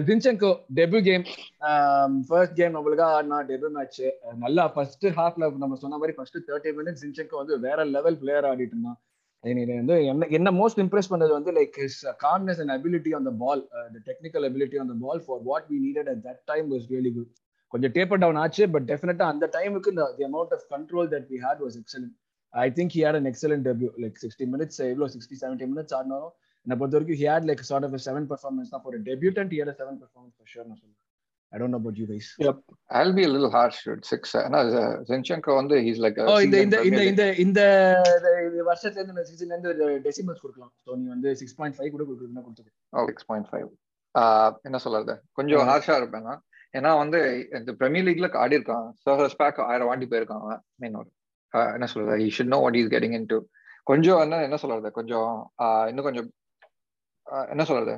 Zinchenko 0.03 0.51
debut 0.77 1.01
game 1.01 1.23
first 2.29 2.55
game 2.59 2.73
நம்மளுக்கு 2.75 3.05
ஆடினா 3.09 3.39
டெபியூ 3.49 3.69
மேட்ச் 3.75 3.99
நல்லா 4.45 4.63
ஃபர்ஸ்ட் 4.75 5.05
ஹாஃப்ல 5.19 5.49
நம்ம 5.63 5.77
சொன்ன 5.83 5.99
மாதிரி 5.99 6.15
ஃபர்ஸ்ட் 6.17 6.39
தேர்ட்டி 6.47 6.71
மினிட்ஸ் 6.79 7.03
ஜின்சங்கோ 7.03 7.37
வந்து 7.41 7.57
வேற 7.67 7.85
லெவல் 7.95 8.17
பிளேயர் 8.23 8.47
ஆடிட்டு 8.51 8.75
இருந்தான். 8.75 8.99
வந்து 9.79 9.95
என்ன 10.11 10.27
என்ன 10.37 10.49
மோஸ்ட் 10.59 10.79
இம்ப்ரெஸ் 10.83 11.11
பண்ணது 11.11 11.31
வந்து 11.35 11.51
like 11.57 11.75
his 11.81 11.99
calmness 12.23 12.61
and 12.63 12.73
ability 12.77 13.11
on 13.17 13.27
the 13.29 13.33
ball 13.43 13.61
technical 14.07 14.45
ability 14.49 14.79
on 14.81 14.89
the 14.93 14.95
ball 15.03 15.21
for 15.25 15.41
what 15.43 15.67
we 15.71 15.77
needed 15.85 16.09
at 16.13 16.23
that 16.25 16.41
time 16.45 16.67
was 16.73 16.87
really 16.93 17.11
good 17.17 17.31
கொஞ்சம் 17.73 17.93
டேப்பர் 17.97 18.21
டவுன் 18.23 18.39
ஆச்சு 18.43 18.65
பட் 18.73 18.85
டெஃபினட்டா 18.91 19.25
அந்த 19.33 19.45
டைமுக்கு 19.55 19.91
the 20.19 20.25
amount 20.29 20.53
of 20.57 20.65
control 20.73 21.09
that 21.13 21.27
we 21.31 21.39
had 21.45 21.61
was 21.65 21.77
excellent 21.81 22.13
I 22.53 22.67
think 22.77 22.93
he 22.97 23.01
had 23.05 23.19
an 23.21 23.29
excellent 23.31 23.65
debut 23.69 23.89
like 24.03 24.19
sixty 24.23 24.47
minutes 24.53 24.79
எவ்வளோ 24.91 25.09
sixty 25.15 25.37
seventy 25.41 25.67
minutes 25.73 25.95
ஆடினாலும் 25.99 26.33
என்னை 26.65 26.77
பொறுத்த 26.79 26.97
வரைக்கும் 26.97 27.19
he 27.21 27.27
had 27.31 27.47
like 27.49 27.63
sort 27.69 27.87
of 27.89 27.99
seven 28.07 28.29
performance 28.31 28.71
தான் 28.75 28.83
for 28.85 28.97
debutant 29.09 29.53
he 29.55 29.59
had 29.61 29.77
seven 29.81 29.99
performance 30.03 30.35
for 30.37 30.49
sure 30.53 30.67
நான் 30.69 30.79
சொல்லுவேன் 30.81 31.03
I 31.53 31.59
don't 31.61 31.75
know 31.75 31.79
about 31.81 31.99
you 32.01 32.07
guys 32.09 32.29
I'll 32.89 33.13
be 33.13 33.23
a 33.23 33.31
little 33.33 33.51
harsh 33.51 33.79
with 33.89 34.01
six. 34.05 34.21
ஏன்னா 34.41 34.59
ஜென்செங்கோ 35.09 35.55
வந்து 35.59 35.75
he's 35.85 35.99
like 36.05 36.17
a 36.21 36.27
ஓ 36.31 36.35
இந்த 36.47 36.57
இந்த 36.65 36.77
இந்த 36.89 37.01
இந்த 37.07 37.23
இந்த 37.43 37.61
இந்த 38.47 38.63
வருஷத்துல 38.69 38.99
இருந்து 38.99 39.15
இந்த 39.15 39.25
சீசன்ல 39.29 39.53
இருந்து 39.55 39.89
டெசிமல்ஸ் 40.07 40.41
கொடுக்கலாம் 40.43 40.73
ஸோ 40.83 40.97
நீ 40.99 41.05
வந்து 41.15 41.31
சிக்ஸ் 41.41 41.57
பாயிண்ட் 41.59 41.77
ஃபைவ் 41.77 41.93
கூட 41.95 42.03
கொடுக்குறதுனா 42.07 42.45
கொடுத்துக்கோ 42.47 42.73
oh, 42.93 43.05
6.5. 43.05 43.67
என்ன 44.67 44.77
சொல்றது 44.83 45.13
கொஞ்சம். 45.37 45.65
ஹார்ஷா 45.69 45.95
இருப்பேன். 46.01 46.27
ஏன்னா 46.73 46.91
வந்து 46.97 47.19
இந்த 47.59 47.73
பிரீமியர் 47.81 48.07
லீக்ல 48.07 48.29
ஆடி 48.43 48.57
இருக்கான் 48.59 49.35
பேக் 49.43 49.61
ஆயிரம் 49.69 49.89
வாட்டி 49.91 50.07
போயிருக்கான் 50.11 50.43
அவன் 50.45 50.61
மீன் 50.83 50.97
என்ன 51.53 51.85
சொல்றது? 51.85 52.17
He 52.23 52.29
should 52.35 52.49
know 52.53 52.61
what 52.63 52.75
he's 52.77 52.91
getting 52.95 53.13
into. 53.19 53.37
கொஞ்சம் 53.83 54.21
என்ன 54.25 54.43
என்ன 54.43 54.57
சொல்றது? 54.61 54.91
கொஞ்சம் 54.91 55.31
இன்னும் 55.89 56.07
கொஞ்சம் 56.07 56.29
என்ன 57.53 57.63
சொல்றது? 57.63 57.93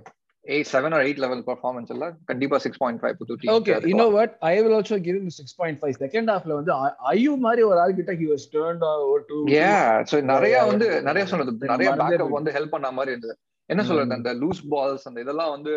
Eight 0.45 0.69
seven 0.71 0.93
or 0.95 1.03
eight 1.05 1.21
level 1.23 1.41
performance 1.47 1.89
இல்ல 1.93 2.05
கண்டிப்பா 2.25 2.57
சிக்ஸ் 2.65 2.81
பாயிண்ட் 2.83 3.01
ஃபைவ் 3.01 3.15
புது 3.21 3.35
okay 3.55 3.73
you 3.89 3.95
know 4.01 4.07
what 4.17 4.35
I 4.51 4.53
will 4.61 4.75
also 4.77 4.97
give 5.07 5.17
him 5.17 5.33
6.5 5.39 5.97
second 6.03 6.29
ஹாஃப்ல 6.33 6.53
வந்து 6.59 6.73
ஐயூ 7.13 7.33
மாதிரி 7.45 7.61
ஒரு 7.69 7.79
ஆள் 7.83 7.97
கிட்ட 7.99 8.13
he 8.21 8.27
was 8.31 8.45
turned 8.55 8.85
over 8.89 9.25
to 9.31 9.39
a 9.55 9.65
so 10.11 10.21
நிறைய 10.33 10.61
வந்து 10.71 10.87
நிறைய 11.09 11.25
சொல்றது 11.31 11.71
நிறைய 11.73 11.91
பேக்கப். 12.03 12.37
வந்து 12.37 12.53
ஹெல்ப் 12.57 12.73
பண்ண 12.75 12.91
மாதிரி 12.99 13.13
இருந்தது. 13.15 13.35
என்ன 13.65 13.83
சொல்றது? 13.89 14.17
அந்த 14.19 14.33
லூஸ் 14.43 14.61
பால்ஸ் 14.71 15.07
அந்த 15.11 15.19
இதெல்லாம் 15.25 15.53
வந்து 15.55 15.73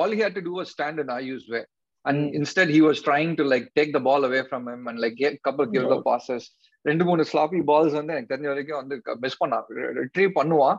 all 0.00 0.16
he 0.16 0.20
had 0.24 0.36
to 0.38 0.44
to 0.48 0.54
was 0.60 0.72
stand 0.76 1.00
in 1.04 1.14
Ayew's 1.20 1.46
way 1.54 1.62
and 2.04 2.22
instead 2.34 2.72
he 2.74 2.80
was 2.80 3.00
trying 3.06 3.34
to 3.34 3.44
like 3.50 3.66
take 3.78 3.92
the 3.92 4.00
ball 4.00 4.24
away 4.24 4.40
from 4.46 4.66
him 4.70 4.86
and 4.86 5.00
like 5.04 5.18
couple 5.40 5.70
give 5.70 5.86
the 5.88 5.98
passes 6.04 6.46
ரெண்டு 6.84 7.04
மூணு 7.04 7.22
sloppy 7.30 7.60
balls 7.66 7.94
வந்து 7.94 8.14
எனக்கு 8.14 8.32
தெரிஞ்ச 8.32 8.48
வரைக்கும் 8.48 8.80
வந்து 8.80 8.96
miss 9.20 9.40
பண்ணான் 9.42 9.64
retrieve 10.00 10.32
பண்ணுவான். 10.34 10.78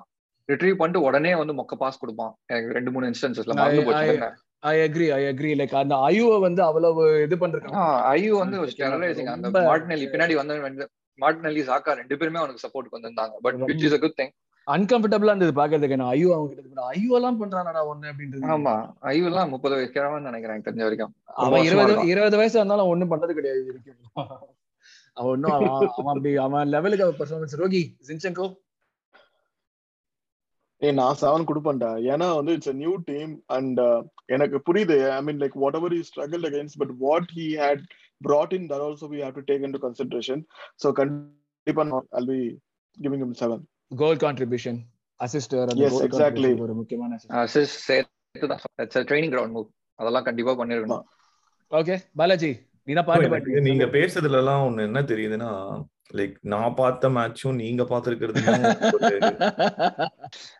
retrieve 0.49 0.75
பண்ணிட்டு 0.75 1.05
உடனே 1.05 1.35
வந்து 1.35 1.53
மொக்க 1.53 1.75
பாஸ் 1.75 1.99
கொடுப்பான். 1.99 2.33
எனக்கு 2.47 2.73
ரெண்டு 2.73 2.91
மூணு 2.91 3.07
இன்ஸ்டன்சஸ்ல 3.07 3.53
மறந்து 3.55 3.81
I- 3.81 3.88
போச்சு 3.88 4.31
I 4.63 4.75
agree 4.81 5.07
I 5.11 5.21
agree 5.25 5.51
like 5.57 5.73
அந்த 5.75 5.95
ஐயூவை 6.05 6.38
வந்து 6.39 6.61
அவ்வளவு 6.63 7.01
இது 7.23 7.35
பண்றாங்க 7.38 7.81
ஐயோ 8.11 8.35
வந்து 8.35 8.57
டெரரைசிங் 8.81 9.31
அந்த 9.35 9.49
மார்டினெல்லி 9.67 10.07
பின்னாடி 10.13 10.35
வந்து 10.35 10.85
மார்டினெல்லி 11.19 11.61
சாக்கா 11.67 11.91
ரெண்டு 11.93 12.17
பேருமே 12.17 12.39
அவனுக்கு 12.39 12.63
சப்போர்ட் 12.65 12.95
வந்திருந்தாங்க. 12.95 13.35
But 13.41 13.57
which 13.63 13.85
is 13.88 13.93
a 13.93 13.99
good 13.99 14.17
thing 14.17 14.33
அன்கம்ஃபர்டபுளா 14.73 15.32
இருந்தது 15.34 15.54
பாக்குறதுக்கு 15.60 15.97
நான் 16.01 16.12
ஐயோ 16.15 16.30
அவங்க 16.36 16.54
கிட்ட 16.54 16.86
ஐயோ 16.93 17.12
எல்லாம் 17.17 17.39
பண்றானடா 17.41 17.82
ஒண்ணு 17.91 18.12
அப்படின்றது. 18.12 18.43
ஆமா. 18.54 18.73
ஐயோ 19.10 19.25
எல்லாம் 19.30 19.51
முப்பது 19.54 19.75
வயசு 19.78 19.91
கிழவன் 19.95 20.28
நினைக்கிறேன் 20.30 20.56
எனக்கு 20.56 20.69
தெரிஞ்ச 20.69 20.86
வரைக்கும். 20.88 21.13
அவன் 21.43 21.65
இருபது. 21.67 21.93
இருபது 22.12 22.38
வயசு 22.41 22.58
இருந்தாலும் 22.60 22.91
ஒண்ணும் 22.93 23.12
பண்றது 23.13 23.38
கிடையாது 23.39 23.62
வரைக்கும். 23.71 23.99
அவன் 25.17 25.32
ஒன்னும் 25.34 25.56
அவன் 25.58 26.10
அப்படி 26.13 26.32
அவன் 26.45 26.71
லெவலுக்கு 26.75 27.06
அவன் 27.08 27.19
பெர்ஃபார்மன்ஸ் 27.19 27.60
ரோகி 27.63 27.84
ஜின்செங்கோ 28.08 28.47
ஏ 30.82 30.89
நான் 31.01 31.19
செவன் 31.21 31.47
கொடுப்பேன்டா. 31.49 31.91
ஏன்னா 32.13 32.28
வந்து 32.39 32.56
it's 32.56 32.71
a 32.73 32.78
new 32.82 32.95
team 33.12 33.36
and 33.58 33.80
எனக்கு 34.36 34.58
புரியுது. 34.69 34.97
I 35.17 35.21
mean 35.28 35.39
like 35.43 35.56
whatever 35.82 35.95
you 35.97 36.01
struggle 36.10 36.43
against 36.51 36.80
but 36.84 36.95
what 37.06 37.30
he 37.38 37.47
had 37.63 37.86
brought 38.25 38.51
in 38.58 38.63
that 38.69 38.82
also 38.84 39.06
we 39.13 39.17
have 39.23 39.34
to 39.38 39.41
take 39.49 39.63
into 39.67 39.80
consideration. 39.86 40.38
So 40.82 40.88
கண்டிப்பா 40.99 41.84
நான் 41.89 42.06
I'll 42.17 42.30
be 42.36 42.41
giving 42.97 43.21
him 43.23 43.32
seven. 43.41 43.60
Goal 43.91 44.19
contribution 44.24 44.80
assister 45.19 45.69
Yes, 45.78 45.95
exactly. 46.02 46.52
ஒரு 46.63 46.74
முக்கியமான 46.80 47.17
assist 47.43 47.80
சேர்த்து 47.88 48.48
தான். 48.52 48.63
It's 48.84 49.08
training 49.10 49.34
ground 49.34 49.56
move 49.58 49.67
அதெல்லாம் 50.00 50.28
கண்டிப்பா 50.28 50.54
பண்ணிருக்கணும் 50.62 51.06
okay 51.71 51.98
Balaji 52.19 52.54
தான் 52.98 53.67
நீங்க 53.67 53.86
பேசுறதுல 53.93 54.39
எல்லாம் 54.41 54.63
ஒண்ணு 54.65 54.88
என்ன 54.89 55.00
தெரியுதுன்னா 55.12 55.52
லைக் 56.13 56.34
நான் 56.52 56.76
பார்த்த 56.80 57.10
மேட்சும் 57.15 57.56
நீங்க 57.62 57.84
பார்த்திருக்கிறதுக்கும் 57.91 58.65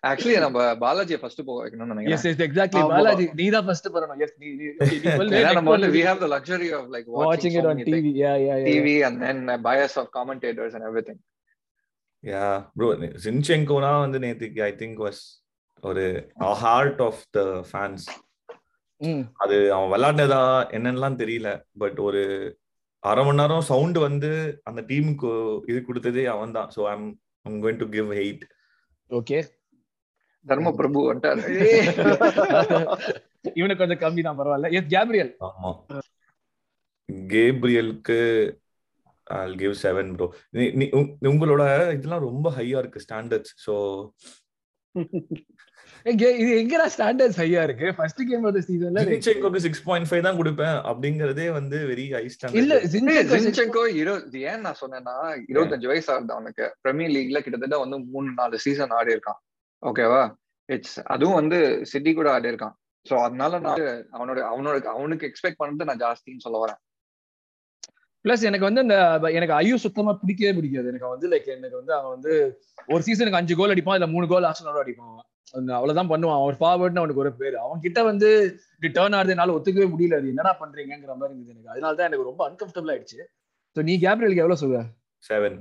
ஆக்சுவலி 0.10 0.38
நம்ம 0.46 0.64
பாலாஜியை 0.84 1.20
ஃபர்ஸ்ட் 1.22 1.44
போக 1.50 1.58
வைக்கணும்னு 1.60 1.92
எஸ் 2.08 2.26
நினைக்கிறேன் 2.26 2.32
எஸ் 2.32 2.44
எக்ஸாக்ட்லி 2.48 2.82
ஆமா. 2.82 2.94
பாலாஜி 2.94 3.28
நீ 3.40 3.48
தான் 3.56 3.68
ஃபர்ஸ்ட் 3.68 3.90
பண்ணணும். 3.96 4.22
எஸ் 4.26 4.36
நீ 4.42 4.50
நம்ம 5.52 5.74
வந்து 5.74 5.88
Next 5.88 5.94
we 5.94 6.02
one. 6.02 6.08
have 6.10 6.20
the 6.20 6.30
luxury 6.30 6.70
of 6.72 6.86
like 6.90 7.08
watching 7.10 7.30
watching 7.30 7.54
it 7.54 7.64
so 7.64 7.70
on 7.70 7.78
many 7.78 7.88
TV 7.90 7.98
things. 7.98 8.18
yeah 8.18 8.38
yeah 8.38 8.58
yeah. 8.58 8.68
TV 8.70 8.88
yeah 12.26 12.46
bro 12.78 12.88
சின்செங்கோனா 13.26 13.92
வந்து 14.04 14.20
நேத்துக்கு 14.24 14.62
ஐ 14.64 14.72
திங்க் 14.76 15.02
வாஸ் 15.06 15.22
ஒரு 15.84 16.06
ஹார்ட் 16.64 17.02
ஆஃப் 17.08 17.24
த 17.38 17.42
ஃபேன்ஸ் 17.70 18.06
அது 19.44 19.56
அவன் 19.76 19.92
விளையாடினதா 19.94 20.42
என்னன்னுலாம் 20.76 21.20
தெரியல 21.22 21.50
பட் 21.78 21.98
ஒரு 22.08 22.22
அரை 23.04 23.24
மணி 23.26 23.40
நேரம் 23.42 23.68
சவுண்ட் 23.70 23.98
வந்து 24.06 24.30
அந்த 24.70 24.82
டீமுக்கு 24.90 25.32
இது 25.72 25.80
கொடுத்ததே 25.82 26.24
அவன் 26.36 26.56
தான் 26.58 26.70
so 26.76 26.84
I'm 26.94 27.06
I'm 27.46 27.60
going 27.64 27.82
to 27.84 27.88
give 27.96 28.10
eight 28.20 28.46
okay 29.10 29.40
தர்ம 30.46 30.72
பிரபு 30.80 31.00
வந்துட்டாரு. 31.06 31.44
இவனுக்கு 33.56 33.82
கொஞ்சம் 33.82 34.02
கம்மி 34.04 34.22
தான் 34.22 34.38
பரவாயில்ல. 34.40 34.70
எஸ் 34.78 34.90
கேப்ரியல் 34.94 35.32
ஆமா. 35.48 35.72
கேப்ரியலுக்கு 37.30 38.18
I'll 39.28 39.56
give 39.62 39.76
செவன் 39.84 40.10
ப்ரோ 40.18 40.28
உங்களோட 41.32 41.64
இதெல்லாம் 41.98 42.26
ரொம்ப 42.30 42.50
ஹையா 42.58 42.80
இருக்கு 42.84 43.06
ஸ்டாண்டர்ட்ஸ் 43.08 43.54
ஸோ 43.66 43.76
எங்க 46.06 46.24
இது 46.42 46.50
எங்கடா 46.62 46.86
ஸ்டாண்டர்ட்ஸ் 46.94 47.40
ஹையா 47.42 47.62
இருக்கு? 47.68 47.88
ஃபர்ஸ்ட் 47.98 48.20
கேம் 48.30 48.44
ஆஃப் 48.48 48.56
தி 48.58 48.62
சீசன்ல 48.68 49.04
ஜின்செங்கோக்கு 49.08 49.62
சிக்ஸ் 49.64 49.82
பாயிண்ட் 49.88 50.08
ஃபைவ் 50.10 50.26
தான் 50.28 50.38
கொடுப்பேன். 50.40 50.78
அப்படிங்கறதே 50.90 51.48
வந்து 51.58 51.78
வெரி 51.92 52.06
ஹை 52.12 52.22
இல்ல 52.22 52.34
ஸ்டாண்டர்ட் 52.36 52.92
ஜின்செங்கோ 52.94 53.34
ஜின்செங்கோ 53.46 53.84
ஏன் 54.52 54.64
நான் 54.66 54.80
சொன்னேன்னா 54.82 55.16
இருபத்தஞ்சு 55.52 55.90
வயசு 55.92 56.10
ஆகுது 56.16 56.36
அவனுக்கு. 56.38 56.68
பிரீமியர் 56.84 57.14
லீக்ல 57.16 57.42
கிட்டத்தட்ட 57.46 57.80
வந்து 57.84 58.00
மூணு 58.14 58.30
நாலு 58.40 58.60
சீசன் 58.66 58.96
ஆடி 59.00 59.16
இருக்கான். 59.16 59.40
ஓகேவா 59.84 60.22
இட்ஸ் 60.70 60.98
அதுவும் 61.16 61.40
வந்து 61.42 61.60
சிட்டி 61.94 62.14
கூட 62.20 62.30
ஆடி 62.36 62.52
இருக்கான். 62.54 62.76
சோ 63.06 63.16
அதனால 63.26 63.60
நான் 63.66 63.84
அவனோட 64.18 64.40
அவனோட 64.52 64.78
அவனுக்கு 64.96 65.28
எக்ஸ்பெக்ட் 65.32 65.62
பண்ணது 65.64 65.90
நான் 65.92 66.04
ஜாஸ்தின்னு 66.06 66.46
சொல்ல 66.48 66.60
வரேன். 66.66 66.80
பிளஸ் 68.26 68.42
எனக்கு 68.42 68.60
வந்து 68.60 68.82
இந்த 68.82 69.20
எனக்கு 69.20 69.54
ஐயோ 69.54 69.78
சுத்தமா 69.78 70.14
பிடிக்கவே 70.14 70.54
பிடிக்காது. 70.54 70.88
எனக்கு 70.88 71.08
வந்து 71.08 71.30
லைக் 71.30 71.46
எனக்கு 71.46 71.76
வந்து 71.76 71.94
அவன் 71.94 72.12
வந்து 72.12 72.60
ஒரு 72.88 73.04
சீசனுக்கு 73.04 73.38
அஞ்சு 73.38 73.56
கோல் 73.56 73.74
அடிப்பான் 73.74 73.94
இல்ல 73.94 74.08
மூணு 74.08 74.28
கோல் 74.28 74.44
ஆசனோட 74.44 74.78
அடிப்பான் 74.84 75.12
அவன். 75.12 75.26
அந்த 75.52 75.74
அவ்வளவுதான் 75.76 76.10
பண்ணுவான். 76.10 76.42
அவர் 76.42 76.54
ஃபார்வர்ட்னு 76.54 76.98
அவனுக்கு 76.98 77.22
ஒரு 77.22 77.34
பேர். 77.34 77.56
அவன் 77.56 77.80
கிட்ட 77.80 78.04
வந்து 78.04 78.60
இப்படி 78.80 78.94
டேர்ன் 78.94 79.18
ஆடுறது 79.18 79.30
என்னால 79.30 79.56
ஒத்துக்கவே 79.56 79.90
முடியல. 79.94 80.16
அது 80.16 80.28
என்னடா 80.28 80.54
பண்றீங்கிற 80.54 81.14
மாதிரி 81.16 81.38
இருந்தது 81.38 81.50
எனக்கு. 81.50 81.70
அதனால 81.70 81.96
தான் 81.96 82.12
எனக்கு 82.12 82.24
ரொம்ப 82.24 82.50
அன்கம்ஃபர்டபுள் 82.50 82.94
ஆயிடுச்சு. 82.94 83.20
ஸோ 83.76 83.84
நீ 83.84 83.96
கேப்ரியலுக்கு 83.96 84.44
எவ்வளவு 84.44 84.60
சொல்லுவ? 84.62 84.84
செவன் 85.30 85.60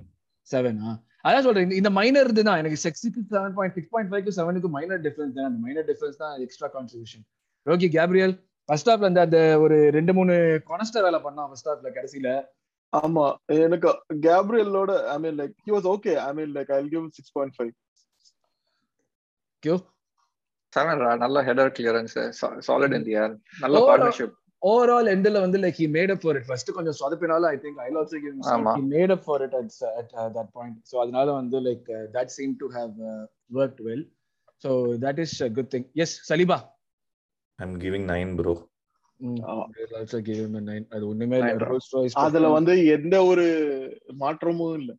செவனா 0.50 1.02
அதான் 1.24 1.40
சொல்றேன். 1.40 1.70
இந்த- 1.70 1.90
மைனர் 1.90 2.28
இதுதான் 2.28 2.58
எனக்கு 2.58 2.88
சிக்ஸுக்கு 2.88 3.34
seven 3.34 3.52
point 3.52 3.74
six 3.74 3.88
point 3.88 4.12
five 4.12 4.30
செவனுக்கு 4.36 4.68
மைனர் 4.68 5.00
டிஃபரன்ஸ் 5.00 5.32
தான். 5.32 5.44
அந்த 5.44 5.58
மைனர் 5.60 5.84
டிஃபரன்ஸ் 5.84 6.16
தான் 6.18 6.38
extra 6.38 6.68
contribution 6.68 7.24
Rogi 7.62 7.88
Gabriel 7.88 8.44
first 8.68 8.90
ஹாஃப்ல 8.90 9.08
அந்த 9.10 9.22
அந்த 9.26 9.38
ஒரு 9.64 9.78
ரெண்டு 9.96 10.12
மூணு 10.18 10.34
கொனஸ்டர் 10.70 11.06
வேலை 11.06 11.20
பண்ணான் 11.24 11.48
ஃபர்ஸ்ட் 11.50 11.70
ஹாஃப்ல 11.70 11.90
கடைசியில. 11.96 12.28
ஆமா 12.92 13.24
எனக்கு 13.58 13.88
கேப்ரியலோட 14.26 14.92
I 15.12 15.16
mean 15.22 15.36
like 15.40 15.54
he 15.66 15.72
was 15.74 15.88
okay 15.92 16.12
I 16.24 16.30
mean 16.36 16.52
like 16.56 16.70
I 16.74 16.80
give 16.92 17.04
six 17.16 17.34
point 17.36 17.54
five 17.56 17.72
கியோ 19.62 19.76
seven 20.72 21.02
நல்ல 21.24 21.38
header 21.48 21.72
clearance 21.76 22.16
solid 22.68 22.96
in 22.98 23.06
the 23.08 23.14
air 23.22 23.34
நல்ல 23.64 23.82
பார்ட்னர்ஷிப் 23.88 24.34
ஓவரால் 24.62 25.08
எண்ட்ல 25.12 25.40
வந்து 25.44 25.58
like 25.62 25.78
he 25.80 25.86
made 25.96 26.12
up 26.14 26.22
for 26.22 26.36
it 26.38 26.46
first 26.48 26.70
கொஞ்சம் 26.76 26.96
சொதப்பினாலும் 27.00 27.48
I 27.50 27.58
think 27.64 27.80
I 27.80 27.88
also 27.94 28.18
give. 28.18 28.36
He 28.70 28.84
made 28.94 29.12
up 29.16 29.24
for 29.26 29.42
it 29.46 29.56
at 29.58 29.72
at 29.94 30.12
that 30.36 30.52
point 30.56 30.78
so 30.90 30.96
அதனால 31.02 31.26
வந்து 31.40 31.60
like 31.66 31.84
that 32.14 32.32
seem 32.36 32.54
to 32.62 32.68
have 32.76 32.94
work 33.58 33.82
well 33.88 34.04
so 34.64 34.70
that 35.04 35.20
is 35.26 35.36
good 35.58 35.70
thing 35.74 35.86
yes 36.04 36.14
Saliba 36.30 36.58
I'm 37.58 37.76
giving 37.80 38.08
nine 38.10 38.34
bro 38.38 38.54
also 39.94 40.18
give 40.26 40.38
him 40.40 40.56
9 40.60 40.84
அது 40.94 41.04
ஒண்ணுமே 41.10 41.36
இல்ல. 41.38 41.48
Nine, 41.48 41.58
bro. 41.58 41.68
Rolls 41.70 41.90
Royce 41.94 42.16
அதுல 42.22 42.46
வந்து 42.54 42.72
எந்த 42.94 43.16
ஒரு 43.24 43.46
மாற்றமும் 44.22 44.76
இல்ல. 44.80 44.92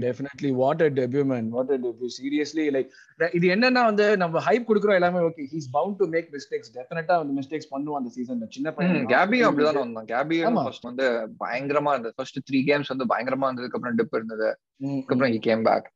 Definitely 0.00 0.48
what 0.56 0.82
a 0.82 0.88
debut 0.96 1.22
man 1.24 1.46
what 1.52 1.70
a 1.70 1.78
debut 1.84 2.08
seriously 2.16 2.64
like 2.74 2.88
இது 3.32 3.46
என்னன்னா 3.54 3.82
வந்து 3.86 4.06
நம்ம 4.22 4.42
ஹைப் 4.46 4.66
குடுக்குறோம் 4.68 4.98
எல்லாமே 4.98 5.20
okay 5.28 5.44
he's 5.52 5.68
bound 5.76 5.96
to 6.00 6.06
make 6.14 6.28
mistakes 6.34 6.72
டெஃபினட்டா 6.74 7.16
வந்து 7.20 7.36
மிஸ்டேக்ஸ் 7.38 7.70
பண்ணுவான் 7.72 8.00
அந்த 8.00 8.12
சீசன்ல 8.16 8.48
சின்ன 8.56 8.72
பையன் 8.76 9.08
கேபியும் 9.12 9.48
அப்படிதான் 9.48 9.80
வந்தான். 9.80 10.08
கேபியும். 10.12 10.58
ஃபர்ஸ்ட் 10.60 10.88
வந்து 10.90 11.06
பயங்கரமா 11.40 11.92
இருந்தது. 11.94 12.16
ஃபர்ஸ்ட் 12.18 12.40
த்ரீ 12.48 12.60
கேம்ஸ் 12.68 12.92
வந்து 12.94 13.06
பயங்கரமா 13.12 13.48
இருந்ததுக்கு 13.50 13.78
அப்புறம் 13.78 13.96
டிப் 14.00 14.18
இருந்தது. 14.18 14.50
ம், 14.80 14.92
அதுக்கப்புறம் 14.92 15.32
ஹி 15.32 15.40
கேம் 15.48 15.64
பேக். 15.68 15.88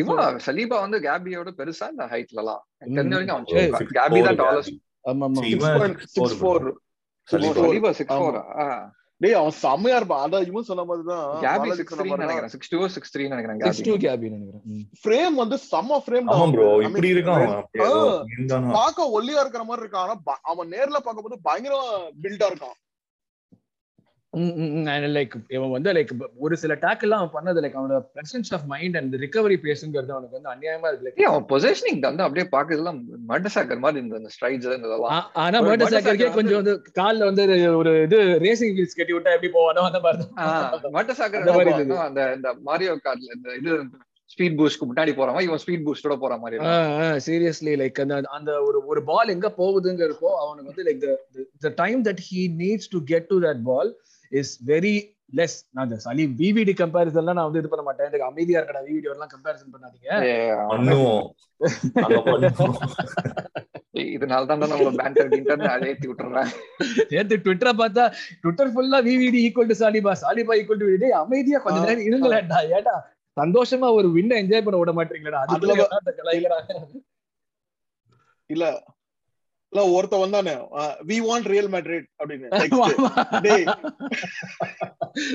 இவன் 0.00 0.18
சலீபா 0.44 0.76
வந்து 0.82 0.98
கேபியோட 1.04 1.52
பெருசா 1.60 1.86
இந்த 1.92 2.04
ஹைட்ல 2.10 2.42
எல்லாம் 2.42 2.60
எனக்கு 2.76 2.98
தெரிஞ்ச 2.98 3.14
வரைக்கும். 3.14 3.46
கேபி 3.96 4.20
தான் 4.26 4.40
டாலஸ்ட் 4.42 4.76
டேய் 9.22 9.36
அவன் 9.40 9.54
செம்மையா 9.60 9.96
இருப்பான். 9.96 10.22
அதான் 10.24 10.46
இவன் 10.46 10.66
சொன்ன 10.70 10.84
மாதிரிதான் 10.84 11.22
கேபி 11.42 11.58
பாலாஜி 11.58 11.76
சிக்ஸ் 11.80 11.94
சொன்ன 11.94 12.02
த்ரீ 12.02 12.08
மாதிரிதான். 12.08 12.24
நினைக்கிறேன். 12.24 12.52
சிக்ஸ் 12.54 12.70
டூ 12.72 12.88
சிக்ஸ் 12.94 13.12
த்ரீ 13.14 13.28
நினைக்கிறேன் 13.28 13.60
சிக்ஸ் 13.60 13.88
கேபி 13.88 13.88
டூ 13.88 13.94
கேபி 14.06 14.26
நினைக்கிறேன். 14.34 14.64
ஃப்ரேம் 15.02 15.36
வந்து 15.42 15.56
செம்ம 15.70 16.00
ஃப்ரேம் 16.06 16.28
ஆமா 16.32 16.82
இப்படி 16.88 17.12
இருக்கான். 17.14 18.72
பார்க்க 18.72 19.10
ஒல்லியா 19.16 19.40
இருக்கிற 19.44 19.64
மாதிரி 19.64 19.86
இருக்கான். 19.86 20.04
ஆனா 20.06 20.16
அவன் 20.52 20.68
நேர்ல 20.68 20.98
பார்க்கும்போது 21.06 21.38
பயங்கரமா 21.48 21.86
பில்டா 22.24 22.48
இருக்கான். 22.50 22.76
லைக் 25.16 25.34
இவன் 25.48 25.72
வந்து 25.74 25.90
லைக் 25.96 26.10
ஒரு 26.44 26.54
சில 26.62 26.72
டேக்கெல்லாம் 26.82 27.20
அவன் 27.20 27.34
பண்ணது 27.36 27.62
லைக் 27.64 27.76
அவனோட 27.78 28.00
presence 28.16 28.50
of 28.56 28.66
mind 28.72 28.96
and 29.00 29.14
recovery 29.24 29.56
பேஸுங்கிறது 29.64 30.14
அவனுக்கு 30.16 30.38
வந்து 30.38 30.52
அநியாயமா 30.54 30.90
இருக்கு 30.92 31.28
அவன் 31.30 31.46
பொசிஷனிங் 31.52 32.00
வந்து 32.08 32.26
அப்படியே 32.26 32.46
பாக்குறதுலாம் 32.56 32.98
மர்டசாக்கர் 33.32 33.84
மாதிரி 33.84 34.00
இருந்தது 34.00 34.20
அந்த 34.22 34.32
ஸ்ட்ரைட்ஸ் 34.36 34.68
ஆனா 35.44 35.60
மர்டர் 35.68 35.94
சாக்கருக்கே 35.94 36.30
கொஞ்சம் 36.38 36.60
வந்து 36.60 36.74
கால்ல 37.00 37.28
வந்து 37.30 37.46
ஒரு 37.80 37.92
இது 38.06 38.18
ரேசிங் 38.46 38.74
வீல்ஸ் 38.78 38.98
கட்டி 38.98 39.14
விட்டா 39.16 39.36
எப்படி 39.36 39.52
போவானோ 39.56 39.84
அந்த 39.90 40.00
மாதிரி 40.00 40.18
தான் 40.24 40.92
மர்டசாக்கர் 40.98 41.42
அந்த 41.42 41.54
மாதிரி 41.58 41.74
இருந்தது. 41.74 42.02
அந்த 42.08 42.20
இந்த 42.36 42.50
மாரியோ 42.68 42.96
கார்ட்ல 43.06 43.32
இந்த 43.38 43.56
இது 43.60 43.72
ஸ்பீட் 44.30 44.56
பூஸ்ட்க்கு 44.58 44.86
முன்னாடி 44.88 45.12
போற 45.16 45.28
மாதிரி 45.32 45.48
இவன் 45.48 45.60
ஸ்பீட் 45.62 45.84
பூஸ்டோட 45.86 46.14
போற 46.22 46.34
மாதிரி. 46.36 46.56
சீரியஸ்லி 47.26 47.74
லைக் 47.82 48.00
அந்த 48.04 48.16
அந்த 48.36 48.50
ஒரு 48.68 48.78
ஒரு 48.86 49.00
பால் 49.10 49.32
எங்க 49.34 49.48
போகுதுங்கிறப்போ 49.58 50.30
அவனுக்கு 50.42 50.70
வந்து 50.70 50.86
like 50.88 51.04
the 51.66 51.70
time 51.82 52.00
that 52.08 52.22
he 52.28 52.42
needs 52.62 52.90
to 52.94 53.00
get 53.12 53.28
to 53.32 53.38
that 53.46 53.62
ball 53.70 53.90
is 54.40 54.52
very 54.70 54.94
less 55.38 55.56
நான் 55.74 55.86
இந்த 55.88 55.96
சலி 56.04 56.24
விவிடி 56.40 56.72
கம்பேரிசன்லாம் 56.80 57.38
நான் 57.38 57.48
வந்து 57.48 57.60
இது 57.62 57.70
பண்ண 57.70 57.84
மாட்டேன். 57.86 58.08
எனக்கு 58.10 58.28
அமைதியா 58.30 58.58
இருக்கடா 58.60 58.82
விவிடி 58.88 59.10
எல்லாம் 59.14 59.32
கம்பேரிசன் 59.34 59.72
பண்ணாதீங்க. 59.74 60.08
இதனால 64.14 64.46
தான் 64.48 64.62
நம்ம 64.72 64.90
பேண்டர் 65.00 65.32
கிண்டர் 65.34 65.62
அதை 65.74 65.88
ஏத்தி 65.92 66.06
விட்டுறேன். 66.10 66.50
நேத்து 67.12 67.36
ட்விட்டரை 67.44 67.72
பார்த்தா 67.82 68.04
ட்விட்டர் 68.42 68.72
ஃபுல்லா 68.74 68.98
VVD 69.08 69.38
equal 69.46 69.70
to 69.72 69.76
Saliba 69.82 70.14
Saliba 70.24 70.56
equal 70.60 70.82
to 70.82 70.88
VVD 70.90 71.10
அமைதியா 71.22 71.60
கொஞ்ச 71.66 71.78
நேரம் 71.86 72.06
இருங்களேன்டா. 72.08 72.60
ஏடா 72.78 72.96
சந்தோஷமா 73.36 73.88
ஒரு 73.98 74.08
வின்ன 74.16 74.36
என்ஜாய் 74.42 74.66
பண்ண 74.66 74.76
விட 74.80 74.92
மாட்டீங்களா 74.98 75.40
அதுல 75.54 75.72
இல்ல 78.50 78.64
இல்ல 79.76 80.02
ஒருத்த 80.02 80.14
வந்தானே 80.14 80.52
வி 81.06 81.20
வாண்ட் 81.20 81.48
ரியல் 81.48 81.68
மேட்ரிட் 81.68 82.04
அப்படின்னு. 82.18 82.48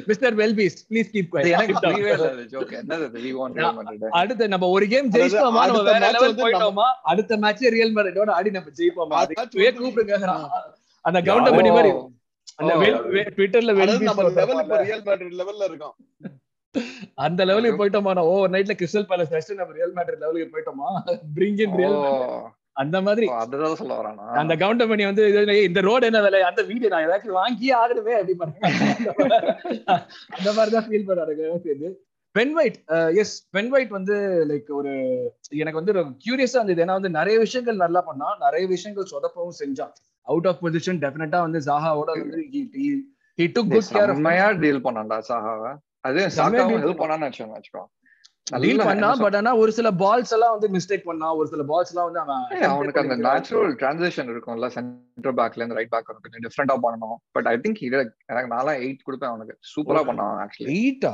மிஸ்டர் 0.06 0.36
வெல்பீஸ்ட் 0.36 0.82
ப்ளீஸ் 0.90 1.10
கீப். 1.14 1.40
அடுத்த 4.10 4.48
நம்ம 4.48 4.68
ஒரு 4.68 4.88
கேம் 4.88 5.10
ஜெயிச்சோமா 5.10 5.52
வேற 5.84 6.00
லெவல் 6.12 6.36
போயிட்டோமா 6.36 6.94
அடுத்த 7.02 7.38
மேட்ச் 7.38 7.62
ரியல் 7.62 7.96
மேட்ரிடோட 7.96 8.30
ஆடி 8.30 8.52
நம்ம 8.52 8.70
ஜெயிப்போமா? 8.78 9.14
வந்து- 9.26 9.50
கூப்பிடுங்க 9.80 10.48
அந்த 11.02 11.22
கவுண்டர் 11.22 11.54
பண்ணி 11.54 11.70
மாதிரி. 11.70 11.90
அந்த 12.56 12.74
ட்விட்டர்ல 13.36 13.74
நம்ம 14.00 14.24
லெவல் 14.30 14.64
இப்ப 14.64 14.78
ரியல் 14.84 15.02
மேட்ரிட் 15.02 15.42
லெவல்ல 15.42 15.72
இருக்கான் 15.72 15.96
அந்த 17.14 17.46
லெவலுக்கு 17.46 17.86
போயிட்டோமா 17.86 18.18
ஓவர் 18.18 18.50
நைட்ல 18.50 18.72
கிறிஸ்டல் 18.80 19.10
பேலஸ் 19.10 19.54
நம்ம 19.54 19.74
ரியல் 19.74 19.94
மேட்ரிட் 19.94 20.18
லெவலுக்கு 20.18 20.60
போயிட்டோமா? 20.60 21.16
பிரிங் 21.36 21.62
இன் 21.62 21.76
ரியல் 21.76 21.92
ஓ, 21.92 22.50
அந்த 22.76 22.98
மாதிரி? 23.06 23.26
அந்த 24.42 24.54
கவுண்டர் 24.62 24.90
பண்ணி 24.92 25.06
வந்து 25.08 25.24
இந்த 25.68 25.80
ரோடு 25.88 26.08
என்ன 26.10 26.20
விலை? 26.26 26.40
அந்த 26.50 26.62
வீடியோ 26.70 26.92
நான் 26.94 27.06
ஏதாச்சும் 27.08 27.40
வாங்கியே 27.42 27.74
ஆகணுமே 27.82 28.14
அப்படி 28.20 28.36
பண்ண 28.42 28.54
அந்த 30.38 30.50
மாதிரி 30.58 30.72
தான் 30.76 30.88
ஃபீல் 30.88 31.08
பண்ணாரு 31.10 31.34
இது 31.74 31.90
Ben 32.36 32.54
White 32.60 32.78
yes 33.22 33.34
Ben 33.56 33.72
White 33.74 33.92
வந்து 33.98 34.16
லைக் 34.52 34.70
ஒரு 34.80 34.92
எனக்கு 35.62 35.80
வந்து 35.80 35.94
கியூரியஸா 36.24 36.58
இருந்தது. 36.60 36.84
ஏன்னா 36.86 36.98
வந்து 37.00 37.12
நிறைய 37.20 37.38
விஷயங்கள் 37.46 37.84
நல்லா 37.86 38.02
பண்ணான். 38.10 38.38
நிறைய 38.46 38.64
விஷயங்கள் 38.68 39.12
சொதப்பவும் 39.14 39.60
செஞ்சான். 39.62 39.94
அவுட் 40.28 40.48
ஆஃப் 40.52 40.62
பொசிஷன் 40.64 41.02
டெஃபினட்டா 41.06 41.40
வந்து 41.48 41.62
ஜாஹாவோட 41.70 42.10
வந்து 42.18 42.42
he 43.40 43.48
took 43.58 43.72
good 43.74 43.92
care 43.98 44.62
deal 44.64 44.86
பண்ணான்டா 44.88 45.20
சாகாவை 45.30 45.72
அது 46.04 46.22
deal 46.36 46.70
ஹெல்ப் 46.84 47.02
பண்ணான்னு 47.02 47.28
வச்சுக்கோ. 47.28 47.84
டீல் 48.48 48.80
நல்லா 48.80 48.86
பண்ணா 48.90 49.10
என்ன 49.10 49.24
பட் 49.24 49.36
ஆனா 49.40 49.52
ஒரு 49.64 49.72
சில 49.78 49.90
பால்ஸ் 50.02 50.34
எல்லாம் 50.36 50.54
வந்து 50.56 50.68
மிஸ்டேக் 50.76 51.06
பண்ணா 51.10 51.28
ஒரு 51.40 51.48
சில 51.52 51.64
பால்ஸ் 51.72 51.92
எல்லாம் 51.92 52.08
வந்து 52.10 52.22
அவன் 52.24 52.66
அவனுக்கு 52.72 53.02
அந்த 53.04 53.16
நேச்சுரல் 53.28 53.76
டிரான்சிஷன் 53.82 54.32
இருக்கும்ல 54.34 54.70
சென்டர் 54.76 55.36
பேக்ல 55.40 55.62
இருந்து 55.62 55.78
ரைட் 55.80 55.94
பேக் 55.94 56.10
கொஞ்சம் 56.10 56.44
டிஃப்ரெண்டா 56.46 56.76
பண்ணணும். 56.86 57.18
பட் 57.36 57.48
ஐ 57.52 57.56
திங்க் 57.66 57.82
இது 57.88 58.00
எனக்கு 58.32 58.52
நாளா 58.56 58.74
எயிட் 58.86 59.06
கொடுப்பேன் 59.08 59.32
அவனுக்கு. 59.34 59.56
சூப்பரா 59.74 60.02
பண்ணான் 60.10 60.40
ஆக்சுவலி 60.46 60.74
எயிட்டா 60.78 61.14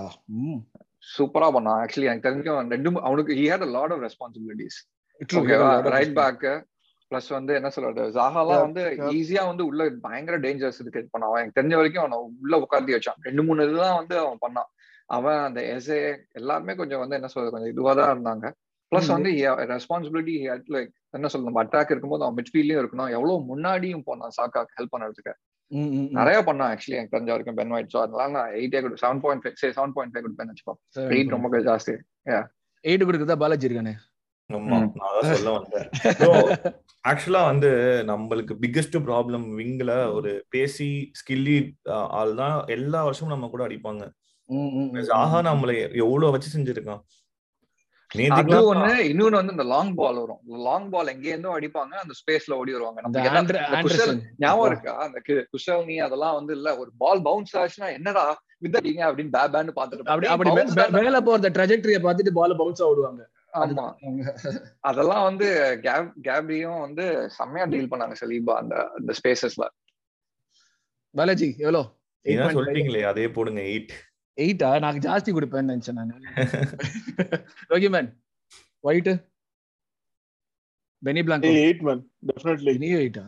சூப்பரா 1.15 1.49
பண்ணான் 1.57 1.79
ஆக்சுவலி 1.83 2.09
எனக்கு 2.09 2.27
தெரிஞ்சும் 2.29 2.73
ரெண்டு 2.75 2.89
அவனுக்கு 3.09 3.37
he 3.41 3.45
had 3.51 3.67
a 3.67 3.71
lot 3.77 3.91
of 3.95 4.01
responsibilities. 4.07 4.77
ஓகேவா 5.41 5.69
ரைட் 5.97 6.17
பேக் 6.21 6.47
பிளஸ் 7.11 7.29
வந்து 7.37 7.53
என்ன 7.57 7.69
சொல்றது 7.75 8.05
ஜாஹாலாம் 8.15 8.63
வந்து. 8.65 8.81
ஈஸியா 9.19 9.43
வந்து 9.49 9.63
உள்ள 9.69 9.83
பயங்கர 10.07 10.37
டேஞ்சர்ஸ் 10.45 10.81
கிரியேட் 10.87 11.13
பண்ணான் 11.13 11.37
எனக்கு 11.41 11.59
தெரிஞ்ச 11.59 11.75
வரைக்கும் 11.79 12.03
அவனை 12.03 12.17
உள்ள 12.43 12.55
உட்காந்து 12.65 12.95
வச்சான். 12.97 13.21
ரெண்டு 13.27 13.43
மூணு 13.47 13.67
இதுதான் 13.67 13.99
வந்து 13.99 14.15
அவன் 14.23 14.41
பண்ணான். 14.45 14.69
அவன் 15.09 15.41
அந்த 15.47 15.59
எஸ்ஏ 15.73 15.99
எல்லாருமே 16.39 16.73
கொஞ்சம் 16.79 17.01
வந்து 17.03 17.17
என்ன 17.17 17.29
சொல்றது 17.33 17.53
கொஞ்சம் 17.55 17.73
இதுவா 17.73 17.91
தான் 17.99 18.11
இருந்தாங்க. 18.13 18.45
பிளஸ். 18.91 19.11
வந்து 19.15 19.29
ரெஸ்பான்சிபிலிட்டி 19.73 20.33
லைக் 20.75 20.91
என்ன 21.17 21.29
சொல்றது 21.31 21.49
நம்ம 21.49 21.61
அட்டாக் 21.63 21.91
இருக்கும்போது 21.93 22.25
அவன் 22.25 22.37
மிட்ஃபீல்ட்லயும் 22.39 22.81
இருக்கணும். 22.81 23.11
எவ்வளவு 23.17 23.45
முன்னாடியும் 23.51 24.05
போனான் 24.09 24.35
சாக்காக்கு 24.39 24.77
ஹெல்ப் 24.79 24.93
பண்ணுறதுக்கு 24.95 25.33
நிறைய 26.19 26.37
பண்ணான் 26.47 26.69
ஆக்சுவலி 26.73 26.97
எனக்கு 26.97 27.15
தெரிஞ்ச 27.15 27.31
வரைக்கும் 27.33 27.57
பென் 27.57 27.73
ஒயிட் 27.75 27.93
ஸோ 27.93 27.99
அதனால 28.03 28.29
நான் 28.35 28.53
எயிட்டே 28.59 28.81
கொடு 28.83 29.01
seven 29.01 29.21
point 29.23 29.41
five 29.43 29.57
say 29.61 29.69
seven 29.77 29.95
point 29.95 30.13
five 30.13 30.25
கொடுப்பேன் 30.25 30.51
வச்சுக்கோ 30.51 30.75
எயிட் 31.15 31.33
ரொம்ப 31.35 31.59
ஜாஸ்தி. 31.69 31.95
எயிட் 32.85 33.07
கொடுக்குறதா 33.07 33.37
பாலாஜி 33.41 33.67
இருக்கானே? 33.69 33.95
சொல்ல 35.31 35.53
ஆக்சுவலா 37.03 37.41
வந்து 37.49 37.69
நம்மளுக்கு 38.11 38.53
பிக்கெஸ்ட் 38.63 38.95
ப்ராப்ளம் 39.07 39.45
விங்ல 39.59 39.91
ஒரு 40.17 40.31
பேசி 40.53 40.87
ஸ்கில்லி 41.19 41.57
ஆள் 42.19 42.33
தான் 42.41 42.57
எல்லா 42.75 43.01
வருஷமும் 43.07 43.35
நம்ம 43.35 43.49
கூட 43.53 43.63
அடிப்பாங்க. 43.67 44.05
ஆஹா 45.17 45.39
நம்மள 45.47 45.71
எவ்வளவு 46.01 46.33
வச்சு 46.33 46.49
செஞ்சிருக்கான் 46.51 47.03
அது 48.33 48.43
ஒண்ணு 48.67 48.91
இன்னொன்னு 49.07 49.39
வந்து 49.39 49.53
இந்த 49.55 49.65
லாங் 49.71 49.89
பால் 49.95 50.19
வரும். 50.19 50.39
லாங் 50.65 50.85
பால் 50.91 51.11
எங்க 51.13 51.25
இருந்தோ 51.27 51.49
அடிப்பாங்க 51.55 51.93
அந்த 52.03 52.13
ஸ்பேஸ்ல 52.19 52.57
ஓடி 52.59 52.71
வருவாங்க. 52.75 52.99
ஞாபகம் 54.43 54.69
இருக்கா? 54.69 54.93
அந்த 55.05 55.19
குஷல்னி 55.53 55.97
அதெல்லாம் 56.05 56.37
வந்து 56.37 56.53
இல்ல 56.57 56.69
ஒரு 56.79 56.91
பால் 57.01 57.21
பவுன்ஸ் 57.25 57.55
ஆச்சுன்னா 57.61 57.89
என்னடா 57.97 58.23
வித்தடிங்க 58.63 59.01
அப்படின்னு 59.07 59.33
பே 59.35 59.43
பேன்னு 59.53 59.73
பாத்துட்டு 59.77 60.13
அப்படி. 60.13 60.29
அப்படி 60.29 60.51
மேல 60.99 61.19
போற 61.27 61.51
ட்ரெஜெக்டரிய 61.57 61.99
பார்த்துட்டு 62.05 62.33
பால் 62.37 62.59
பவுன்ஸ் 62.61 62.83
ஆடுவாங்க 62.87 63.23
ஆமா. 63.57 63.85
அதெல்லாம் 64.83 65.23
வந்து 65.27 65.47
கேப் 65.83 66.09
கேப்ரியும் 66.25 66.81
வந்து 66.81 67.05
செம்மையா 67.37 67.65
டீல் 67.71 67.91
பண்ணாங்க 67.91 68.17
சலீபா 68.21 68.55
அந்த 68.61 68.75
அந்த 68.97 69.11
ஸ்பேசஸ்ல 69.19 69.65
பாலாஜி 71.15 71.49
எவ்வளோ? 71.59 71.83
சொல்லிட்டீங்களே 72.55 73.03
அதே 73.11 73.25
போடுங்க 73.35 73.61
எயிட் 73.69 73.93
எயிட்டா 74.43 74.69
நான் 74.83 75.01
ஜாஸ்தி 75.05 75.31
நினைச்சேன் 75.71 75.99
நான். 75.99 76.11
ரோகி 77.71 77.89
மேன் 77.95 78.09
ஒயிட் 78.89 79.11
பெனி 81.07 81.21
பிளாங்கோ 81.27 81.53
எயிட் 81.63 81.81
மேன் 81.87 82.03
டெஃபினெட்லி 82.29 82.73
நீ 82.83 82.89
எயிட்டா 83.01 83.25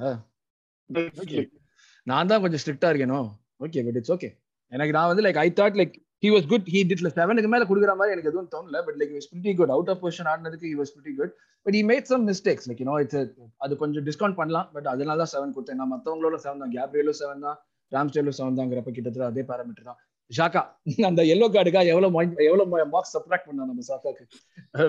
நான் 2.07 2.29
தான் 2.31 2.41
கொஞ்சம் 2.43 2.61
ஸ்ட்ரிக்டா 2.61 2.89
இருக்கேனோ? 2.91 3.19
ஓகே 3.65 3.81
பட் 3.87 3.97
இட்ஸ் 3.99 4.13
ஓகே 4.15 4.29
எனக்கு 4.71 4.95
நான் 4.97 5.09
வந்து 5.11 5.23
like 5.25 5.39
I 5.45 5.47
thought 5.59 5.77
like 5.81 5.95
he 6.23 6.29
was 6.35 6.47
good 6.51 6.67
he 6.73 6.79
டிட்ல 6.89 7.09
செவனுக்கு 7.17 7.49
மேல 7.53 7.65
குடுக்குற 7.69 7.93
மாதிரி 7.99 8.13
எனக்கு 8.15 8.31
எதுவும் 8.31 8.49
தோணல 8.53 8.79
but 8.87 8.97
like 9.01 9.13
was 9.17 9.29
pretty 9.31 9.51
good 9.59 9.73
out 9.75 9.91
of 9.93 10.01
position 10.03 10.29
ஆடினதுக்கு 10.31 10.67
he 10.71 10.75
was 10.81 10.93
pretty 10.95 11.13
good 11.19 11.33
but 11.65 11.75
he 11.77 11.83
made 11.91 12.09
some 12.11 12.25
mistakes 12.31 12.67
like 12.69 12.81
you know 12.83 12.97
it's 13.03 13.19
அது 13.65 13.73
கொஞ்சம் 13.83 14.05
டிஸ்கவுண்ட் 14.09 14.37
பண்ணலாம் 14.41 14.67
பட் 14.75 14.87
அதனால 14.93 15.17
தான் 15.23 15.31
செவன் 15.35 15.53
கொடுத்தேன். 15.55 15.79
நான் 15.81 15.91
மத்தவங்களோட 15.95 16.37
செவன் 16.45 16.61
தான். 16.63 16.73
கேப்ரியலும் 16.77 17.19
செவன் 17.21 17.45
தான். 17.47 17.57
ராம்ஸ்டேலும் 17.91 18.37
செவன் 18.39 18.59
தாங்கிறப்ப 18.59 18.91
கிட்டத்தட்ட 18.97 19.31
அதே 19.31 19.43
பேராமீட்டர் 19.51 19.89
தான். 19.91 19.99
ஷாக்கா 20.31 20.61
அந்த 21.09 21.21
எல்லோ 21.33 21.47
கார்டுக்கா 21.53 21.81
எவ்வளவு 21.93 22.19
எவ்வளவு 22.47 22.89
மார்க்ஸ் 22.93 23.15
சப்ராக்ட் 23.17 23.47
பண்ணா 23.49 23.69
நம்ம 23.69 23.85
சாக்காக்கு 23.89 24.25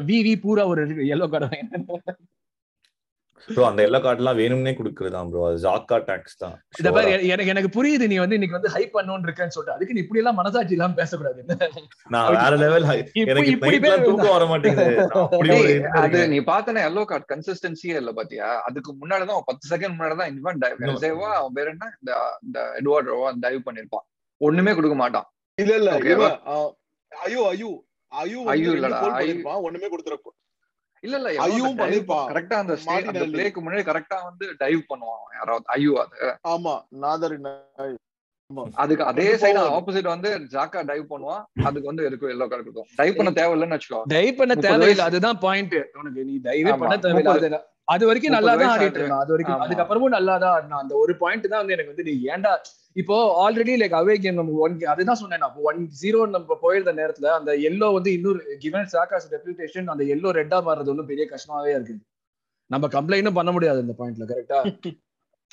வி 0.09 0.19
வி 0.27 0.35
பூரா 0.45 0.65
ஒரு 0.73 0.85
எல்லோ 1.15 1.29
கார்டு 1.29 2.01
ப்ரோ 3.49 3.65
அந்த 3.69 3.83
எல்லோ 3.87 3.99
கார்டுலாம் 4.05 4.39
வேணும்னே 4.41 4.73
கொடுக்குறதா 4.79 5.21
ப்ரோ 5.31 5.43
அது 5.47 5.59
ஜாக்கா 5.65 5.97
டாக்ஸ் 6.09 6.37
தான். 6.43 6.55
இந்த 6.81 6.91
பாரு 6.97 7.11
எ- 7.15 7.27
எனக்கு 7.33 7.53
எனக்கு 7.55 7.71
புரியுது 7.77 8.07
நீ 8.13 8.17
வந்து 8.19 8.37
இன்னைக்கு 8.39 8.59
வந்து 8.59 8.73
ஹைப் 8.75 8.95
பண்ணணும்னு 8.97 9.27
இருக்கேன்னு 9.29 9.55
சொல்லிட்டு. 9.57 9.77
அதுக்கு 9.77 9.95
நீ 9.97 10.03
இப்படி 10.05 10.21
எல்லாம் 10.23 10.39
மனசாட்சி 10.41 10.77
இல்லாம 10.77 10.97
பேசக்கூடாது. 11.01 11.41
நான் 12.15 12.29
வேற 12.37 12.53
லெவல் 12.65 12.87
எனக்கு 13.25 13.55
இப்படி 13.57 13.79
தூக்கம் 14.07 14.35
வர 14.37 14.47
மாட்டேங்குது. 14.53 14.97
அது. 16.01 16.21
நீ 16.35 16.41
பார்த்தன 16.51 16.85
எல்லோ 16.91 17.05
கார்டு 17.05 17.31
கன்சிஸ்டன்சியே 17.35 17.97
இல்ல 18.03 18.13
பாத்தியா? 18.21 18.51
அதுக்கு 18.69 18.93
முன்னாடிதான் 19.03 19.37
அவன் 19.39 19.51
பத்து 19.53 19.67
செகண்ட் 19.75 19.97
முன்னாடிதான் 19.97 20.33
இவன் 20.35 20.61
இன்னும் 20.77 21.03
சேவா 21.07 21.31
அவன் 21.41 21.57
பேர் 21.59 21.73
என்ன? 21.75 21.89
இந்த 22.01 22.13
இந்த 22.49 22.61
எட்வார்ட் 22.81 23.13
ரோவா 23.13 23.31
டைவ் 23.47 23.67
பண்ணிருப்பான். 23.69 24.07
ஒண்ணுமே 24.41 24.73
கொடுக்க 24.75 24.97
மாட்டான் 24.97 25.27
இல்ல 25.59 25.73
இல்ல 25.81 25.91
ஐயோ 25.93 26.19
ஐயோ 27.13 27.71
ஐயோ 28.13 28.41
ஐயோ 28.53 28.71
இல்லடா, 28.77 28.99
ஐயோ. 29.19 29.35
ஒண்ணுமே 29.67 29.89
கொடுத்துருப்பான் 29.89 30.37
இல்ல 31.05 31.17
இல்ல 31.19 31.29
ஐயும் 31.45 31.77
பண்ணிருப்பான். 31.79 32.27
கரெக்டா 32.31 32.57
அந்த 32.63 32.75
state- 32.81 33.07
அந்த. 33.11 33.23
பிளேக்கு 33.31 33.61
முன்னாடி 33.65 33.85
கரெக்டா 33.87 34.17
வந்து 34.25 34.47
டைவ் 34.61 34.81
பண்ணுவான் 34.91 35.23
யாராவது 35.37 35.67
ஐயோ 35.75 35.93
அது 36.03 36.17
ஆமா 36.51 36.75
நாதர் 37.05 37.37
அதுக்கு 38.77 39.05
அதே 39.09 39.27
சைடு. 39.43 39.61
ஆப்போசிட் 39.75 40.09
வந்து 40.13 40.31
ஜாக்கா 40.55 40.81
டைவ் 40.89 41.05
பண்ணுவான் 41.11 41.43
அதுக்கு 41.67 41.91
வந்து 41.91 42.07
எதுக்கும் 42.09 42.33
எல்லோ 42.33 42.47
கார்டு 42.47 42.65
கொடுக்கும் 42.65 42.89
டைவ் 42.99 43.19
பண்ண 43.19 43.31
தேவையில்லைன்னு 43.37 43.77
வச்சுக்கோ 43.77 44.01
டைவ் 44.13 44.39
பண்ண 44.41 44.55
தேவையில்லை. 44.65 45.05
அதுதான் 45.09 45.39
பாயிண்ட் 45.45 45.77
உனக்கு 46.01 46.25
நீ 46.29 46.35
டைவே 46.49 46.73
பண்ண 46.75 46.97
தேவையில்லை. 46.99 47.61
அது 47.89 48.05
வரைக்கும் 48.09 48.35
நல்லா 48.37 48.53
தான் 48.57 48.73
ஆடிட்டு. 48.73 48.99
இருந்தான் 49.01 49.23
அது 49.25 49.33
வரைக்கும். 49.35 49.63
அதுக்கப்புறமும் 49.65 50.15
நல்லா 50.17 50.35
தான் 50.39 50.55
ஆடினான் 50.57 50.83
அந்த 50.85 50.95
ஒரு 51.03 51.13
பாயிண்ட் 51.23 51.51
தான் 51.53 51.63
வந்து 51.63 51.77
எனக்கு 51.77 51.93
வந்து 51.95 52.07
நீ 52.09 52.15
ஏன்டா 52.33 52.53
இப்போ 52.97 53.17
ஆல்ரெடி 53.43 53.75
லைக் 53.81 53.99
அவே 54.01 54.15
கேம் 54.23 54.39
நம்ம 54.41 54.61
ஒன் 54.67 54.77
அதுதான் 54.93 55.21
சொன்னேன் 55.23 55.45
ஒன் 55.71 55.81
ஜீரோ 56.03 56.21
நம்ம 56.37 56.57
போயிருந்த 56.65 56.95
நேரத்துல 57.01 57.29
அந்த 57.39 57.51
எல்லோ 57.71 57.89
வந்து 57.97 58.13
இன்னொரு 58.19 58.41
கிவன் 58.65 58.89
சாக்காஸ் 58.95 59.29
ரெப்யூட்டேஷன் 59.35 59.91
அந்த 59.95 60.05
எல்லோ 60.15 60.31
ரெட்டா 60.41 60.59
மாறுறது 60.69 60.93
ஒன்றும் 60.95 61.11
பெரிய 61.13 61.27
கஷ்டமாவே 61.35 61.75
இருக்கு 61.77 61.97
நம்ம 62.71 62.89
கம்ப்ளைண்டும் 62.97 63.39
பண்ண 63.41 63.53
முடியாது 63.57 63.85
இந்த 63.85 63.95
பாயிண்ட்ல 64.01 64.27
கரெக்டா 64.33 64.59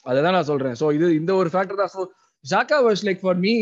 அதுதான் 0.10 0.36
நான் 0.38 0.50
சொல்றேன். 0.50 0.76
சோ 0.82 0.88
இது 0.98 1.08
இந்த 1.20 1.32
ஒரு 1.42 1.50
ஃபேக்டர் 1.54 1.82
தான். 1.84 1.94
So 1.98 2.02
Xhaka 2.46 2.78
was 2.86 3.00
like 3.06 3.20
for 3.26 3.34
me 3.44 3.54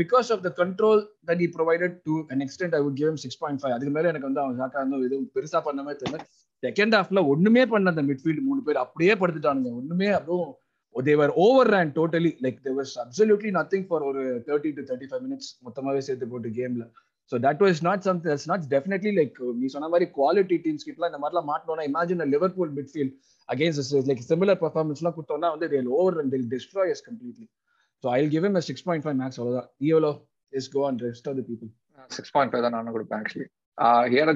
because 0.00 0.28
of 0.34 0.38
the 0.44 0.50
control 0.58 0.98
that 1.28 1.38
he 1.42 1.46
provided 1.56 1.92
to 2.06 2.12
an 2.34 2.40
extent 2.44 2.72
I 2.78 2.80
would 2.84 2.96
give 3.00 3.08
him 3.10 3.16
6.5 3.28 3.72
அதுக்கு 3.76 3.92
மேல 3.96 4.10
எனக்கு 4.12 4.28
வந்து 4.28 4.40
அவன் 4.42 4.54
Xhaka 4.58 4.78
வந்து 4.82 4.98
எதுவும் 5.08 5.26
பெருசா 5.36 5.60
பண்ணவே 5.66 5.94
தெரியல. 6.02 6.18
செகண்ட் 6.62 6.94
ஹாஃப்ல 6.98 7.22
ஒண்ணுமே 7.32 7.64
பண்ண 7.72 7.92
அந்த 7.94 8.02
மிட்ஃபீல்ட் 8.10 8.42
மூணு 8.48 8.60
பேர். 8.66 8.78
அப்படியே 8.84 9.14
படுத்துட்டானுங்க. 9.22 9.70
ஒண்ணுமே 9.80 10.08
அதுவும் 10.18 10.50
they 10.94 11.16
were 11.16 11.32
overran 11.36 11.88
totally 11.92 12.32
like 12.44 12.56
there 12.62 12.74
was 12.74 12.90
absolutely 13.04 13.50
nothing 13.58 13.82
for 13.90 13.98
ஒரு 14.08 14.22
30 14.48 14.72
to 14.78 14.82
35 14.86 15.22
minutes 15.26 15.46
மொத்தமாவே 15.66 16.00
சேர்த்து 16.08 16.28
போட்டு 16.32 16.50
கேம்ல 16.58 16.84
so 17.32 17.38
that 17.38 17.58
was 17.60 17.78
not 17.88 17.98
something 18.06 18.30
that's 18.32 18.48
not 18.52 18.62
definitely 18.74 19.12
like 19.18 19.36
நீ 19.60 19.66
சொன்ன 19.74 19.90
மாதிரி 19.92 20.06
குவாலிட்டி 20.18 20.56
டீம்ஸ் 20.64 20.86
கிட்டலாம் 20.88 21.10
இந்த 21.12 21.20
மாதிரிலாம் 21.24 21.48
மாட்டணும்னா 21.52 21.84
imagine 21.90 22.24
Liverpool 22.34 22.72
midfield 22.78 23.12
against 23.48 24.08
like 24.10 24.22
similar 24.30 24.60
performance 24.64 25.02
எல்லாம் 25.02 25.16
கொடுத்தோம்னா 25.18 25.50
வந்து 25.54 25.68
they'll 25.72 25.92
over 25.98 26.14
and 26.22 26.30
they'll 26.32 26.50
destroy 26.56 26.86
us 26.94 27.02
completely 27.08 27.46
so 28.04 28.08
i'll 28.14 28.32
give 28.34 28.44
him 28.48 28.56
a 28.60 28.64
6.5 28.74 29.14
max 29.22 29.32
அவ்வளவுதான் 29.40 29.68
EOLO 29.88 30.12
is 30.52 30.66
go 30.76 30.82
on 30.88 30.96
rest 31.08 31.26
of 31.32 31.36
the 31.40 31.46
people 31.50 31.70
six 32.10 32.32
point 32.36 32.52
five 32.52 32.64
தான் 32.66 32.76
நானும் 32.76 32.94
கொடுப்பேன் 32.96 33.20
actually 33.22 33.48
here 34.14 34.30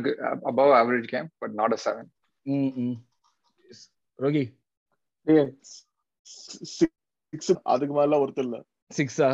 above 0.50 0.74
average 0.80 1.08
game 1.14 1.28
but 1.42 1.56
not 1.60 1.74
a 1.78 1.80
seven 1.86 2.08
mm 2.46 2.68
mm 2.78 2.94
Rogi 4.18 4.44
six 6.76 7.52
அதுக்கு 7.72 7.94
மேல 7.94 8.18
ஒருத்தர் 8.22 8.46
இல்ல. 8.48 8.58
சிக்ஸா 8.90 9.28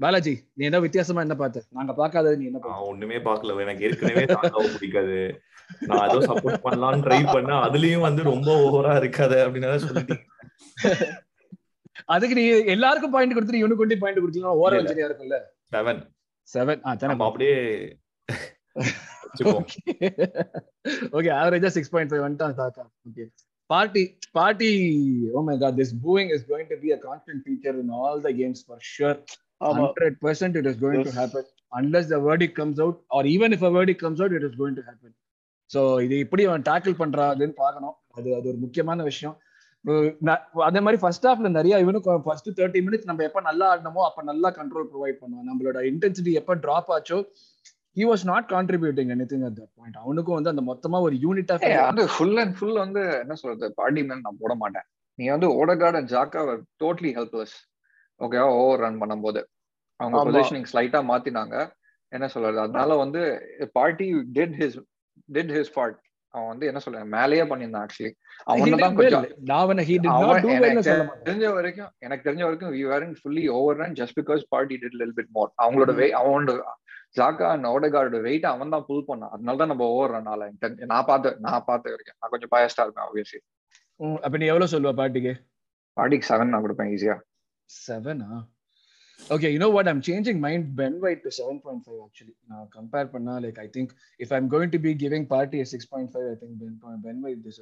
பாலாஜி 0.00 0.32
நீ 0.56 0.62
என்ன 0.68 0.78
வித்தியாசமா 0.84 1.20
என்ன 1.24 1.34
பார்த்த? 1.40 1.60
நாங்க 1.70 1.92
பார்க்காதது 1.98 2.38
நீ 2.38 2.46
என்ன 2.50 2.78
ஒண்ணுமே 2.88 3.18
பார்க்கல. 3.26 3.58
எனக்கு 3.64 3.84
ஏற்கனவே 3.88 4.24
தாக்காவை 4.32 4.68
பிடிக்காது. 4.74 5.18
நான் 5.88 6.06
ஏதோ 6.08 6.18
சப்போர்ட் 6.28 6.64
பண்ணலாம்னு 6.64 7.04
ட்ரை 7.04 7.20
பண்ணா 7.28 7.56
அதுலயும் 7.66 8.06
வந்து 8.06 8.22
ரொம்ப 8.30 8.48
ஓவரா 8.64 8.94
இருக்காது 9.02 9.36
அப்படின்னு 9.44 9.84
சொல்லிட்டு 9.84 10.16
அதுக்கு 12.14 12.34
நீ 12.38 12.44
எல்லாருக்கும் 12.74 13.14
பாயிண்ட் 13.14 13.34
கொடுத்துட்டு 13.34 13.62
இவனுக்கு 13.62 13.82
கொண்டு 13.82 14.02
பாயிண்ட் 14.02 14.22
கொடுத்தீங்கன்னா 14.22 14.58
ஓர 14.62 14.70
இல்ல. 14.72 14.82
வச்சரியா 14.82 15.08
இருக்கும்ல. 15.08 15.38
செவன் 15.72 16.00
செவன் 16.48 16.82
ஆ 16.84 16.94
தானே 16.94 17.10
நம்ம 17.12 17.26
அப்படியே 17.30 17.54
ஓகே 21.16 21.30
ஆவரேஜா 21.38 21.70
சிக்ஸ் 21.76 21.92
பாயிண்ட் 21.94 22.12
ஃபைவ் 22.12 22.24
வந்துட்டான் 22.24 22.58
தாத்தா. 22.60 22.82
Okay 23.08 23.24
Partey 23.70 24.02
Partey 24.32 24.70
oh 25.34 25.42
my 25.48 25.56
God 25.62 25.78
this 25.80 25.94
booing 26.04 26.30
is 26.36 26.46
going 26.50 26.70
to 26.72 26.78
be 26.84 26.90
a 26.96 27.00
constant 27.06 27.42
feature 27.44 27.78
in 27.82 27.92
all 28.00 28.22
the 28.26 28.32
games 28.40 28.62
for 28.66 28.82
sure 28.94 29.18
ஆமா. 29.60 29.74
Hundred 29.78 30.16
percent 30.24 30.56
it 30.60 30.68
is 30.72 30.80
going 30.82 31.04
to. 31.08 31.14
Happen 31.20 31.48
unless 31.72 32.10
the 32.12 32.18
verdict 32.28 32.56
comes 32.60 32.80
out 32.84 32.98
or 33.18 33.28
even 33.34 33.54
if 33.56 33.66
a 33.68 33.72
verdict 33.76 34.02
comes 34.04 34.20
out 34.22 34.36
it 34.38 34.46
is 34.48 34.58
going 34.60 34.76
to 34.80 34.84
happen 34.88 35.14
so 35.70 35.80
இது 36.06 36.14
எப்படி 36.24 36.42
அவன் 36.48 36.64
tackle 36.68 36.94
பண்றாதுன்னு 37.00 37.56
பார்க்கணும். 37.62 37.96
அது 38.16 38.28
அது 38.38 38.46
ஒரு 38.52 38.58
முக்கியமான 38.64 39.02
விஷயம். 39.10 39.36
அதே 40.66 40.80
மாதிரி 40.84 40.98
ஃபர்ஸ்ட் 41.00 41.26
ஹாஃப்ல 41.28 41.48
நிறைய 41.56 41.80
இவனுக்கு 41.84 42.12
ஃபர்ஸ்ட் 42.26 42.48
தேர்ட்டி 42.58 42.80
மினிட்ஸ் 42.86 43.08
நம்ம 43.08 43.24
எப்ப 43.28 43.40
நல்லா 43.48 43.66
ஆடணுமோ 43.72 44.02
அப்ப 44.08 44.22
நல்லா 44.30 44.48
கண்ட்ரோல் 44.58 44.86
ப்ரொவைட் 44.92 45.18
பண்ணுவான். 45.22 45.48
நம்மளோட 45.50 45.78
இன்டென்சிட்டி 45.90 46.32
எப்ப 46.40 46.56
டிராப் 46.64 46.92
ஆச்சோ 46.96 47.18
he 47.96 48.04
was 48.04 48.24
not 48.28 48.46
contributing 48.52 49.10
anything 49.30 49.44
at 49.48 49.56
that 49.58 49.72
point 49.78 49.98
அவனுக்கும் 50.00 50.36
வந்து 50.38 50.52
அந்த 50.52 50.62
மொத்தமா 50.68 50.98
ஒரு 51.06 51.16
யூனிட்டா 51.24 51.56
ஏய், 51.66 51.78
அது 51.84 52.04
ஃபுல் 52.14 52.38
அண்ட் 52.42 52.54
ஃபுல் 52.56 52.78
வந்து 52.80 53.02
என்ன 53.20 53.34
சொல்றது 53.40 53.66
பார்ட்டி 53.78 54.02
மேன் 54.02 54.24
நான் 54.24 54.40
போட 54.40 54.54
மாட்டேன். 54.62 54.86
நீ 55.18 55.24
வந்து 55.30 55.48
ஓடகார்ட் 55.58 55.98
அண்ட் 55.98 56.10
ஜாக்கா 56.14 56.40
டோட்டலி 56.82 57.10
ஹெல்ப்லெஸ் 57.18 57.54
ஓகேவா 58.20 58.48
ஓவர் 58.58 58.82
ரன் 58.84 59.00
பண்ணும்போது. 59.02 59.40
அவங்க. 60.00 60.22
பொசிஷனிங் 60.28 60.68
ஸ்லைட்டா 60.70 61.00
மாத்தினாங்க. 61.10 61.56
என்ன 62.12 62.26
சொல்றது 62.32 62.58
அதனால 62.64 62.96
வந்து 63.02 63.20
Partey 63.76 64.06
did 64.36 64.56
his 64.58 64.76
did 65.28 65.52
his 65.54 65.72
part 65.76 65.98
அவன் 66.34 66.48
வந்து 66.50 66.68
என்ன 66.70 66.80
சொல்றது 66.84 67.06
மேலேயே 67.14 67.44
பண்ணியிருந்தான் 67.50 67.84
ஆக்சுவலி 67.86 68.12
அவனை 68.46 68.78
தான் 68.78 68.96
கொஞ்சம் 68.96 69.26
தெரிஞ்ச 71.26 71.46
வரைக்கும் 71.56 71.90
எனக்கு 72.02 72.26
தெரிஞ்ச 72.26 72.42
வரைக்கும் 72.46 72.72
we 72.74 72.82
weren't 72.90 73.14
fully 73.20 73.44
over 73.56 73.78
run 73.82 73.96
just 74.00 74.16
because 74.20 74.42
Partey 74.52 74.76
did 74.82 74.98
லில் 75.00 75.14
பிட் 75.18 75.32
மோர் 75.36 75.50
அவங்களோட 75.62 75.92
Mm. 75.92 76.00
வெயிட் 76.00 76.16
அவனோட 76.20 76.54
ஜாக்கா 77.16 77.48
அண்ட் 77.54 77.68
ஓடகார்டோட 77.72 78.20
வெயிட் 78.28 78.46
அவன் 78.52 78.72
தான் 78.74 78.86
புல் 78.88 79.06
பண்ணான். 79.08 79.32
அதனால 79.34 79.58
தான் 79.60 79.70
நம்ம 79.72 79.86
ஓவர் 79.96 80.14
ரன் 80.14 80.30
ஆல 80.32 80.48
நான் 80.92 81.06
பார்த்து 81.10 81.30
நான் 81.46 81.66
பார்த்த 81.68 81.92
வரைக்கும். 81.94 82.18
நான் 82.20 82.32
கொஞ்சம் 82.34 82.52
பயஸ்டா 82.54 82.84
இருப்பேன் 82.86 83.06
ஆப்வியஸ்லி 83.06 83.40
அப்ப 84.26 84.34
நீ 84.42 84.46
எவ்வளவு 84.52 84.72
சொல்லுவ 84.74 84.92
பாட்டிக்கு? 85.00 85.32
பார்ட்டிக்கு 85.96 86.28
செவன் 86.30 86.52
நான் 86.52 86.64
கொடுப்பேன் 86.64 86.90
ஈஸியா 86.94 87.16
செவனா 87.70 88.30
okay 89.20 89.48
you 89.52 89.58
know 89.62 89.68
what 89.74 89.90
I'm 89.92 90.00
changing 90.08 90.40
mind 90.44 90.66
Ben 90.80 90.96
White 91.04 91.20
to 91.26 91.30
seven 91.36 91.60
point 91.64 91.84
five 91.84 92.00
actually 92.06 92.34
நான் 92.50 92.66
கம்பேர் 92.76 93.12
பண்ணா 93.12 93.34
like 93.44 93.58
I 93.64 93.68
think 93.76 93.92
if 94.20 94.32
I'm 94.38 94.48
going 94.54 94.72
to 94.74 94.80
be 94.86 94.92
giving 95.02 95.26
Partey 95.34 95.60
six 95.72 95.88
point 95.92 96.10
five 96.14 96.26
I 96.32 96.34
think 96.42 96.56
Ben 96.62 97.02
Ben 97.06 97.20
White 97.26 97.42
this 97.46 97.60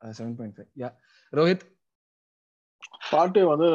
seven 0.00 0.36
point 0.38 0.56
five 0.58 0.70
yeah 0.82 0.90
Rohit 1.32 1.64
Partey 3.12 3.42
வந்து 3.52 3.68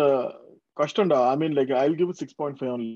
கஷ்டம்டா. 0.78 1.18
I 1.32 1.36
mean 1.42 1.56
like 1.60 1.74
I 1.82 1.86
give 2.02 2.12
six 2.22 2.38
point 2.40 2.58
five 2.60 2.72
only 2.76 2.90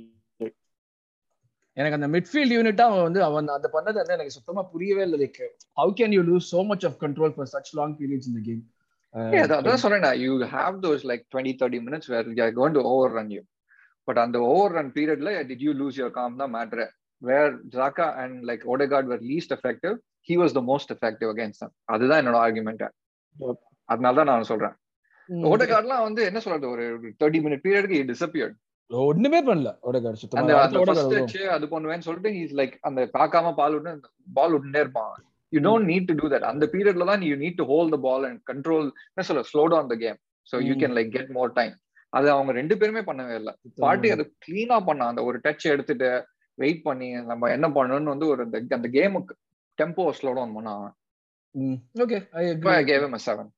எனக்கு 1.80 1.98
அந்த 1.98 2.08
midfield 2.16 2.54
யூனிட்டா 2.56 2.86
அவன் 2.90 3.06
வந்து 3.08 3.22
அவன் 3.28 3.48
அந்த 3.58 3.70
பண்ணது 3.76 3.98
வந்து 4.02 4.16
எனக்கு 4.18 4.36
சுத்தமா 4.38 4.62
புரியவே 4.74 5.04
இல்லை. 5.08 5.20
Like 5.24 5.40
how 5.82 5.92
can 6.00 6.14
you 6.18 6.22
lose 6.32 6.50
so 6.54 6.62
much 6.72 6.86
of 6.90 6.98
control 7.04 7.34
for 7.36 7.50
such 7.54 7.72
long 7.80 7.96
periods 8.02 8.30
இந்த 8.32 8.42
கேம் 8.50 8.64
அதான் 9.60 9.82
சொல்றேன் 9.84 10.08
you 10.26 10.32
have 10.58 10.76
those 10.86 11.06
like 11.12 11.24
twenty 11.34 11.54
thirty 11.62 11.82
minutes 11.88 12.10
where 12.14 12.28
you 12.40 12.48
going 12.60 12.78
to 12.78 12.84
over 12.94 13.14
run 13.20 13.32
you 13.38 13.44
but 14.08 14.22
அந்த 14.26 14.38
ஓவர் 14.54 14.76
ரன் 14.80 14.92
பீரியட்ல 14.98 15.32
did 15.52 15.66
you 15.68 15.74
lose 15.82 15.98
your 16.02 16.16
calm 16.20 16.40
தான் 16.44 16.54
matter 16.58 16.88
where 17.22 17.54
Xhaka 17.78 18.08
and 18.24 18.38
like 18.50 18.64
Odegaard 18.74 19.10
were 19.14 19.24
least 19.32 19.54
effective 19.58 19.96
he 20.30 20.38
was 20.42 20.56
the 20.60 20.64
most 20.72 20.94
effective 20.96 21.32
against 21.34 21.62
them 21.64 21.74
அதுதான் 21.96 22.22
என்னோட 22.22 22.40
argument. 22.46 22.86
அதனால 23.90 24.16
தான் 24.20 24.30
நான் 24.32 24.50
சொல்றேன். 24.52 24.76
ஓடகார்ட்லாம் 25.52 26.04
வந்து 26.08 26.22
என்ன 26.30 26.40
சொல்றது? 26.46 26.66
ஒரு 26.74 26.84
தேர்ட்டி 27.22 27.40
மினிட் 27.46 27.64
பீரியடுக்கு 27.66 28.00
டிசப்பியர்ட் 28.12 28.56
ஒண்ணுமே 28.92 29.40
பண்ணல. 29.44 29.70
ஓடகார்டு 29.84 30.20
சுத்தமா 30.20 30.44
அது 31.56 31.66
பண்ணுவேன்னு 31.72 32.06
சொல்லிட்டு 32.08 32.32
இஸ் 32.40 32.56
லைக் 32.56 32.76
அந்த 32.82 33.02
பார்க்காம 33.14 33.52
பால் 33.56 33.76
விட்டு 33.76 33.92
பால் 34.34 34.54
விட்டுட்டே 34.54 34.82
இருப்பான். 34.86 35.12
You 35.54 35.60
don't 35.62 35.88
need 35.88 36.08
to 36.10 36.16
do 36.16 36.28
that 36.30 36.48
அந்த 36.50 36.66
பீரியட்ல 36.74 37.06
தான் 37.06 37.24
you 37.24 37.36
need 37.36 37.58
to 37.58 37.66
hold 37.66 37.94
the 37.94 38.00
ball 38.00 38.26
and 38.26 38.42
control 38.50 38.88
என்ன 39.10 39.26
சொல்ல 39.30 39.44
slow 39.52 39.64
down 39.68 39.92
the 39.92 39.98
game 39.98 40.18
so 40.48 40.58
you. 40.62 40.74
Can 40.82 40.96
like 40.98 41.12
get 41.12 41.32
more 41.32 41.54
time 41.54 41.76
அது 42.14 42.28
அவங்க 42.32 42.52
ரெண்டு 42.52 42.76
பேருமே 42.78 43.02
பண்ணவே 43.06 43.36
இல்லை. 43.36 43.54
பார்ட்டி 43.80 44.10
அது 44.10 44.24
கிளீனா 44.46 44.78
பண்ணான் 44.88 45.12
அந்த 45.12 45.24
ஒரு 45.24 45.40
டச் 45.44 45.66
எடுத்துட்டு 45.70 46.10
வெயிட் 46.58 46.82
பண்ணி 46.84 47.10
நம்ம 47.26 47.50
என்ன 47.50 47.68
பண்ணணும்னு 47.70 48.14
வந்து 48.14 48.28
ஒரு 48.28 48.42
அந்த- 48.70 48.92
கேமுக்கு 48.96 49.34
டெம்போ 49.78 50.06
ஸ்லோ 50.18 50.32
டவுன் 50.34 50.56
பண்ணான் 50.56 50.88
okay 52.00 52.18
I 52.72 52.84
cave 52.86 53.06
M 53.06 53.20
seven 53.26 53.50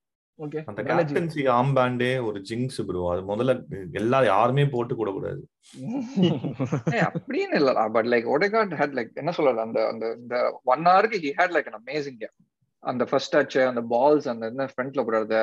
அந்த 0.69 0.81
கேப்டன்சி 0.83 1.41
ஆம் 1.53 1.73
பேண்டே 1.75 2.09
ஒரு 2.27 2.39
ஜிங்ஸ் 2.47 2.79
ப்ரோ 2.85 3.01
அது 3.11 3.21
முதல்ல 3.29 3.53
எல்லா 3.99 4.19
யாருமே 4.27 4.63
போட்டு 4.71 4.93
கூட 4.95 5.09
கூடாது. 5.11 5.41
அப்படின்னு 7.07 7.55
இல்லடா 7.59 7.83
but 7.95 8.09
like 8.11 8.27
Odegaard 8.33 8.73
had 8.79 8.95
like 8.97 9.11
என்ன 9.21 9.33
சொல்றது 9.37 9.61
அந்த 9.65 9.79
அந்த 9.91 10.05
இந்த 10.17 10.35
ஒன் 10.71 10.83
ஹவருக்கு 10.87 11.19
he 11.23 11.31
had 11.37 11.53
like 11.55 11.69
an 11.71 11.79
amazing 11.81 12.17
game 12.21 12.35
அந்த 12.83 13.03
ஃபர்ஸ்ட் 13.09 13.35
டச் 13.35 13.57
அந்த 13.67 13.83
பால்ஸ் 13.91 14.27
அந்த 14.33 14.45
என்ன 14.51 14.67
ஃப்ரண்ட்ல 14.71 15.03
போடுறது 15.03 15.41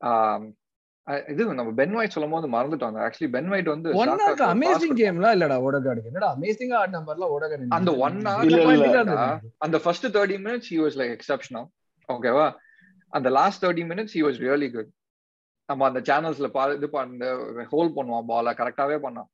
அஹ் 0.00 0.46
இது 1.30 1.44
நம்ம 1.52 1.70
பென் 1.78 1.94
ஒயிட் 1.98 2.14
சொல்லும் 2.14 2.34
போது 2.34 2.48
மறந்துட்டோம். 2.52 2.98
ஆக்சுவலி 3.04 3.30
பென் 3.32 3.48
ஒயிட் 3.52 3.70
வந்து 3.70 3.92
ஒன் 4.00 4.10
க்கு 4.26 4.44
அமேசிங் 4.48 4.96
கேம்லாம் 5.00 5.34
இல்லடா 5.36 5.56
ஓடகார்டுக்கு 5.66 6.10
என்னடா 6.10 6.28
அமேசிங்கா 6.36 6.76
ஆடின 6.80 6.98
நம்பர்லாம் 6.98 7.32
ஓடகார்டு 7.34 7.74
அந்த 7.78 7.92
இல்ல, 8.48 8.60
இல்ல. 8.72 9.16
அந்த 9.60 9.78
first 9.84 10.06
thirty 10.14 10.38
minutes 10.44 10.70
he 10.72 10.78
was 10.82 10.98
like 11.00 11.14
exceptional 11.16 11.66
ஓகேவா 12.08 12.46
அந்த 13.12 13.28
last 13.38 13.62
thirty 13.64 13.84
minutes 13.92 14.14
he 14.16 14.22
was 14.26 14.40
really 14.46 14.68
good 14.74 14.90
நம்ம 15.68 15.86
அந்த 15.90 16.00
சேனல்ஸ்ல 16.08 16.48
பா 16.56 16.62
இது 16.78 16.88
பண்ண 16.96 17.28
ஹோல் 17.72 17.94
பண்ணுவான் 17.96 18.28
பால 18.32 18.54
கரெக்டாவே 18.60 18.96
பண்ணான். 19.04 19.28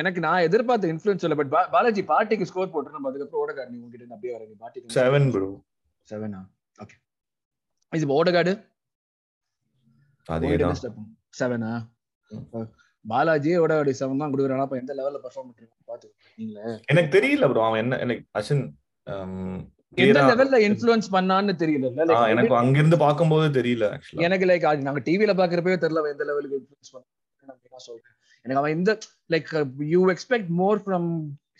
எனக்கு 0.00 0.20
நான் 0.26 0.44
எதிர்பார்த்த 0.48 0.90
இன்ஃபுளுன்ஸ் 0.92 1.24
இல்ல 1.26 1.36
பட் 1.40 1.52
பாலாஜி 1.74 2.02
பார்ட்டிக்கு 2.10 2.48
ஸ்கோர் 2.50 2.72
போட்டு 2.74 2.96
நம்ம 2.96 3.08
அதுக்கப்புறம் 3.10 3.42
ஓடகார்டு 3.44 3.72
நீ 3.72 3.78
உங்ககிட்ட 3.84 4.14
அப்படியே 4.16 4.34
வரீங்க 4.36 4.56
பார்ட்டிக்கு 4.62 4.94
செவன் 4.98 5.28
ப்ரோ 5.34 5.48
செவனா 6.08 6.40
ஓகே 6.84 6.96
இது 7.92 8.14
ஓடகார்டு 8.20 8.54
செவனா 11.40 11.72
பாலாஜி 13.04 13.50
ஓடகார்டு 13.62 13.92
செவன் 13.98 14.20
தான் 14.22 14.32
கொடுக்குறான். 14.32 14.64
அப்ப 14.64 14.76
எந்த 14.82 14.92
லெவல்ல 14.98 15.18
பெர்ஃபார்ம் 15.24 15.48
பண்றாங்க 15.48 15.82
பாத்து 15.90 16.06
நீங்களே. 16.38 16.68
எனக்கு 16.92 17.10
தெரியல 17.16 17.48
ப்ரோ 17.50 17.64
அவன் 17.68 17.82
என்ன 17.84 17.98
எனக்கு 18.04 18.22
அசன் 18.40 18.62
எந்த 20.02 20.20
லெவல்ல 20.30 20.58
இன்ஃப்ளூயன்ஸ் 20.68 21.08
பண்ணான்னு 21.16 21.54
தெரியல. 21.62 21.86
எனக்கு 22.34 22.56
அங்கிருந்து 22.62 22.98
பாக்கும்போது 23.04 23.46
தெரியல 23.58 23.86
எனக்கு 24.26 24.48
லைக் 24.50 24.66
நாங்க 24.88 25.02
டிவில 25.08 25.34
பாக்குறப்பவே 25.40 25.78
தெரியல 25.84 26.12
எந்த 26.14 26.26
லெவலுக்கு 26.30 26.58
இன்ஃப்ளூயன்ஸ் 26.60 26.92
பண்ண 26.94 27.80
சொல்றேன். 27.88 28.10
எனக்கு 28.46 28.60
அவன் 28.62 28.76
இந்த 28.78 28.92
like 29.34 29.50
you 29.94 30.00
expect 30.14 30.50
more 30.62 30.80
from 30.84 31.08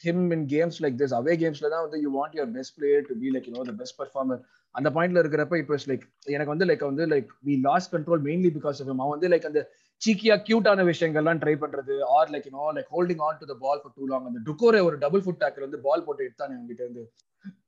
him 0.05 0.25
in 0.37 0.45
games 0.53 0.79
like 0.85 0.97
this 1.03 1.15
away 1.19 1.35
கேம்ஸ்ல 1.43 1.69
தான் 1.75 1.85
வந்து 1.87 1.99
you 2.05 2.11
want 2.19 2.35
your 2.39 2.53
best 2.57 2.75
player 2.79 3.05
to 3.11 3.15
be 3.23 3.31
like 3.35 3.47
you 3.49 3.55
know 3.59 3.65
the 3.71 3.75
best 3.81 3.99
performer 4.01 4.41
அந்த 4.75 4.89
பாயிண்ட்ல 4.97 5.23
இருக்கிறப்ப 5.23 5.59
இப்போ 5.63 5.77
லைக் 5.91 6.05
எனக்கு 6.35 6.53
வந்து 6.55 6.67
லைக் 6.71 6.85
வந்து 6.91 7.05
like 7.13 7.29
we 7.49 7.57
lost 7.69 7.93
control 7.95 8.23
mainly 8.29 8.51
because 8.57 8.81
of 8.83 8.91
அவன் 8.95 9.13
வந்து 9.15 9.31
லைக் 9.35 9.47
அந்த 9.51 9.63
சீக்கியா 10.03 10.37
கியூட்டான 10.49 10.85
விஷயங்கள்லாம் 10.91 11.41
ட்ரை 11.43 11.55
பண்றது 11.65 11.97
or 12.17 12.33
like 12.35 12.47
you 12.49 12.55
know 12.59 12.67
like 12.79 12.91
holding 12.97 13.23
on 13.29 13.39
to 13.43 13.47
the 13.53 13.57
ball 13.67 13.81
for 13.83 13.95
too 13.99 14.07
long 14.13 14.27
அந்த 14.31 14.43
டுக்கோரே 14.49 14.81
ஒரு 14.89 14.99
டபுள் 15.05 15.25
ஃபுட் 15.27 15.41
டேக்கர் 15.45 15.67
வந்து 15.67 15.81
பால் 15.87 16.05
போட்டு 16.09 16.27
எடுத்தானே 16.29 16.57
அவங்ககிட்ட 16.57 16.85
இருந்து. 16.87 17.05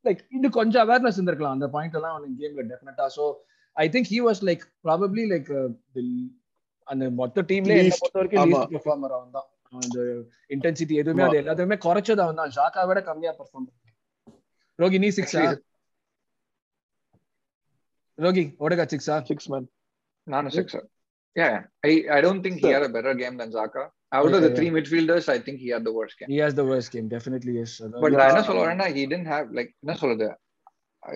லைக் 0.07 0.21
இது 0.37 0.47
கொஞ்சம் 0.57 0.83
அவேர்னஸ் 0.85 1.19
இருந்திருக்கலாம். 1.19 1.57
அந்த 1.57 1.69
பாயிண்ட் 1.75 1.97
எல்லாம் 1.99 2.15
அவனுக்கு 2.15 2.41
கேம்ல 2.43 2.65
டெஃபினட்டா 2.73 3.07
so 3.17 3.25
I 3.77 3.87
think 3.95 4.09
he 4.13 4.19
was 4.27 4.41
like 4.49 4.65
probably 4.87 5.25
like 5.33 5.51
அந்த 6.89 7.05
மொத்த 7.21 7.45
டீம்ல 7.51 7.77
என்ன 7.77 7.95
பொறுத்த 8.01 8.19
வரைக்கும் 8.21 8.51
லீஸ்ட் 8.51 8.75
பெர்ஃபார்மர் 8.75 9.15
அவன் 9.19 9.33
தான் 9.37 9.49
அந்த 9.83 9.99
இன்டென்சிட்டி 10.55 10.97
எதுவுமே 11.03 11.25
அது 11.29 11.41
எல்லாத்தையுமே 11.43 11.79
குறைச்சது 11.87 12.23
அவன் 12.27 12.41
தான் 12.43 12.53
ஷாக்கா 12.59 12.85
விட 12.91 13.01
கம்மியா 13.09 13.33
பெர்ஃபார்ம் 13.41 13.69
ரோகி 14.79 14.99
நீ 15.05 15.11
சிக்ஸா 15.19 15.43
ரோகி 18.19 18.45
ஓடகா 18.65 18.87
சிக்ஸா 18.93 19.17
சிக்ஸ் 19.31 19.51
மேன் 19.55 19.67
நானும் 20.27 20.55
six 20.59 20.77
I, 21.37 21.95
I 22.11 22.21
don't 22.25 22.43
think 22.43 22.61
he 22.61 22.69
had 22.69 22.83
a 22.83 22.89
better 22.89 23.13
game 23.15 23.35
than 23.37 23.51
Zaka. 23.53 23.83
Out 24.12 24.26
Yeah, 24.26 24.36
of 24.38 24.42
the 24.44 24.50
yeah. 24.50 24.56
three 24.58 24.72
midfielders, 24.78 25.26
I 25.34 25.40
think 25.44 25.58
he 25.60 25.70
had 25.74 25.84
the 25.90 25.94
worst 25.98 26.16
game. 26.20 26.30
he 26.34 26.40
has 26.46 26.54
the 26.60 26.66
worst 26.72 26.90
game 26.96 27.08
definitely 27.16 27.54
yes 27.60 27.74
But 28.04 28.14
நான் 28.20 28.32
என்ன 28.32 28.44
சொல்ல 28.48 28.64
வரேன்னா 28.66 28.88
he 28.96 29.04
didn't 29.12 29.30
have 29.36 29.48
like 29.60 29.72
என்ன 29.84 29.96
சொல்றது 30.04 30.30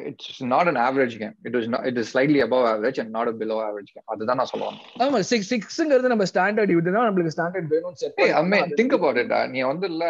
it's 0.09 0.41
not 0.53 0.67
an 0.67 0.77
average 0.85 1.15
game. 1.21 1.33
It 1.47 1.53
was 1.57 1.65
not. 1.71 1.81
It 1.89 1.95
is 2.01 2.05
slightly 2.13 2.39
above 2.45 2.63
average 2.71 2.97
and 3.01 3.09
not 3.17 3.27
a 3.31 3.33
below 3.41 3.57
average 3.65 3.89
game. 3.95 4.05
அதுதான் 4.13 4.39
நான் 4.41 4.49
சொல்ல 4.51 4.63
வரேன். 4.67 4.79
ஆமா 5.05 5.19
சிக்ஸ் 5.31 5.49
சிக்ஸ்ங்கிறது 5.53 6.11
நம்ம 6.13 6.25
ஸ்டாண்டர்ட் 6.31 6.71
இதுதான் 6.75 7.05
நம்மளுக்கு 7.07 7.33
ஸ்டாண்டர்ட் 7.35 7.67
வேணும் 7.73 7.97
set 8.01 8.15
Hey, 8.21 8.29
I 8.39 8.43
mean, 8.53 8.71
think 8.79 8.93
about 8.99 9.17
it. 9.23 9.29
Uh, 9.39 9.43
நீ 9.53 9.61
வந்து 9.71 9.87
இல்ல 9.93 10.05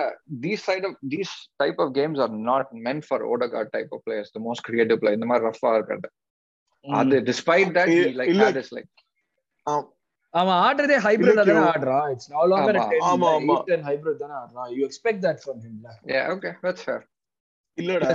these 0.45 0.61
side 0.67 0.85
of 0.89 0.93
these 1.15 1.31
type 1.63 1.79
of 1.85 1.89
games 1.99 2.19
are 2.25 2.31
not 2.51 2.67
meant 2.85 3.03
for 3.09 3.19
Odegaard 3.33 3.69
type 3.77 3.91
of 3.97 4.01
players. 4.07 4.29
The 4.37 4.43
most 4.47 4.63
creative 4.69 4.99
player. 5.01 5.17
இந்த 5.19 5.29
மாதிரி 5.31 5.45
ரஃபா 5.49 5.71
இருக்கிறது. 5.79 6.09
அது 7.01 7.19
despite 7.31 7.71
that 7.79 7.89
he 7.95 7.99
like 8.21 8.31
இல்ல. 8.35 8.47
had 8.49 8.59
his 8.61 8.71
like 8.77 8.89
அவன் 10.34 10.56
ஆடுறதே 10.64 10.96
hybrid 11.04 11.38
தானே. 11.40 11.54
ஆடுறான் 11.70 12.10
இட்ஸ் 12.12 12.28
நோ 12.32 12.42
லாங்கர் 12.50 12.78
ஆமா. 12.80 12.98
ஆமா, 13.10 13.28
ஆமா. 13.38 13.56
ஹைபிரிட் 13.88 14.20
தானே 14.20 14.36
ஆடுறான் 14.40 14.68
you 14.74 14.82
expect 14.88 15.24
that 15.24 15.40
from 15.42 15.62
him 15.64 15.78
yeah 16.12 16.26
okay 16.34 16.52
that's 16.62 16.84
fair. 16.88 17.00
இல்லடா. 17.78 18.08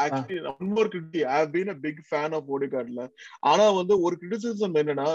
Actually 0.00 0.38
one 0.52 0.70
more 0.72 0.88
critic 0.92 1.20
I 1.26 1.36
have 1.36 1.50
been 1.54 1.70
a 1.72 1.76
big 1.84 2.00
fan 2.08 2.32
of 2.38 2.48
ஓடிகார்ட்ல 2.54 3.02
ஆனா 3.50 3.64
வந்து 3.78 3.94
ஒரு 4.06 4.14
கிரிட்டிசிசம் 4.20 4.74
என்னன்னா 4.80 5.06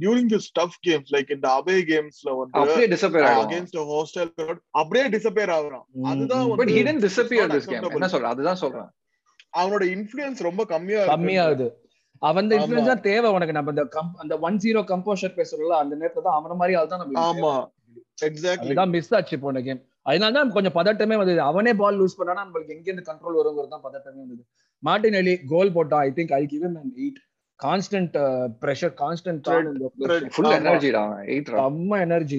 during 0.00 0.30
the 0.32 0.40
stuff 0.46 0.76
games 0.86 1.10
like 1.16 1.30
இந்த 1.36 1.48
அவே 1.58 1.76
கேம்ஸ்ல 1.90 2.30
வந்து 2.38 2.58
அப்படியே 2.60 2.88
disappear 2.94 3.22
ஆயிடுவான். 3.22 3.44
அகைன்ஸ்ட் 3.44 3.78
ஹாஸ்டல் 3.92 4.32
அப்படியே 4.74 5.04
டிசப்பியர் 5.16 5.52
ஆகுறான் 5.58 5.84
அதுதான் 6.12 6.44
But 6.46 6.56
வந்து 6.56 6.76
he 6.76 6.82
didn't 6.82 7.04
disappear 7.08 7.44
not 7.44 7.54
this 7.56 7.66
game. 7.66 7.76
acceptable. 7.76 7.98
என்ன 7.98 8.10
சொல்ற 8.14 8.32
அதுதான் 8.34 8.60
சொல்றேன். 8.64 8.88
அவனோட 9.54 9.84
இன்ஃப்ளூயன்ஸ் 9.94 10.40
ரொம்ப 10.48 10.62
கம்மியா 10.72 10.98
இருக்கு. 10.98 11.14
கம்மியாகுது 11.14 11.68
அவன். 12.22 12.48
இன்ஃபுளுன்ஸ் 12.48 12.86
தான் 12.86 13.00
தேவை 13.00 13.30
உனக்கு. 13.30 13.52
நம்ம 13.52 13.70
இந்த 13.70 13.84
கம்- 13.84 14.14
அந்த 14.16 14.38
ஒன் 14.38 14.56
ஜீரோ 14.56 14.80
கம்போஷர் 14.90 15.36
பேசுறோம்ல 15.36 15.76
அந்த 15.76 15.96
நேரத்துல 15.96 16.22
தான் 16.22 16.38
அவன 16.40 16.56
மாதிரி 16.56 16.76
ஆள் 16.76 16.86
தான் 16.86 16.98
நம்ம 16.98 17.32
ஆமா. 17.32 17.52
எக்ஸாக்ட்லி 18.24 18.58
அதுதான் 18.58 18.88
மிஸ் 18.88 19.14
ஆச்சு 19.14 19.38
போன 19.38 19.60
கேம் 19.60 19.80
அதனால 20.02 20.32
தான் 20.32 20.50
கொஞ்சம் 20.50 20.72
பதட்டமே 20.72 21.16
வந்தது. 21.16 21.40
அவனே 21.40 21.74
பால் 21.74 22.00
லூஸ் 22.00 22.18
பண்ணானா 22.18 22.42
நம்மளுக்கு 22.42 22.68
எங்க 22.68 22.92
இருந்து 22.92 23.12
கண்ட்ரோல் 23.12 23.38
வருங்கிறது 23.38 23.68
தான் 23.68 23.82
பதட்டமே 23.84 24.18
வந்தது. 24.18 24.44
மார்டின் 24.82 25.14
அலி 25.14 25.38
கோல் 25.48 25.72
போட்டான் 25.72 25.98
I 25.98 26.10
think 26.10 26.32
I 26.32 26.46
give 26.46 26.62
him 26.62 26.76
an 26.76 26.92
eight 26.96 27.18
constant 27.60 28.14
pressure 28.60 28.94
constant. 29.00 29.48
செம்ம 31.56 31.98
எனர்ஜி 32.00 32.38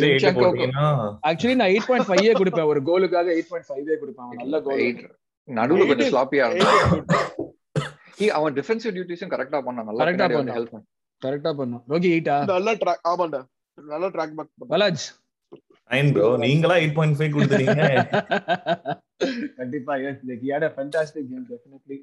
Zinchenko- 0.00 0.42
போட்டீங்கன்னா? 0.42 0.86
ஆக்சுவலி 1.26 1.54
நான் 1.54 1.68
எயிட் 1.68 1.86
பாயிண்ட் 1.86 2.08
ஃபைவ் 2.08 2.40
கொடுப்பேன். 2.40 2.66
ஒரு 2.66 2.82
கோலுக்காக 2.82 3.30
எயிட் 3.32 3.48
பாயிண்ட் 3.48 3.68
ஃபைவ் 3.68 4.00
கொடுப்பேன். 4.02 4.32
நல்ல 4.34 4.60
கோல். 4.60 4.80
நடுவுல 5.56 5.86
கொஞ்சம் 5.86 6.12
ஸ்லாப்பியா. 6.12 6.46
இருந்தான். 6.50 7.20
அவன் 8.32 8.54
டிஃபென்சிவ் 8.54 8.94
டியூட்டிஸும் 8.96 9.32
கரெக்டா 9.34 9.58
பண்ணான். 9.66 9.88
நல்லா 9.88 10.04
வந்து 10.04 10.52
பண்ணான். 10.52 10.56
ஹெல்ப் 10.58 10.72
பண்ணான். 10.74 10.88
கரெக்டா 11.26 11.52
பண்ணும் 11.52 11.82
ரோகி 11.86 12.08
எயிட்டா 12.16 12.44
நல்ல 12.44 12.74
ட்ராக் 12.74 13.06
ஆமாண்டா. 13.08 13.40
நல்ல 13.74 14.08
ட்ராக் 14.08 14.36
பேக் 14.38 14.70
பலாஜ் 14.70 15.04
நைன் 15.90 16.12
ப்ரோ 16.12 16.36
நீங்களா 16.36 16.74
எயிட் 16.74 16.94
பாயிண்ட் 16.94 17.16
ஃபைவ் 17.18 17.34
கொடுத்துறீங்க 17.36 17.82
கண்டிப்பா 19.56 19.94
yes 19.94 20.24
had 20.30 20.66
fantastic 20.78 21.24
game 21.30 21.46
definitely. 21.52 21.98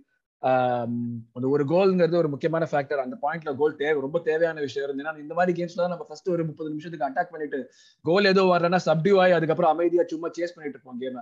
அந்த 0.46 1.46
ஒரு 1.48 1.64
கோல்ங்கிறது 1.66 2.18
ஒரு 2.20 2.30
முக்கியமான 2.34 2.64
ஃபேக்டர் 2.72 3.04
அந்த 3.04 3.16
பாயிண்ட்ல 3.22 3.52
கோல் 3.60 3.78
தேவை 3.80 4.00
ரொம்ப 4.06 4.20
தேவையான 4.28 4.62
விஷயம் 4.66 4.86
இருந்து 4.86 5.04
ஏன்னா 5.04 5.14
இந்த 5.24 5.36
மாதிரி 5.38 5.54
கேம்ஸ்ல 5.60 5.88
நம்ம 5.88 6.08
ஃபர்ஸ்ட் 6.10 6.32
ஒரு 6.36 6.46
முப்பது 6.50 6.72
நிமிஷத்துக்கு 6.74 7.08
அட்டாக் 7.08 7.34
பண்ணிட்டு 7.34 7.60
கோல் 8.06 8.32
ஏதோ 8.32 8.44
வரலன்னா 8.52 8.82
சப்டியூ 8.88 9.18
ஆகி 9.24 9.36
அதுக்கப்புறம் 9.38 9.74
அமைதியா 9.76 10.06
சும்மா 10.08 10.32
சேஸ் 10.38 10.56
பண்ணிட்டு 10.56 10.78
இருப்போம் 10.78 11.00
கேம் 11.00 11.22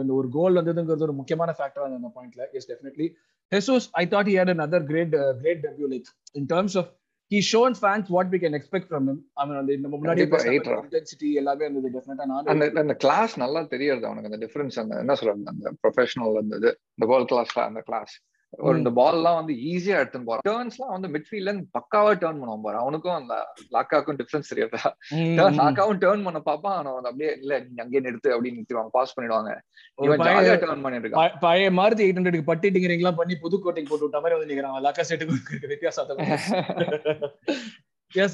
அந்த 0.00 0.12
ஒரு 0.14 0.28
கோல் 0.36 0.58
வந்ததுங்கிறது 0.60 1.06
ஒரு 1.08 1.16
முக்கியமான 1.20 1.54
ஃபேக்டர் 1.58 1.86
அந்த 1.90 2.10
பாயிண்ட்ல 2.16 2.44
yes 2.58 2.68
definitely 2.70 3.08
Jesus 3.52 3.88
I 3.94 4.04
thought 4.12 4.30
he 4.30 4.36
had 4.38 4.52
another 4.54 4.82
great 4.90 5.16
great 5.40 5.64
debut 5.64 5.88
like 5.92 6.10
in 6.34 6.48
terms 6.52 6.76
of 6.80 6.90
he 7.30 7.40
shown 7.46 7.74
fans 7.80 8.08
what 8.14 8.30
we 8.32 8.38
can 8.40 8.56
expect 8.58 8.88
from 8.88 9.06
him. 9.10 9.18
அவன் 9.40 9.58
அந்த 9.60 9.76
நம்ம 9.84 9.96
முன்னாடி. 9.96 10.24
இன்டென்சிட்டி 10.56 11.28
எல்லாமே 11.40 11.64
இருந்தது 11.66 11.90
டெஃபினட்டா 11.96 12.26
நான் 12.30 12.50
அந்த 12.54 12.66
அந்த 12.82 12.96
கிளாஸ் 13.04 13.34
நல்லா 13.42 13.62
தெரியுது 13.72 14.06
அவனுக்கு 14.08 14.30
அந்த 14.30 14.40
டிஃபரன்ஸ் 14.44 14.78
அந்த 14.82 15.00
என்ன 15.02 15.16
சொல்றது 15.20 15.52
அந்த 15.54 15.72
ப்ரொஃபஷனல் 15.82 16.38
அந்த 16.42 16.54
இது 16.62 16.72
இந்த 16.96 17.08
வேர்ல்ட் 17.12 17.32
கிளாஸ்ல 17.32 17.62
அந்த 17.70 17.82
கிளாஸ் 17.88 18.14
ஒரு 18.66 18.76
இந்த 18.80 18.90
பால் 18.98 19.16
எல்லாம் 19.18 19.36
வந்து 19.38 19.54
ஈஸியா 19.70 19.96
எடுத்துன்னு 20.00 20.28
போறான். 20.28 20.44
டேர்ன்ஸ் 20.48 20.76
எல்லாம் 20.76 20.94
வந்து 20.94 21.08
மிட்ஃபீல்ட்ல 21.14 21.50
இருந்து 21.50 21.66
பக்காவா 21.76 22.10
டேர்ன் 22.22 22.40
பண்ணுவான் 22.40 22.64
பாரு. 22.66 22.76
அவனுக்கும் 22.82 23.16
அந்த 23.20 23.34
லாக்காக்கும் 23.76 24.18
டிஃபரன்ஸ் 24.20 24.50
தெரியாதா? 24.52 24.82
லாக்காவும் 25.60 26.00
டேர்ன் 26.04 26.26
பண்ண 26.26 26.40
பாப்பான் 26.48 26.76
அவன் 26.80 27.08
அப்படியே 27.10 27.30
இல்ல 27.40 27.60
நீங்க 27.66 27.82
அங்கேயே 27.84 28.04
நிறுத்து 28.06 28.34
அப்படின்னு 28.34 28.58
நிறுத்திடுவாங்க 28.58 28.94
பாஸ் 28.98 29.14
பண்ணிடுவாங்க. 29.16 29.52
டேர்ன் 30.64 30.84
பண்ணிட்டு 30.86 31.06
இருக்கான் 31.08 31.38
பழைய 31.46 31.70
மாருதி 31.80 32.04
எயிட் 32.06 32.20
ஹண்ட்ரடுக்கு 32.20 32.50
பட்டி 32.52 32.70
டிங்கரிங்லாம் 32.76 33.20
பண்ணி 33.20 33.36
புதுக்கோட்டைக்கு 33.44 33.92
போட்டு 33.92 34.08
விட்ட 34.08 34.20
மாதிரி 34.24 34.38
வந்து 34.38 34.50
நிக்கிறான். 34.52 34.80
லக்கா 34.88 35.04
செட்டுக்கு 35.10 35.72
வித்தியாசத்தை 35.74 36.26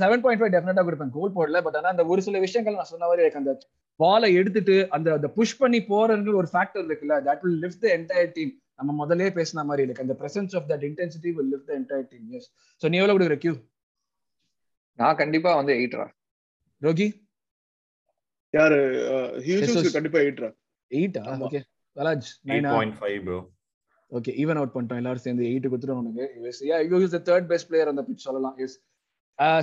செவன் 0.00 0.22
பாயிண்ட் 0.24 0.40
ஃபைவ் 0.40 0.54
டெஃபினட்டா 0.54 0.82
கொடுப்பேன். 0.86 1.12
கோல் 1.18 1.36
போடல 1.36 1.60
பட் 1.66 1.76
ஆனா 1.78 1.90
அந்த 1.94 2.04
ஒரு 2.12 2.20
சில 2.24 2.38
விஷயங்கள் 2.46 2.78
நான் 2.78 2.90
சொன்ன 2.90 3.06
மாதிரி 3.10 3.24
எனக்கு 3.24 3.40
அந்த 3.42 3.52
பாலை 4.00 4.28
எடுத்துட்டு 4.40 4.74
அந்த 4.96 5.28
புஷ் 5.36 5.60
பண்ணி 5.60 5.78
போறது 5.92 6.32
ஒரு 6.40 6.48
ஃபேக்டர் 6.52 6.84
இருக்குல்ல 6.88 7.16
that 7.28 7.42
will 7.44 7.60
lift 7.64 7.82
the 7.84 7.88
entire 7.96 8.34
team 8.36 8.52
நம்ம 8.80 8.92
முதல்ல 9.00 9.30
பேசின 9.38 9.64
மாதிரி 9.68 9.84
இருக்கு. 9.86 10.04
அந்த 10.06 10.14
presence 10.20 10.54
of 10.58 10.68
that 10.70 10.84
intensity 10.88 11.30
will 11.38 11.50
lift 11.54 11.68
the 11.70 11.74
entire 11.80 12.06
team 12.12 12.28
yes 12.38 12.48
so 12.82 12.90
நீ 12.92 12.98
எவ்வளவு 13.00 13.16
கொடுக்குற 13.16 13.38
கியூ 13.44 13.54
நான் 14.98 15.18
கண்டிப்பா 15.22 15.50
வந்து 15.60 15.74
எயிட்ரா 15.80 16.06
ரோகி? 16.82 17.08
யாரு. 18.54 18.78
ஹியூசஸ் 19.46 19.96
கண்டிப்பா 19.96 20.20
எயிட்ரா 20.26 20.50
எயிட்டா. 20.90 21.22
Okay 21.46 21.60
point 22.76 22.96
five 23.00 23.18
bro 23.26 23.38
okay 24.18 24.32
even 24.42 24.58
out 24.60 24.72
பண்ணிட்டோம். 24.74 25.00
எல்லாரும் 25.00 25.24
சேர்ந்து 25.24 25.44
எயிட் 25.50 25.68
கொடுத்துட்டோம் 25.70 26.00
உனக்கு. 26.02 26.24
Yes 26.50 26.62
yeah 26.70 26.78
you 26.92 26.98
is 27.06 27.16
the 27.16 27.20
third 27.28 27.46
best 27.52 27.68
player 27.70 27.90
அந்த 27.92 28.02
பிச் 28.08 28.26
சொல்லலாம். 28.28 28.56
Yes 28.64 28.76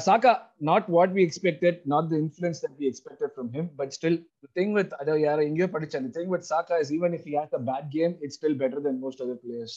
Xhaka 0.05 0.31
not 0.61 0.87
what 0.89 1.11
we 1.15 1.21
expected 1.25 1.77
not 1.85 2.07
the 2.11 2.15
influence 2.17 2.59
that 2.63 2.77
we 2.79 2.85
expected 2.89 3.33
from 3.33 3.49
him 3.55 3.67
but 3.75 3.91
still 3.97 4.17
thing 4.55 4.71
with 4.77 4.93
அதை 4.99 5.15
யாரோ 5.21 5.41
எங்கேயோ 5.43 5.67
படிச்சேன். 5.75 6.07
Thing 6.15 6.31
with 6.33 6.47
Xhaka 6.49 6.77
is 6.83 6.93
even 6.93 7.13
if 7.17 7.25
he 7.27 7.35
has 7.39 7.53
a 7.53 7.61
bad 7.67 7.87
game 7.93 8.15
it's 8.21 8.37
still 8.39 8.57
better 8.61 8.83
than 8.87 8.99
most 9.03 9.21
other 9.25 9.39
players 9.43 9.75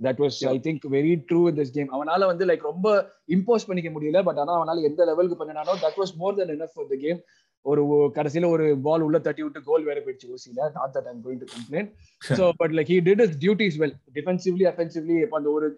that 0.00 0.20
was 0.24 0.38
I 0.50 0.56
think 0.66 0.86
very 0.96 1.12
true 1.28 1.40
in 1.50 1.58
this 1.60 1.74
game 1.76 1.90
அவனால 1.96 2.30
வந்து 2.30 2.46
like 2.50 2.64
ரொம்ப 2.70 2.88
impose 3.36 3.68
பண்ணிக்க 3.68 3.90
முடியல 3.96 4.22
but 4.28 4.40
ஆனா 4.44 4.54
அவனால 4.58 4.86
எந்த 4.90 5.04
லெவலுக்கு 5.10 5.38
பண்ணினானோ 5.40 5.74
that 5.84 6.00
was 6.00 6.14
more 6.16 6.38
than 6.38 6.54
enough 6.56 6.74
for 6.76 6.88
the 6.88 6.98
game 7.04 7.20
ஒரு 7.64 7.82
கடைசியில 8.16 8.48
ஒரு 8.54 8.66
பால் 8.84 9.04
உள்ள 9.06 9.18
தட்டி 9.20 9.42
விட்டு 9.44 9.60
கோல் 9.64 9.84
வேற 9.84 9.98
போயிடுச்சு 10.00 10.28
ஓசியில. 10.34 10.60
Not 10.76 10.92
that 10.96 11.08
I'm 11.10 11.22
going 11.24 11.40
to 11.42 11.48
complain 11.54 11.90
so 12.32 12.44
but 12.60 12.74
like 12.78 12.90
he 12.92 12.98
did 13.08 13.22
his 13.26 13.36
duties 13.42 13.78
well 13.82 13.94
defensively 14.18 14.66
offensively 14.72 15.16
அந்த 15.38 15.50
ஒரு 15.56 15.68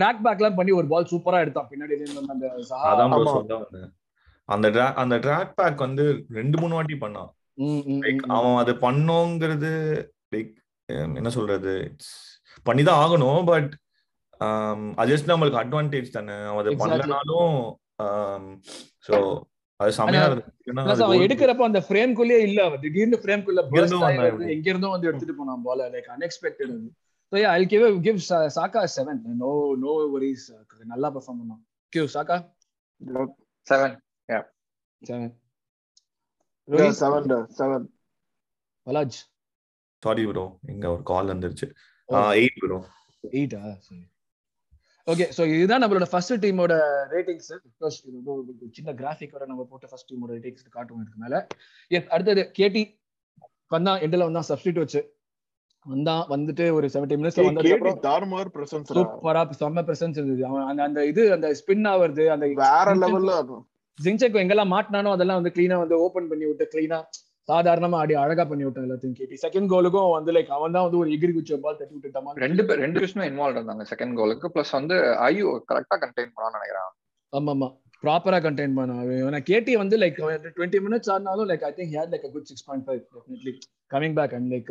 ட்ராக் 0.00 0.24
பேக்லாம் 0.26 0.58
பண்ணி 0.58 0.72
ஒரு 0.80 0.88
பால் 0.92 1.10
சூப்பரா 1.12 1.42
எடுத்தான். 1.44 1.68
பின்னாடி 1.70 1.96
இருந்து 1.96 2.22
அந்த 4.48 4.68
அந்த 5.02 5.16
ட்ராக் 5.26 5.52
பேக் 5.58 5.84
வந்து 5.86 6.04
ரெண்டு 6.38 6.56
மூணு 6.60 6.74
வாட்டி 6.74 6.96
பண்ணான். 7.02 7.30
அவன் 8.36 8.58
அது 8.62 8.72
பண்ணோங்கிறது 8.86 9.70
லைக் 10.34 10.50
என்ன 11.18 11.30
சொல்றது? 11.36 11.74
பண்ணி 12.66 12.82
தான் 12.82 13.00
ஆகணும் 13.04 13.44
பட் 13.50 13.70
அஜஸ்ட் 15.02 15.30
நம்மளுக்கு 15.30 15.60
அட்வான்டேஜ் 15.62 16.16
தானே. 16.16 16.36
அவன் 16.50 16.60
அதை. 16.62 16.72
பண்ணலனாலும் 16.82 17.54
சோ 19.06 19.16
அது 19.80 19.92
செமையா 19.98 20.22
அது 20.24 21.04
அவன் 21.04 21.22
எடுக்கிறப்ப 21.26 21.68
அந்த 21.68 21.80
ஃப்ரேம்குள்ளேயே 21.86 22.40
இல்ல. 22.48 22.60
திடீர்னு 22.82 23.18
எங்க 23.20 23.78
இருந்தும் 23.80 24.06
எங்க 24.54 24.66
இருந்தோ 24.72 24.90
வந்து 24.94 25.08
எடுத்துட்டு 25.08 25.36
போனான் 25.38 25.64
பால 25.68 25.88
லைக் 25.94 26.10
அன்எக்ஸ்பெக்டட் 26.16 26.72
அது. 26.76 26.88
So 27.32 27.42
I 27.50 27.60
give 27.72 27.84
give 28.06 28.18
Xhaka 28.56 28.80
seven 28.94 29.20
no 29.42 29.50
no 29.82 29.92
worries 30.14 30.46
நல்லா 30.92 31.08
பெர்ஃபார்ம் 31.16 31.40
பண்ணான் 31.40 31.62
Q 31.92 32.04
Xhaka 32.14 32.36
seven 33.66 33.96
seven 35.02 35.32
seven 37.00 37.28
seven 37.58 37.86
பலாஜ் 38.86 39.18
sorry 40.02 40.22
bro 40.28 40.44
இங்க 40.72 40.86
ஒரு 40.90 41.02
கால் 41.02 41.30
வந்துருச்சு. 41.32 41.66
எயிட் 42.34 42.60
ப்ரோ 42.62 42.78
எயிட்டா 43.30 43.60
சரி 43.86 44.02
ஓகே 45.06 45.26
ஸோ 45.36 45.42
இதுதான் 45.50 45.82
நம்மளோட 45.82 46.06
ஃபர்ஸ்ட் 46.10 46.34
டீமோட 46.44 46.74
ரேட்டிங்ஸ் 47.12 47.50
பிகாஸ் 47.66 47.96
இது 48.00 48.14
வந்து 48.16 48.32
ஒரு 48.34 48.70
சின்ன 48.72 48.90
கிராஃபிக்கோட 48.92 49.44
நம்ம 49.46 49.62
போட்ட 49.70 49.86
ஃபர்ஸ்ட் 49.90 50.10
டீமோட 50.10 50.30
ரேட்டிங்ஸ் 50.36 50.74
காட்டுவோம் 50.76 51.02
இதுக்கு 51.04 51.22
மேல. 51.24 51.36
எஸ் 51.90 52.10
அடுத்தது 52.14 52.42
கேடி 52.58 52.82
வந்தான் 53.70 54.00
எண்டில் 54.04 54.26
வந்தான் 54.28 54.48
சப்ஸ்டிட் 54.50 54.80
வச்சு. 54.82 55.00
வந்தான் 55.86 56.24
வந்துட்டு 56.30 56.64
ஒரு 56.72 56.86
செவன்டி 56.88 57.16
மினிட்ஸ் 57.18 57.38
வந்ததுக்கு 57.40 57.76
அப்புறம் 57.76 58.02
தாறுமாறு 58.06 58.50
பிரசன்ஸ் 58.54 58.90
சூப்பரா 58.92 59.42
செம்ம 59.60 59.84
பிரசன்ஸ் 59.86 60.18
இருந்தது. 60.18 60.42
அவன் 60.48 60.66
அந்த- 60.66 60.84
அந்த 60.84 61.00
இது 61.06 61.22
அந்த 61.32 61.48
ஸ்பின் 61.60 61.88
ஆவறது 61.90 62.24
அந்த 62.34 62.46
வேற 62.62 62.86
லெவல்ல 63.02 63.34
ஜிங்செக்கோ 63.98 64.38
எங்கெல்லாம் 64.42 64.72
மாட்டினானோ 64.72 65.10
அதெல்லாம் 65.12 65.38
வந்து 65.40 65.54
கிளீனா 65.56 65.78
வந்து 65.78 65.96
ஓபன் 66.04 66.28
பண்ணி 66.28 66.44
விட்டு 66.46 66.66
கிளீனா 66.72 66.98
சாதாரணமா 67.48 67.96
ஆடி 67.96 68.14
அழகா 68.16 68.44
பண்ணி 68.44 68.64
விட்டான் 68.64 68.84
எல்லாத்தையும் 68.86 69.16
கேட்டி. 69.16 69.36
செகண்ட் 69.44 69.68
கோலுக்கும் 69.72 70.10
வந்து 70.10 70.32
லைக் 70.32 70.50
அவன் 70.56 70.74
தான் 70.76 70.84
வந்து 70.86 70.98
ஒரு 70.98 71.10
எகிரி 71.10 71.32
குச்ச 71.32 71.58
பால் 71.60 71.78
தட்டி 71.78 71.94
விட்டுட்டான் 71.96 72.42
ரெண்டு 72.42 72.62
பேர் 72.66 72.82
ரெண்டு 72.84 73.00
விஷயமே 73.00 73.28
இன்வால்வ் 73.30 73.56
இருந்தாங்க 73.56 73.86
செகண்ட் 73.90 74.16
கோலுக்கு 74.16 74.48
பிளஸ் 74.54 74.72
வந்து 74.78 74.96
ஐயோ 75.24 75.48
கரெக்டா 75.70 75.96
கண்டெயின் 76.02 76.32
பண்ணான்னு 76.34 76.58
நினைக்கிறேன். 76.58 76.90
ஆமா 77.32 77.52
ஆமா 77.54 77.68
ப்ராப்பரா 78.04 78.38
கண்டெயின் 78.46 78.76
பண்ண 78.78 79.40
கேட்டி 79.50 79.72
வந்து 79.82 79.96
லைக் 80.02 80.18
டுவெண்ட்டி 80.56 80.80
மினிட்ஸ் 80.86 81.10
ஆனாலும் 81.14 81.48
like 81.50 81.64
I 81.68 81.72
think 81.78 81.92
had 81.98 82.12
like 82.14 82.24
good 82.36 82.48
six 82.50 82.66
point 82.68 82.86
five 82.86 83.00
definitely 83.16 83.52
coming 83.90 84.16
back 84.18 84.34
and 84.38 84.48
like 84.54 84.70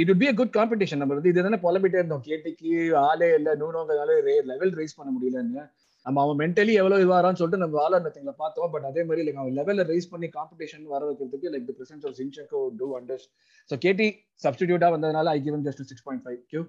it 0.00 0.08
would 0.10 0.20
be 0.22 0.28
a 0.30 0.34
good 0.40 0.54
competition 0.56 1.00
நம்ம 1.02 1.14
வந்து 1.18 1.30
இதுதானே 1.32 1.58
புலம்பிட்டே 1.66 1.98
இருந்தோம். 2.00 2.24
கேட்டிக்கு 2.28 2.72
ஆளே 3.08 3.28
இல்ல 3.38 3.54
நூனோங்கிறதால 3.62 4.16
லெவல் 4.52 4.72
ரைஸ் 4.80 4.98
பண்ண 4.98 5.10
முடியலன்னு. 5.16 5.62
நம்ம 6.06 6.20
அவன் 6.24 6.38
மென்டலி 6.42 6.74
எவ்வளவு 6.80 7.02
இதுவாரான்னு 7.04 7.38
சொல்லிட்டு 7.40 7.62
நம்ம 7.62 7.80
ஆலர் 7.86 8.04
நத்திங்ல 8.04 8.32
பார்த்தோம். 8.42 8.70
பட் 8.74 8.86
அதே 8.90 9.02
மாதிரி 9.08 9.24
லைக் 9.26 9.40
அவன் 9.42 9.56
லெவல்ல 9.58 9.84
ரைஸ் 9.90 10.10
பண்ணி 10.12 10.28
காம்படிஷன் 10.38 10.86
வர 10.94 11.02
வைக்கிறதுக்கு 11.08 11.50
like 11.54 11.66
the 11.70 11.74
presence 11.80 12.06
of 12.10 12.16
Zinchenko 12.20 12.60
to 12.80 12.88
Anders 13.00 13.26
so 13.70 13.76
கேட்டி 13.84 14.08
சப்ஸ்டிடியூட்டா 14.44 14.90
வந்ததுனால 14.96 15.34
I 15.36 15.40
given 15.48 15.66
just 15.68 15.84
six 15.90 16.06
point 16.06 16.24
five 16.26 16.38
Q 16.52 16.62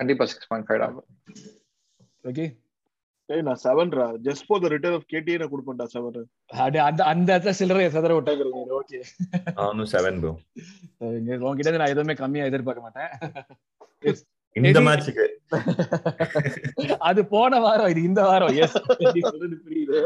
கண்டிப்பா 0.00 0.26
சிக்ஸ் 0.32 0.50
பாயிண்ட் 0.50 0.68
ஃபைவ் 0.68 0.84
ஆகும். 0.88 1.08
ஓகே 2.30 2.46
ஏய் 3.28 3.42
நான் 3.46 3.60
செவன்ரா. 3.62 4.06
Just 4.26 4.44
for 4.46 4.62
the 4.62 4.68
return 4.72 4.96
of 4.98 5.06
கேடி 5.12 5.34
நான் 5.40 5.50
கொடுப்பேன்டா 5.52 5.86
செவன் 5.92 6.16
அது 6.64 6.78
அந்த 6.86 7.00
அந்த 7.12 7.28
இடத்துல 7.32 7.54
சில்லறை 7.60 7.84
சதற 7.94 8.12
விட்டாங்க 8.16 8.44
ஓகே. 8.78 8.98
நானும் 9.58 9.90
செவன் 9.92 10.18
ப்ரோ 10.22 10.32
உங்ககிட்ட 11.42 11.68
இருந்து 11.68 11.82
நான் 11.82 11.94
எதுவுமே 11.94 12.16
கம்மியா 12.22 12.46
எதிர்பார்க்க 12.50 12.86
மாட்டேன். 12.86 13.10
இந்த 14.56 14.80
அது 17.08 17.20
போன 17.32 17.58
வாரம் 17.64 17.90
இது 17.92 18.00
இந்த 18.08 18.20
வாரம். 18.28 18.54
எஸ் 18.64 18.76
புரியுது. 19.64 20.00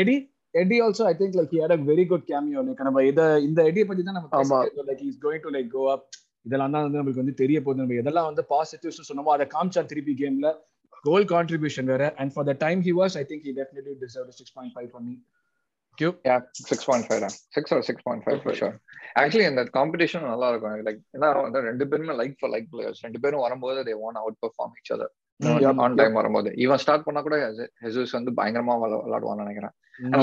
Eddie 0.00 0.14
Eddie 0.54 0.76
also 0.84 1.04
I 1.10 1.14
think 1.20 1.36
like 1.38 1.52
he 1.54 1.60
had 1.62 1.74
a 1.76 1.80
very 1.90 2.04
good 2.10 2.26
cameo 2.30 2.60
like 2.66 2.82
நம்ம 2.88 3.02
இத 3.10 3.20
இந்த 3.46 3.60
எடியை 3.70 3.86
பத்தி 3.88 4.02
தான் 4.08 4.18
நம்ம. 4.18 4.58
Like 4.88 5.02
is 5.08 5.20
going 5.24 5.44
to 5.46 5.52
like 5.56 5.70
go 5.74 5.84
up 5.94 6.04
இதெல்லாம் 6.46 6.74
தான் 6.74 6.84
வந்து 6.86 6.98
நம்மளுக்கு 6.98 7.22
வந்து 7.22 7.36
தெரிய 7.42 7.58
போகுது. 7.60 7.82
நம்ம 7.82 7.98
எதெல்லாம் 8.02 8.28
வந்து 8.30 8.44
பாசிட்டிவ்ஸ் 8.52 9.08
சொன்னோமோ 9.10 9.34
அதை 9.36 9.46
காமிச்சா 9.54 9.82
திருப்பி 9.92 10.14
கேம்ல 10.22 10.48
கோல் 11.04 11.24
கான்ட்ரிபியூஷன் 11.24 11.84
வேற. 11.84 12.04
And 12.14 12.32
for 12.32 12.44
the 12.44 12.54
time 12.58 12.82
he 12.82 12.92
was 13.00 13.16
I 13.16 13.24
think 13.28 13.44
he 13.46 13.52
definitely 13.56 13.94
deserve 14.00 14.28
six 14.30 14.52
point 14.52 14.76
five 14.76 14.88
பண்ணி 14.88 15.14
யா 16.24 16.36
சிக்ஸ் 16.62 16.86
பாயிண்ட் 16.86 17.06
ஃபைவ் 17.06 17.20
தான். 17.20 17.34
Six 17.48 17.74
or 17.74 17.82
six 17.82 18.02
point 18.02 18.24
five 18.24 18.40
for 18.42 18.54
sure 18.54 18.76
actually 19.18 19.46
இந்த 19.48 19.64
காம்படிஷன் 19.72 20.24
நல்லா 20.24 20.48
இருக்கும் 20.48 20.86
லைக் 20.86 21.00
ஏன்னா 21.12 21.42
வந்து 21.42 21.60
ரெண்டு 21.60 21.88
பேருமே 21.88 22.14
லைக் 22.14 22.34
ஃபார் 22.38 22.50
லைக் 22.50 22.66
பிளேயர்ஸ் 22.72 23.02
ரெண்டு 23.02 23.20
பேரும் 23.20 23.40
வரும்போது 23.40 23.82
they 23.82 23.94
want 24.00 24.14
out 24.14 24.38
perform 24.42 24.74
each 24.80 24.90
other. 24.96 25.08
On 25.78 25.94
time 25.94 26.12
வரும்போது. 26.12 26.50
இவன் 26.56 26.78
ஸ்டார்ட் 26.78 27.04
பண்ணா 27.04 27.20
கூட 27.20 27.36
ஹெசூஸ் 27.82 28.12
வந்து 28.12 28.30
பயங்கரமா 28.32 28.74
விளா- 28.82 29.00
விளையாடுவான்னு 29.06 29.44
நினைக்கிறேன். 29.44 29.74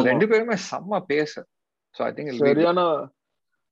ரெண்டு 0.04 0.28
பேருமே 0.28 0.56
செம்ம 0.68 1.00
பேசு 1.06 1.42
ஸோ 1.96 2.02
ஐ 2.02 2.12
திங்க் 2.12 2.38
சரியான 2.42 2.82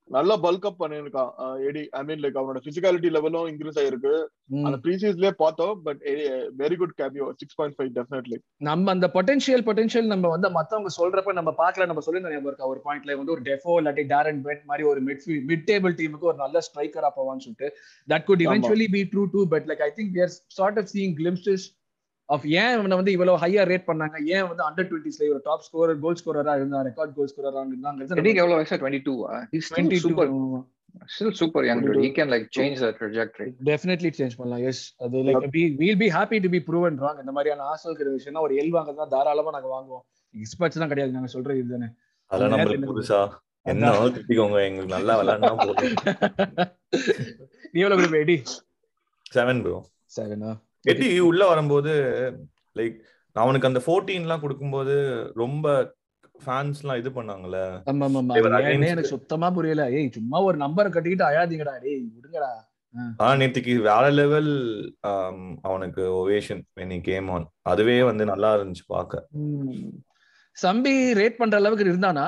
நல்ல 0.09 0.31
பல்க் 0.43 0.65
அப் 0.67 0.79
பண்ணிருக்கான் 0.81 1.31
எடி 1.67 1.81
ஐ 1.99 2.01
மீன் 2.07 2.21
லைக் 2.23 2.37
அவனோட 2.39 2.59
பிசிக்காலிட்டி 2.65 3.09
லெவலும் 3.15 3.47
இன்க்ரீஸ் 3.51 3.79
ஆயிருக்கு. 3.81 4.13
அந்த 4.67 4.77
ப்ரீசீஸ்லயே 4.85 5.31
பார்த்தோம் 5.41 5.73
but 5.85 5.99
very 6.61 6.75
good 6.81 6.93
cameo 7.01 7.25
six 7.41 7.57
point 7.59 7.75
five 7.77 7.91
definitely 7.97 8.37
நம்ம 8.69 8.91
அந்த 8.95 9.07
பொட்டன்ஷியல் 9.15 9.63
பொட்டன்ஷியல் 9.67 10.07
நம்ம 10.13 10.29
வந்து 10.35 10.49
மத்தவங்க 10.57 10.91
சொல்றப்ப 10.97 11.35
நம்ம 11.39 11.53
பார்க்கல 11.61 11.87
நம்ம 11.91 12.03
சொல்லி 12.07 12.21
இருக்கா? 12.41 12.69
ஒரு 12.73 12.81
பாயிண்ட்ல 12.85 13.17
வந்து 13.21 13.35
ஒரு 13.35 13.43
டெஃபோ 13.49 13.75
இல்லாட்டி 13.81 14.05
டேரன் 14.13 14.41
பெட் 14.47 14.63
மாதிரி 14.71 14.85
ஒரு 14.91 15.01
மிட் 15.09 15.25
மிட் 15.51 15.65
டேபிள் 15.71 15.95
டீமுக்கு 15.99 16.29
ஒரு 16.31 16.39
நல்ல 16.45 16.59
ஸ்ட்ரைக்கரா 16.67 17.11
போவான்னு 17.17 17.45
சொல்லிட்டு 17.45 17.69
that 18.07 18.27
good. 18.29 18.43
Eventually 18.47 18.87
be 18.95 19.03
true 19.13 19.25
to 19.35 19.43
but 19.55 19.67
like 19.71 19.83
I 19.87 19.91
think 19.99 20.13
we're 20.17 20.33
sort 20.59 20.79
of 20.83 20.89
seeing 20.95 21.15
glimpses 21.21 21.65
of 22.29 22.47
ஏன் 22.61 22.73
இவனை 22.77 22.97
வந்து 22.99 23.13
இவ்வளவு 23.15 23.41
ஹையா 23.43 23.61
ரேட் 23.71 23.87
பண்ணாங்க? 23.91 24.17
ஏன் 24.35 24.47
வந்து 24.49 24.63
அண்டர் 24.67 24.89
டுவெண்ட்டிஸ்ல 24.89 25.29
ஒரு 25.35 25.41
டாப் 25.47 25.63
ஸ்கோரர் 25.67 26.01
கோல் 26.03 26.19
ஸ்கோரரா 26.21 26.55
இருந்தா 26.59 26.81
ரெக்கார்ட் 26.89 27.15
கோல் 27.19 27.31
ஸ்கோரரா 27.31 27.61
இருந்தாங்கிறது 27.69 28.21
எடிக்கு 28.23 28.41
எவ்வளவு 28.43 28.59
வயசு 28.59 28.79
twenty 28.81 29.01
two 29.07 29.15
twenty 29.71 29.99
super 30.05 30.29
still 31.13 31.35
super 31.39 31.65
young 31.69 31.81
dude. 31.85 31.97
he 32.03 32.09
can 32.17 32.29
like 32.33 32.45
change 32.57 32.77
the 32.83 32.89
trajectory. 32.99 33.49
Definitely 33.69 34.09
change 34.19 34.35
பண்ணலாம். 34.39 34.63
எஸ் 34.69 34.83
அது 35.05 35.17
like 35.27 35.45
we'll 35.81 35.99
be 36.03 36.07
happy 36.17 36.37
to 36.45 36.49
be 36.55 36.61
proven 36.69 36.97
wrong 37.03 37.19
இந்த 37.23 37.33
மாதிரியான 37.35 37.65
ஆசைக்கிற 37.73 38.13
விஷயம்னா 38.15 38.43
ஒரு 38.47 38.55
எல் 38.61 38.73
வாங்க 38.77 38.93
தான் 39.01 39.11
தாராளமா 39.15 39.51
நாங்க 39.55 39.69
வாங்குவோம். 39.75 40.03
எக்ஸ்பர்ட்ஸ் 40.35 40.81
தான் 40.81 40.91
கிடையாது. 40.93 41.15
நாங்க 41.17 41.29
சொல்றது 41.35 41.61
இதுதானே. 41.63 41.89
அதெல்லாம் 42.31 42.59
நேரத்துல 42.59 42.77
நம்மளுக்கு 42.77 42.93
புதுசா. 42.93 43.19
என்ன 43.71 43.91
திட்டிக்கோங்க. 44.15 44.57
எங்களுக்கு 44.69 44.95
நல்லா 44.95 45.13
விளையாடுனா 45.19 45.53
போதும். 45.61 45.79
நீ 47.73 47.77
எவ்வளவு 47.83 47.99
கொடுப்ப 47.99 48.19
எடி? 48.25 48.37
செவன் 49.37 49.61
ப்ரோ 49.65 49.77
செவனா 50.17 50.51
எட்டி 50.91 51.07
உள்ள 51.29 51.41
வரும்போது 51.47 51.93
லைக் 52.79 52.97
அவனுக்கு 53.35 53.69
அந்த 53.69 53.81
14 53.85 54.25
எல்லாம் 54.25 54.43
கொடுக்கும்போது 54.43 54.95
ரொம்ப 55.41 55.67
ஃபேன்ஸ் 56.43 56.79
எல்லாம் 56.81 56.99
இது 57.01 57.09
பண்ணாங்கல்ல. 57.15 57.59
எனக்கு 58.85 59.13
சுத்தமா 59.13 59.47
புரியல? 59.57 59.85
ஏய் 59.97 60.09
சும்மா 60.17 60.37
ஒரு 60.47 60.57
நம்பரை 60.63 60.89
கட்டிக்கிட்டு 60.91 61.29
அழாதீங்கடா. 61.29 61.73
டேய் 61.85 62.03
விடுங்கடா. 62.15 62.51
ஆனா 63.21 63.31
நேத்துக்கு 63.39 63.73
வேற 63.87 64.03
லெவல் 64.19 64.51
அவனுக்கு 65.69 66.03
ovation 66.19 66.61
when 66.79 66.91
he 66.95 66.99
came 67.09 67.27
on 67.35 67.47
அதுவே 67.71 67.97
வந்து 68.09 68.25
நல்லா 68.31 68.51
இருந்துச்சு 68.57 68.85
பார்க்க. 68.95 69.25
சம்பி 70.57 70.93
ரேட் 71.19 71.39
பண்ற 71.41 71.57
அளவுக்கு 71.61 71.85
இருந்தானா? 71.89 72.25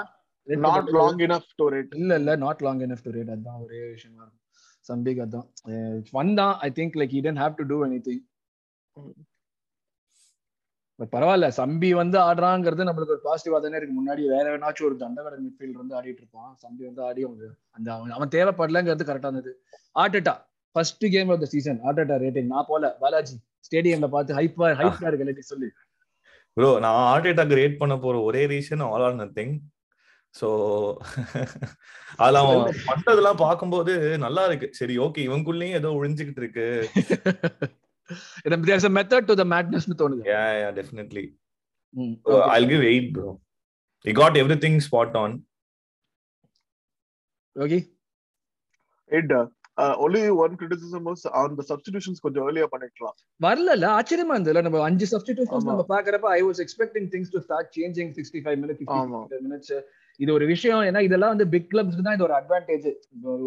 Not 0.47 0.91
long 0.99 1.21
enough 1.27 1.49
to 1.61 1.65
rate 1.75 1.95
இல்ல 2.01 2.11
இல்ல 2.21 2.35
not 2.43 2.61
long 2.67 2.83
enough 2.87 3.05
to 3.07 3.13
rate 3.17 3.31
அதான் 3.35 3.59
ஒரே 3.65 3.81
விஷயமா 3.93 4.27
சம்பிக்கு 4.89 5.23
அதான். 5.25 5.47
வந்தான் 6.19 6.53
I 6.67 6.69
think 6.79 6.99
like 7.01 7.15
he 7.17 7.21
didn't 7.43 7.57
have 7.59 7.65
to 7.71 7.79
do 7.87 7.99
thing 8.07 8.21
பட் 10.99 11.11
பரவாயில்ல 11.13 11.47
சம்பி 11.59 11.89
வந்து 11.99 12.17
ஆடுறாங்கிறது 12.25 12.87
நம்மளுக்கு 12.87 13.15
ஒரு 13.15 13.23
பாசிட்டிவா 13.27 13.59
தானே 13.61 13.77
இருக்கு. 13.79 13.99
முன்னாடி 13.99 14.23
வேற 14.33 14.45
வேணாச்சும் 14.53 14.87
ஒரு 14.89 14.97
தண்டகட 15.03 15.35
மிட்ஃபீல்ட் 15.45 15.81
வந்து 15.81 15.95
ஆடிட்டு 15.99 16.21
இருப்பான். 16.23 16.51
சம்பி 16.63 16.83
வந்து 16.89 17.01
ஆடி 17.07 17.21
அவங்க 17.27 17.45
அந்த 17.77 17.87
அவன் 17.95 18.15
அவன் 18.17 18.33
தேவைப்படலங்கிறது 18.35 19.07
கரெக்டா 19.09 19.29
இருந்தது 19.29 19.53
Arteta 19.95 20.35
first 20.75 21.05
game 21.15 21.31
of 21.33 21.41
the 21.43 21.49
season 21.53 21.79
Arteta 21.87 22.17
rating 22.25 22.51
நான் 22.53 22.69
போல 22.69 22.91
பாலாஜி 23.01 23.35
ஸ்டேடியம்ல 23.67 24.09
பார்த்து 24.13 24.37
ஹைப்பா 24.39 24.67
ஹைப்பா 24.81 25.07
இருக்கு 25.09 25.27
நீ 25.29 25.45
சொல்லி. 25.51 25.69
ப்ரோ 26.57 26.69
நான் 26.85 26.97
ஹார்ட் 27.09 27.29
அட்டாக் 27.31 27.57
ரேட் 27.59 27.81
பண்ண 27.81 27.95
போற 27.97 28.15
ஒரே 28.29 28.43
reason 28.53 28.87
all 28.87 29.05
or 29.07 29.19
nothing 29.21 29.53
so 30.35 30.47
அதுல 32.19 32.41
அவன் 32.43 32.61
பண்றதெல்லாம் 32.89 33.43
பார்க்கும்போது 33.45 33.93
நல்லா 34.25 34.43
இருக்கு. 34.49 34.67
சரி 34.79 34.95
ஓகே 35.05 35.25
இவனுக்குள்ளேயும் 35.27 35.79
ஏதோ 35.79 35.91
ஒழிஞ்சுக்கிட்டு 35.99 36.43
இருக்கு. 36.43 36.67
There's 38.65 38.87
a 38.87 38.93
method 38.97 39.29
to 39.29 39.35
the 39.39 39.45
மேட்னஸ்னு 39.53 39.97
தோணுது 40.01 40.23
yeah 40.33 40.49
yeah 40.59 40.71
definitely 40.79 41.25
ம், 41.93 42.13
So, 42.25 42.33
okay. 42.33 42.49
I'll 42.51 42.67
give 42.67 42.83
eight, 42.91 43.07
bro. 43.15 43.29
He 44.05 44.13
got 44.15 44.35
everything 44.37 44.75
spot 44.85 45.15
on. 45.23 45.31
யோகி 47.55 47.79
எட் 49.11 49.31
ஒன்லி 50.03 50.21
ஒன் 50.43 50.53
கிரிட்டிசிசம் 50.59 51.07
சப்ஸ்டிடியூஷன்ஸ் 51.69 52.21
கொஞ்சம் 52.25 52.43
ஏர்லியா 52.45 52.67
பண்ணிக்கலாம் 52.73 53.15
வரல 53.41 53.89
ஆச்சரியமா 53.97 54.35
இருந்ததுல 54.35 54.63
நம்ம 54.65 54.83
அஞ்சு 54.89 55.05
சப்ஸ்டிடியூஷன்ஸ். 55.13 55.67
நம்ம 55.69 55.85
பாக்குறப்ப 55.91 56.29
I 56.37 56.41
was 56.47 56.61
expecting 56.65 57.07
things 57.13 57.33
to 57.35 57.41
start 57.45 57.69
changing 57.77 58.11
sixty 58.17 58.41
five 58.45 58.57
ஆமா. 58.57 59.21
மினிட்ஸ் 59.23 59.43
மினிட்ஸ் 59.47 59.73
இது 60.19 60.31
ஒரு 60.37 60.45
விஷயம் 60.53 60.81
ஏன்னா 60.87 61.01
இதெல்லாம் 61.07 61.33
வந்து 61.33 61.47
பிக் 61.53 61.69
கிளப்ஸ்க்கு 61.71 62.05
தான் 62.07 62.17
இது 62.17 62.27
ஒரு 62.27 62.35
அட்வான்டேஜ் 62.39 62.87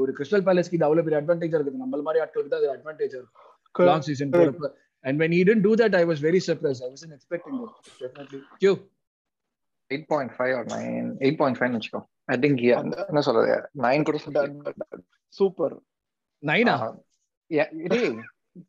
ஒரு 0.02 0.12
கிறிஸ்டல் 0.18 0.46
பேலஸ்க்கு 0.48 0.78
இது 0.78 0.88
அவ்வளவு 0.88 1.06
பெரிய 1.08 1.20
அட்வான்டேஜ் 1.22 1.56
இருக்குது 1.56 1.82
நம்மள 1.84 2.04
மாதிரி 2.08 2.22
ஆட்களுக்கு 2.24 2.54
தான் 2.54 2.62
இது 2.64 2.72
அட்வான்டேஜ் 2.76 3.14
இருக்கும் 3.18 3.53
லாங் 3.90 4.04
சீசன் 4.08 4.32
போறப்ப. 4.34 4.70
And 5.04 5.18
when 5.20 5.32
he 5.36 5.40
didn't 5.48 5.64
do 5.68 5.72
that 5.80 5.94
i 5.94 6.04
was 6.10 6.18
very 6.26 6.40
surprised. 6.48 6.82
I 6.86 6.90
wasn't 6.94 7.14
expecting 7.16 7.54
that. 7.62 7.72
Definitely. 8.02 8.40
Q? 8.62 8.74
Eight 9.90 10.06
point 10.12 10.32
five 10.36 10.52
or 10.58 10.68
nine 10.74 11.08
eight 11.24 11.38
point 11.40 11.58
five 11.60 11.74
வச்சுக்கோ. 11.76 12.00
ஐ 12.32 12.36
திங்க் 12.44 12.62
என்ன 13.08 13.22
சொல்றது? 13.28 13.56
நைன் 13.86 14.06
கூட 14.08 14.18
சொல்ல 14.26 14.44
சூப்பர் 15.32 15.74
நைனா 16.42 16.76
டேய். 17.94 18.14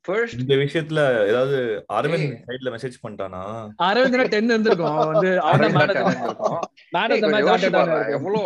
first 0.06 0.40
இந்த 0.44 0.56
விஷயத்துல 0.62 1.02
ஏதாவது 1.32 1.58
அரவிந்த் 1.98 2.32
சைட்ல 2.48 2.70
மெசேஜ் 2.76 2.96
பண்ணிட்டானா? 3.04 3.42
அரவிந்த் 3.88 4.32
டென் 4.34 4.52
இருந்திருக்கும். 4.54 4.92
அவன் 4.94 5.12
வந்து 5.14 5.32
அவன் 5.50 5.62
man 5.62 5.94
man 6.96 7.12
of 7.14 7.24
the 7.24 7.30
match 7.36 7.66
எவ்வளவு 8.18 8.44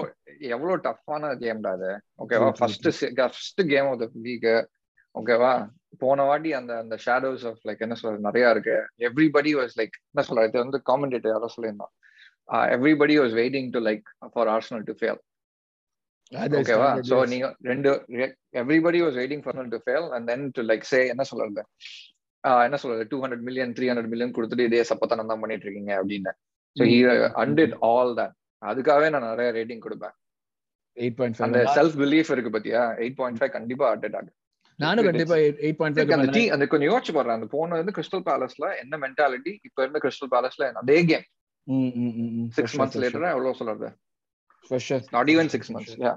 எவ்வளவு 0.55 0.77
டஃப்பான 0.87 1.31
கேம்டா 1.43 1.71
அது. 1.77 1.91
ஓகேவா 2.23 2.49
first 2.59 2.89
first 3.19 3.61
game 3.73 3.87
of 3.91 4.01
the 4.03 4.07
week 4.27 4.49
ஓகேவா 5.15 5.53
போன 6.03 6.25
வாட்டி 6.29 6.49
அந்த 6.59 6.71
அந்த 6.83 6.95
ஷேடோஸ் 7.05 7.45
ஆஃப் 7.49 7.63
லைக் 7.67 7.81
என்ன 7.85 7.95
சொல்றது 8.01 8.27
நிறைய 8.27 8.51
இருக்கு. 8.53 8.75
எவ்ரிபடி 9.07 9.51
வாஸ் 9.59 9.73
லைக் 9.79 9.95
என்ன 10.11 10.23
சொல்றது 10.27 10.49
இது 10.51 10.63
வந்து 10.63 10.79
காமெண்டேட்டர் 10.89 11.33
யாரோ 11.35 11.49
சொல்லியிருந்தான். 11.55 11.93
Everybody 12.75 13.15
was 13.21 13.33
waiting 13.41 13.71
to 13.75 13.81
like 13.87 14.05
for 14.33 14.51
Arsenal 14.55 14.85
to 14.89 14.95
fail 14.99 15.19
ஓகேவா 16.59 16.89
சோ 17.09 17.17
நீங்க 17.31 17.47
ரெண்டு 17.71 17.89
everybody 18.61 18.99
was 19.05 19.17
waiting 19.21 19.43
for 19.45 19.71
to 19.75 19.79
fail 19.85 20.07
and 20.15 20.27
then 20.31 20.45
to 20.57 20.63
like 20.71 20.85
say 20.91 20.99
என்ன 21.13 21.23
சொல்றது 21.31 21.63
என்ன 22.67 22.77
சொல்றது 22.81 23.03
two 23.11 23.17
hundred 23.21 23.45
million 23.47 23.73
three 23.77 23.87
hundred 23.89 24.11
million 24.11 24.35
கொடுத்துட்டு 24.35 24.67
இதே 24.69 24.83
சப்பத்தனம் 24.91 25.31
தான் 25.31 25.41
பண்ணிட்டு 25.43 25.65
இருக்கீங்க 25.67 25.93
அப்படின்னு. 26.01 26.33
ஸோ 26.75 26.83
அண்டிட் 27.43 27.73
ஆல் 27.91 28.13
தட் 28.19 28.35
அதுக்காகவே 28.61 29.07
நான் 29.13 29.29
நிறைய 29.31 29.49
ரேட்டிங் 29.57 29.83
கொடுப்பேன். 29.85 30.15
எயிட் 30.97 31.17
பாயிண்ட் 31.19 31.41
அந்த 31.47 31.59
ஃபைவ் 31.63 31.75
செல்ஃப் 31.77 31.97
பிலீஃப் 32.03 32.31
இருக்கு 32.35 32.51
பாத்தியா? 32.55 32.83
எயிட் 33.03 33.17
பாயிண்ட் 33.19 33.39
ஃபைவ் 33.41 33.53
கண்டிப்பா 33.57 33.87
அட்டட் 33.95 34.17
ஆகும் 34.19 34.35
நானும் 34.79 35.07
கண்டிப்பா 35.07 35.37
எயிட் 35.61 35.79
பாயிண்ட் 35.79 35.99
அந்த 36.15 36.41
அந்த 36.55 36.65
கொஞ்சம் 36.71 36.89
யோசிச்சு 36.91 37.13
பாடுறேன் 37.17 37.37
அந்த 37.39 37.47
போன 37.55 37.77
வந்து 37.79 37.95
கிறிஸ்டல் 37.97 38.25
பேலஸ்ல 38.27 38.67
என்ன 38.83 38.99
மென்டாலிட்டி 39.05 39.53
இப்ப 39.67 39.77
இருந்த 39.83 40.01
கிறிஸ்டல் 40.05 40.31
பேலஸ்ல 40.35 40.69
அதே 40.83 40.99
கேம் 41.11 41.25
சிக்ஸ் 42.57 42.77
மந்த்ஸ் 42.79 42.99
லேட்டரா 43.03 43.31
எவ்வளவு 43.35 43.57
சொல்றது? 43.59 43.89
Not 45.15 45.31
even 45.35 45.51
six 45.55 45.71
months 45.75 45.97
yeah 46.03 46.13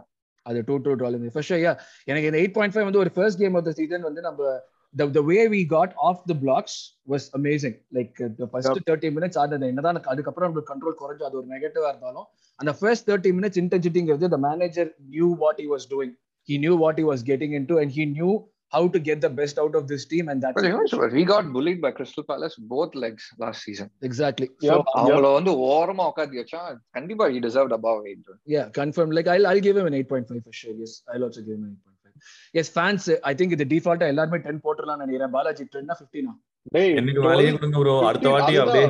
அது 0.46 0.60
two 0.68 0.76
two 0.84 0.92
twelve 1.00 1.18
first 1.34 1.56
yeah 1.64 1.72
எனக்கு 2.08 2.28
இந்த 2.30 2.38
எயிட் 2.42 2.56
பாயிண்ட் 2.58 2.74
ஃபைவ் 2.74 2.86
வந்து 2.88 3.02
ஒரு 3.04 3.12
first 3.16 3.40
game 3.42 3.56
of 3.60 3.66
the 3.68 3.74
season 3.80 4.06
வந்து 4.10 4.22
நம்ம 4.28 4.52
the 4.94 5.06
the 5.08 5.22
way 5.22 5.42
we 5.48 5.60
got 5.66 5.90
off 5.98 6.18
the 6.24 6.34
blocks 6.34 6.72
was 7.06 7.30
amazing. 7.34 7.74
Like 7.92 8.14
uh, 8.16 8.28
the 8.40 8.46
first 8.46 8.68
Yep. 8.70 8.82
30 8.86 9.10
minutes 9.10 9.36
ஆனது 9.36 9.68
என்னதான் 9.68 10.00
அதுக்கப்புறம் 10.12 10.48
நம்மளுக்கு 10.48 10.72
கண்ட்ரோல் 10.72 10.96
குறைஞ்சு 10.98 11.24
அது 11.28 11.38
ஒரு 11.40 11.46
நெகட்டிவா 11.54 11.88
இருந்தாலும் 11.88 12.26
அந்த 12.58 12.72
ஃபர்ஸ்ட் 12.78 13.06
தேர்ட்டி 13.08 13.30
மினிட்ஸ் 13.38 13.60
இன்டென்சிட்டிங்கிறது 13.62 14.28
the 14.28 14.40
manager 14.42 14.84
knew 15.06 15.30
what 15.44 15.56
he 15.58 15.66
was 15.66 15.84
doing. 15.86 16.10
He 16.48 16.56
knew 16.58 16.74
what 16.76 16.94
he 17.00 17.04
was 17.04 17.20
getting 17.22 17.52
into 17.52 17.74
and 17.78 17.90
he 17.90 18.04
knew 18.06 18.32
how 18.72 18.82
to 18.88 18.98
get 19.08 19.18
the 19.20 19.30
best 19.38 19.56
out 19.62 19.74
of 19.74 19.84
this 19.90 20.04
team 20.12 20.26
and 20.28 20.40
But 20.40 20.54
that's 20.56 20.92
you 20.92 20.98
know, 21.00 21.08
we 21.12 21.24
got 21.24 21.46
bullied 21.54 21.80
by 21.84 21.90
Crystal 21.98 22.24
Palace 22.24 22.54
both 22.74 22.94
legs 22.96 23.24
last 23.38 23.60
season. 23.66 23.88
exactly 24.02 24.48
Yep. 24.60 24.72
so 24.72 24.76
அவங்கள 25.00 25.30
வந்து 25.38 25.54
ஓரமா 25.70 26.06
உட்காந்து 26.10 26.40
வச்சா 26.42 26.62
கண்டிப்பா 26.98 27.26
he 27.34 27.40
deserved 27.46 27.74
above 27.78 28.00
eight. 28.10 28.22
yeah 28.56 28.66
confirm 28.80 29.10
like 29.18 29.28
I'll, 29.34 29.48
I'll 29.50 29.64
give 29.68 29.78
him 29.80 29.88
an 29.90 29.96
8.5 30.00 30.40
for 30.48 30.54
sure 30.60 30.76
yes 30.84 30.94
I'll 31.12 31.26
also 31.28 31.42
give 31.48 31.56
him 31.58 31.64
an 31.70 31.74
8.5 31.76 32.58
yes 32.58 32.68
fans 32.78 33.04
uh, 33.08 33.20
I 33.30 33.36
think 33.40 33.56
the 33.62 33.68
default 33.74 34.02
எல்லாருமே 34.12 34.40
10 34.48 34.64
போட்டுறலாம்னு 34.66 35.04
நினைக்கிறேன் 35.04 35.34
பாலாஜி 35.36 35.66
10 35.78 35.98
15 36.02 36.34
டேய் 36.74 36.92
எனக்கு 36.98 37.22
வேலையே 37.28 37.52
கொடுங்க 37.54 37.78
ப்ரோ 37.80 37.94
அடுத்த 38.08 38.28
வாட்டி. 38.34 38.54
அப்படியே 38.64 38.88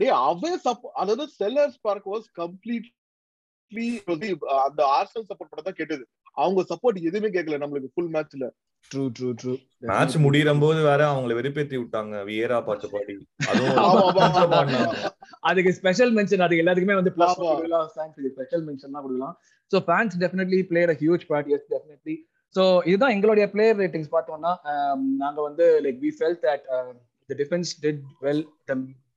டேய் 0.00 0.56
சப்போ 0.66 0.88
அதாவது 1.02 1.24
செல்லர்ஸ் 1.40 1.78
பார்க் 1.86 2.08
வாஸ் 2.14 2.26
கம்ப்ளீட்லி 2.40 3.86
அந்த 4.66 4.80
ஆர்சனல் 4.98 5.28
சப்போர்ட் 5.30 5.52
பண்ண 5.52 5.62
தான் 5.68 5.78
கேட்டது 5.80 6.04
அவங்க 6.42 6.60
சப்போர்ட் 6.72 6.98
எதுவுமே 7.10 7.30
கேட்கல 7.36 7.58
நம்மளுக்கு 7.62 7.92
ஃபுல் 7.94 8.12
மேட்ச்ல 8.16 8.46
true 8.90 9.08
true 9.16 9.34
true. 9.40 9.56
மேட்ச் 9.90 10.16
முடியற 10.24 10.50
போது 10.62 10.80
வேற 10.88 11.02
அவங்கள 11.12 11.34
வெறுப்பேத்தி 11.38 11.76
விட்டாங்க. 11.80 12.14
வியரா 12.28 12.58
பாட்டு 12.68 12.88
பாடி. 12.94 13.14
அதுக்கு 15.50 15.70
ஸ்பெஷல் 15.78 16.12
மென்ஷன் 16.16 16.44
அது 16.46 16.60
எல்லாத்துக்குமே 16.62 16.96
வந்து 17.00 17.12
பிளஸ். 17.16 17.36
கொடுக்கலாம். 17.42 17.88
ஃபேன்ஸ் 17.94 18.32
ஸ்பெஷல் 18.36 18.64
மென்ஷன் 18.68 18.94
தான் 18.96 19.04
கொடுக்கலாம். 19.06 19.36
So 19.72 19.78
fans 19.88 20.16
definitely 20.24 20.60
player 20.70 20.94
huge 21.02 21.24
part 21.30 21.50
yes 21.56 21.66
definitely 21.74 22.16
so 22.54 22.62
இதுதான் 22.90 23.14
எங்களுடைய 23.16 23.44
பிளேயர் 23.52 23.78
ரேட்டிங்ஸ் 23.82 24.12
பார்த்தோம்னா 24.14 24.52
um, 24.72 25.02
நாங்க 25.22 25.38
வந்து 25.48 25.66
like 25.86 26.00
we 26.06 26.10
felt 26.18 26.38
that 26.46 26.64
the 27.30 27.36
defence 27.42 27.70
did 27.84 28.02
well 28.26 28.42
the 28.70 28.74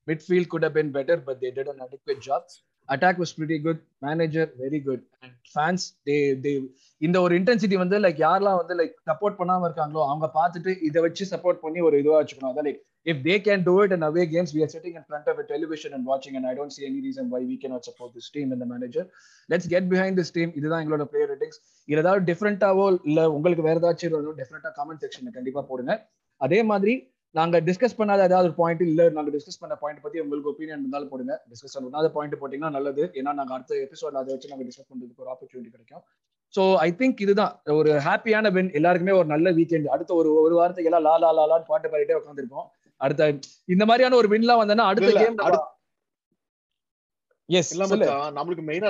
midfield 0.07 0.49
could 0.53 0.65
have 0.67 0.75
been 0.79 0.91
better 0.99 1.17
but 1.27 1.37
they 1.43 1.51
did 1.57 1.67
an 1.73 1.79
adequate 1.87 2.21
job. 2.29 2.43
Attack 2.89 3.17
was 3.17 3.31
pretty 3.33 3.59
good 3.59 3.79
manager 4.01 4.45
very 4.57 4.79
good 4.79 5.01
and 5.23 5.33
fans 5.55 5.83
they 6.09 6.21
they 6.45 6.55
இந்த 7.01 7.17
ஒரு 7.25 7.33
intensity 7.39 7.77
வந்து 7.81 7.97
like 8.03 8.19
யாரெல்லாம் 8.25 8.59
வந்து 8.59 8.75
like 8.79 8.95
support 9.09 9.37
பண்ணாம 9.39 9.67
இருக்காங்களோ 9.69 10.01
அவங்க 10.09 10.27
பார்த்துட்டு 10.39 10.71
இதை 10.87 10.99
வச்சு 11.05 11.23
சப்போர்ட் 11.33 11.63
பண்ணி 11.63 11.79
ஒரு 11.87 11.95
இதுவா 12.01 12.19
வச்சுக்கணும் 12.21 12.51
அதான் 12.51 12.67
like 12.69 12.81
if 13.05 13.21
they 13.23 13.39
can 13.39 13.63
do 13.63 13.81
it 13.81 13.91
in 13.91 14.01
away 14.01 14.25
games, 14.25 14.53
we 14.53 14.63
are 14.63 14.67
sitting 14.67 14.95
in 14.95 15.03
front 15.03 15.27
of 15.27 15.37
a 15.37 15.43
television 15.43 15.93
and 15.93 16.05
watching, 16.05 16.35
and 16.37 16.47
I 16.47 16.53
don't 16.53 16.71
see 16.71 16.85
any 16.85 17.01
reason 17.01 17.29
why 17.29 17.41
we 17.41 17.57
cannot 17.57 17.83
support 17.83 18.13
this 18.13 18.29
team 18.29 18.51
and 18.53 18.61
the 18.61 18.65
manager. 18.65 19.03
Let's 19.49 19.67
get 19.67 19.89
behind 19.89 20.13
this 20.19 20.31
team. 20.31 20.49
இதுதான் 20.59 20.81
எங்களோட 20.83 21.05
player 21.11 21.31
ratings 21.33 21.59
இது 21.87 21.99
ஏதாவது 22.03 22.23
டிஃப்ரெண்டாவோ 22.31 22.85
இல்ல 23.09 23.25
உங்களுக்கு 23.37 23.65
வேற 23.69 23.77
ஏதாச்சும் 23.81 24.39
டிஃப்ரெண்டா 24.41 24.71
comment 24.79 25.03
செக்ஷன்ல 25.05 25.33
கண்டிப்பா 25.37 25.63
போடுங்க 25.71 25.95
அதே 26.41 26.59
மாதிரி 26.71 26.93
நாங்க 27.35 27.59
டிஸ்கஸ் 27.67 27.97
பண்ணாத 27.99 28.25
ஏதாவது 28.29 28.47
ஒரு 28.49 28.55
பாயிண்ட் 28.59 28.81
இல்ல 28.87 29.03
நாங்க 29.15 29.29
டிஸ்கஸ் 29.35 29.59
பண்ண 29.61 29.75
பாயிண்ட் 29.83 30.01
பத்தி 30.03 30.17
உங்களுக்கு 30.23 30.51
ஒப்பீனியன் 30.51 30.81
இருந்தாலும் 30.83 31.11
போடுங்க. 31.13 31.35
டிஸ்கஸ் 31.51 31.77
பண்ணாத 31.77 32.09
பாயிண்ட் 32.17 32.35
போட்டீங்கன்னா 32.41 32.75
நல்லது. 32.77 33.03
ஏன்னா 33.19 33.31
நாங்க 33.39 33.53
அடுத்த 33.57 33.73
எபிசோட் 33.85 34.19
அதை 34.21 34.29
வச்சு 34.33 34.51
நாங்க 34.51 34.65
டிஸ்கஸ் 34.69 34.89
பண்றதுக்கு 34.91 35.23
ஒரு 35.25 35.31
ஆப்பர்ச்சுனிட்டி 35.33 35.71
கிடைக்கும். 35.75 36.03
ஸோ 36.53 36.63
ஐ 36.85 36.89
திங்க் 36.99 37.23
இதுதான். 37.25 37.53
ஒரு 37.79 37.91
ஹாப்பியான 38.07 38.51
வின் 38.57 38.71
எல்லாருக்குமே 38.79 39.15
ஒரு 39.19 39.27
நல்ல 39.33 39.49
வீக்கெண்ட் 39.59 39.93
அடுத்த 39.95 40.13
ஒரு 40.21 40.31
ஒரு 40.45 40.55
வாரத்துக்கு 40.59 40.91
எல்லாம் 40.91 41.05
லா 41.07 41.15
லா 41.23 41.31
லாலான்னு 41.39 41.69
பாட்டு 41.71 41.91
பாடிட்டே 41.93 42.17
உட்காந்துருப்போம் 42.19 42.67
அடுத்த 43.01 43.29
இந்த 43.75 43.83
மாதிரியான 43.89 44.17
ஒரு 44.21 44.27
வின்லாம் 44.33 44.61
வந்தனா 44.63 44.87
அடுத்த 44.91 45.11
கேம் 45.21 45.39
எஸ் 47.49 47.71
நம்மளுக்கு 48.37 48.63
மெயினா 48.69 48.89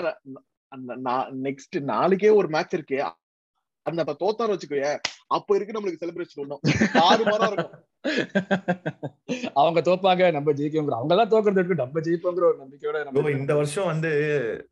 நெக்ஸ்ட் 1.47 1.77
நாளைக்கே 1.93 2.31
ஒரு 2.39 2.47
மேட்ச் 2.55 2.75
இருக்கு. 2.77 2.97
அந்த 3.85 4.03
அப்ப 4.03 4.13
தோத்தாரு 4.21 4.53
வச்சுக்கோயே 4.53 4.91
அப்ப 5.35 5.55
இருக்கு 5.55 5.75
நம்மளுக்கு 5.75 6.01
செலிப்ரேஷன் 6.01 6.41
ஒண்ணும். 6.43 6.61
ஆறு 7.05 7.23
மாதம் 7.25 7.49
இருக்கும். 7.49 7.73
அவங்க 9.59 9.79
தோப்பாங்க 9.87 10.23
நம்ம 10.35 10.53
ஜெயிக்கோங்கிற 10.57 10.95
அவங்க 10.97 11.13
எல்லாம் 11.15 11.29
தோக்குறது 11.33 11.59
இருக்கு 11.59 11.77
நம்ம 11.81 12.01
ஜெயிப்போங்கிற 12.07 12.43
ஒரு 12.49 12.57
நம்பிக்கையோட 12.61 12.97
நம்ம 13.07 13.31
இந்த 13.37 13.53
வருஷம் 13.59 13.87
வந்து 13.91 14.11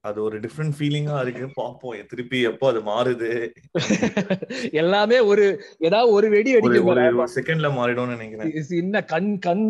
அது 0.03 0.17
ஒரு 0.25 0.37
டிஃப்ரெண்ட் 0.43 0.75
ஃபீலிங்கா 0.77 1.17
இருக்கு. 1.23 1.45
பாப்போம் 1.59 2.09
திருப்பி 2.11 2.39
எப்போ 2.49 2.65
அது 2.71 2.81
மாறுது. 2.89 3.29
எல்லாமே 4.81 5.19
ஒரு 5.31 5.45
ஏதாவது 5.87 6.11
ஒரு 6.17 6.29
வெடி 6.35 6.53
ஒரு 6.57 6.81
செகண்ட்ல 7.37 7.71
மாறிடும்னு 7.77 8.17
நினைக்கிறேன். 8.17 8.51
இன்ன 8.81 9.03
கண் 9.13 9.31
கண் 9.47 9.65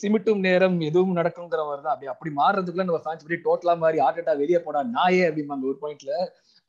சிமிட்டும் 0.00 0.44
நேரம் 0.48 0.78
எதுவும் 0.88 1.18
நடக்குங்கிற 1.20 1.62
மாதிரி 1.68 1.82
தான் 1.82 1.94
அப்படி 1.94 2.12
அப்படி 2.14 2.32
மாறுறதுக்குள்ள 2.40 2.88
நம்ம 2.88 3.02
ஃபேன்ஸ் 3.04 3.26
படி 3.26 3.40
டோட்டலா 3.46 3.76
மாதிரி 3.84 4.00
ஆர்ட் 4.06 4.20
அட்டாக் 4.22 4.42
வெளியே 4.44 4.62
போனா 4.66 4.82
நாயே 4.96 5.24
அப்படிம்பாங்க 5.28 5.70
ஒரு 5.72 5.78
பாயிண்ட்ல 5.84 6.12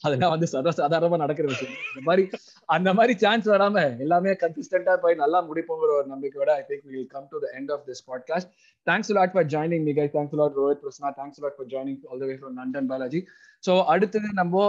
அதெல்லாம் 0.01 0.29
வந்து 0.29 0.47
சர்வ 0.47 0.71
சாதாரணமா 0.71 1.17
நடக்கிற 1.17 1.47
விஷயம். 1.47 1.75
இந்த 1.89 2.01
மாதிரி 2.03 2.23
அந்த 2.65 2.89
மாதிரி 2.93 3.13
சான்ஸ் 3.17 3.49
வராம 3.49 3.99
எல்லாமே 3.99 4.31
கன்சிஸ்டன்டா 4.43 4.95
போய் 4.95 5.15
நல்லா 5.15 5.39
முடிப்போங்கிற 5.49 5.91
ஒரு 5.99 6.07
நம்பிக்கையோட 6.09 6.49
I 6.53 6.63
think 6.69 6.83
will 6.83 7.07
come 7.07 7.27
to 7.29 7.39
the 7.39 7.49
end 7.59 7.71
of 7.71 7.83
this 7.87 8.03
podcast 8.07 8.49
thanks 8.87 9.11
lot 9.11 9.31
for 9.31 9.45
joining 9.45 9.83
மிகை 9.83 10.07
thanks 10.13 10.33
lot 10.33 10.57
Rohit 10.57 10.81
Prasanna 10.83 11.11
thanks 11.19 11.39
lot 11.39 11.55
for 11.55 11.67
joining 11.67 11.99
all 12.09 12.19
the 12.19 12.25
way 12.25 12.33
from 12.33 12.57
London 12.57 12.87
Balaji 12.87 13.21
so 13.67 13.73
அடுத்தது 13.93 14.29
நம்ம 14.41 14.63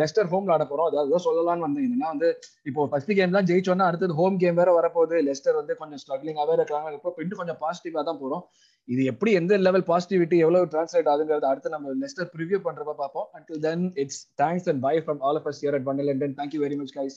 லெஸ்டர் 0.00 0.30
ஹோம்ல 0.32 0.54
ஆட 0.56 0.66
போறோம். 0.70 0.88
அதாவது 0.90 1.24
சொல்லலாம்னு 1.26 1.66
வந்தேன். 1.66 1.86
என்னன்னா 1.88 2.08
வந்து 2.14 2.30
இப்போ 2.70 2.86
ஃபர்ஸ்ட் 2.92 3.12
கேம் 3.18 3.36
தான் 3.36 3.48
ஜெயிச்சோன்னா 3.50 3.88
அடுத்தது 3.90 4.18
ஹோம் 4.20 4.38
கேம் 4.42 4.60
வேற 4.60 4.70
வரப்போகுது. 4.78 5.18
லெஸ்டர் 5.28 5.58
வந்து 5.60 5.76
கொஞ்சம் 5.82 6.02
ஸ்ட்ரகிளிங்காவே 6.04 6.56
இருக்காங்க. 6.58 6.92
இப்போ 6.98 7.22
இன்னும் 7.24 7.42
கொஞ்சம் 7.42 7.60
பாசிட்டிவா 7.64 8.04
தான் 8.10 8.20
போறோம். 8.22 8.44
இது 8.88 9.02
எப்படி 9.12 9.30
எந்த 9.40 9.58
லெவல் 9.66 9.86
பாசிட்டிவிட்டி 9.90 10.36
எவ்வளவு 10.44 10.70
டிரான்ஸ்லேட் 10.72 11.10
ஆகுங்கிறது 11.12 11.46
அடுத்து 11.50 11.74
நம்ம 11.76 11.92
லெஸ்டர் 12.02 12.32
ப்ரிவியூ 12.34 12.60
பண்றப்ப 12.66 12.94
பார்ப்போம். 13.02 13.28
Until 13.38 13.60
then 13.66 13.80
it's 14.04 14.18
thanks 14.42 14.66
and 14.72 14.80
bye 14.86 14.98
from 15.06 15.20
all 15.26 15.38
of 15.40 15.46
us 15.52 15.60
here 15.64 15.74
at 15.78 15.86
Bundle 15.90 16.10
London 16.10 16.32
thank 16.40 16.52
you 16.56 16.62
very 16.66 16.78
much 16.82 16.92
guys. 16.98 17.16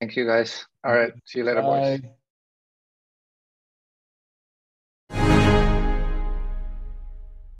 Thank 0.00 0.16
you 0.16 0.26
guys. 0.32 0.52
All 0.84 0.96
right. 1.00 1.14
See 1.30 1.40
you 1.40 1.46
later, 1.50 1.64
boys. 1.70 1.88
bye. 2.02 2.23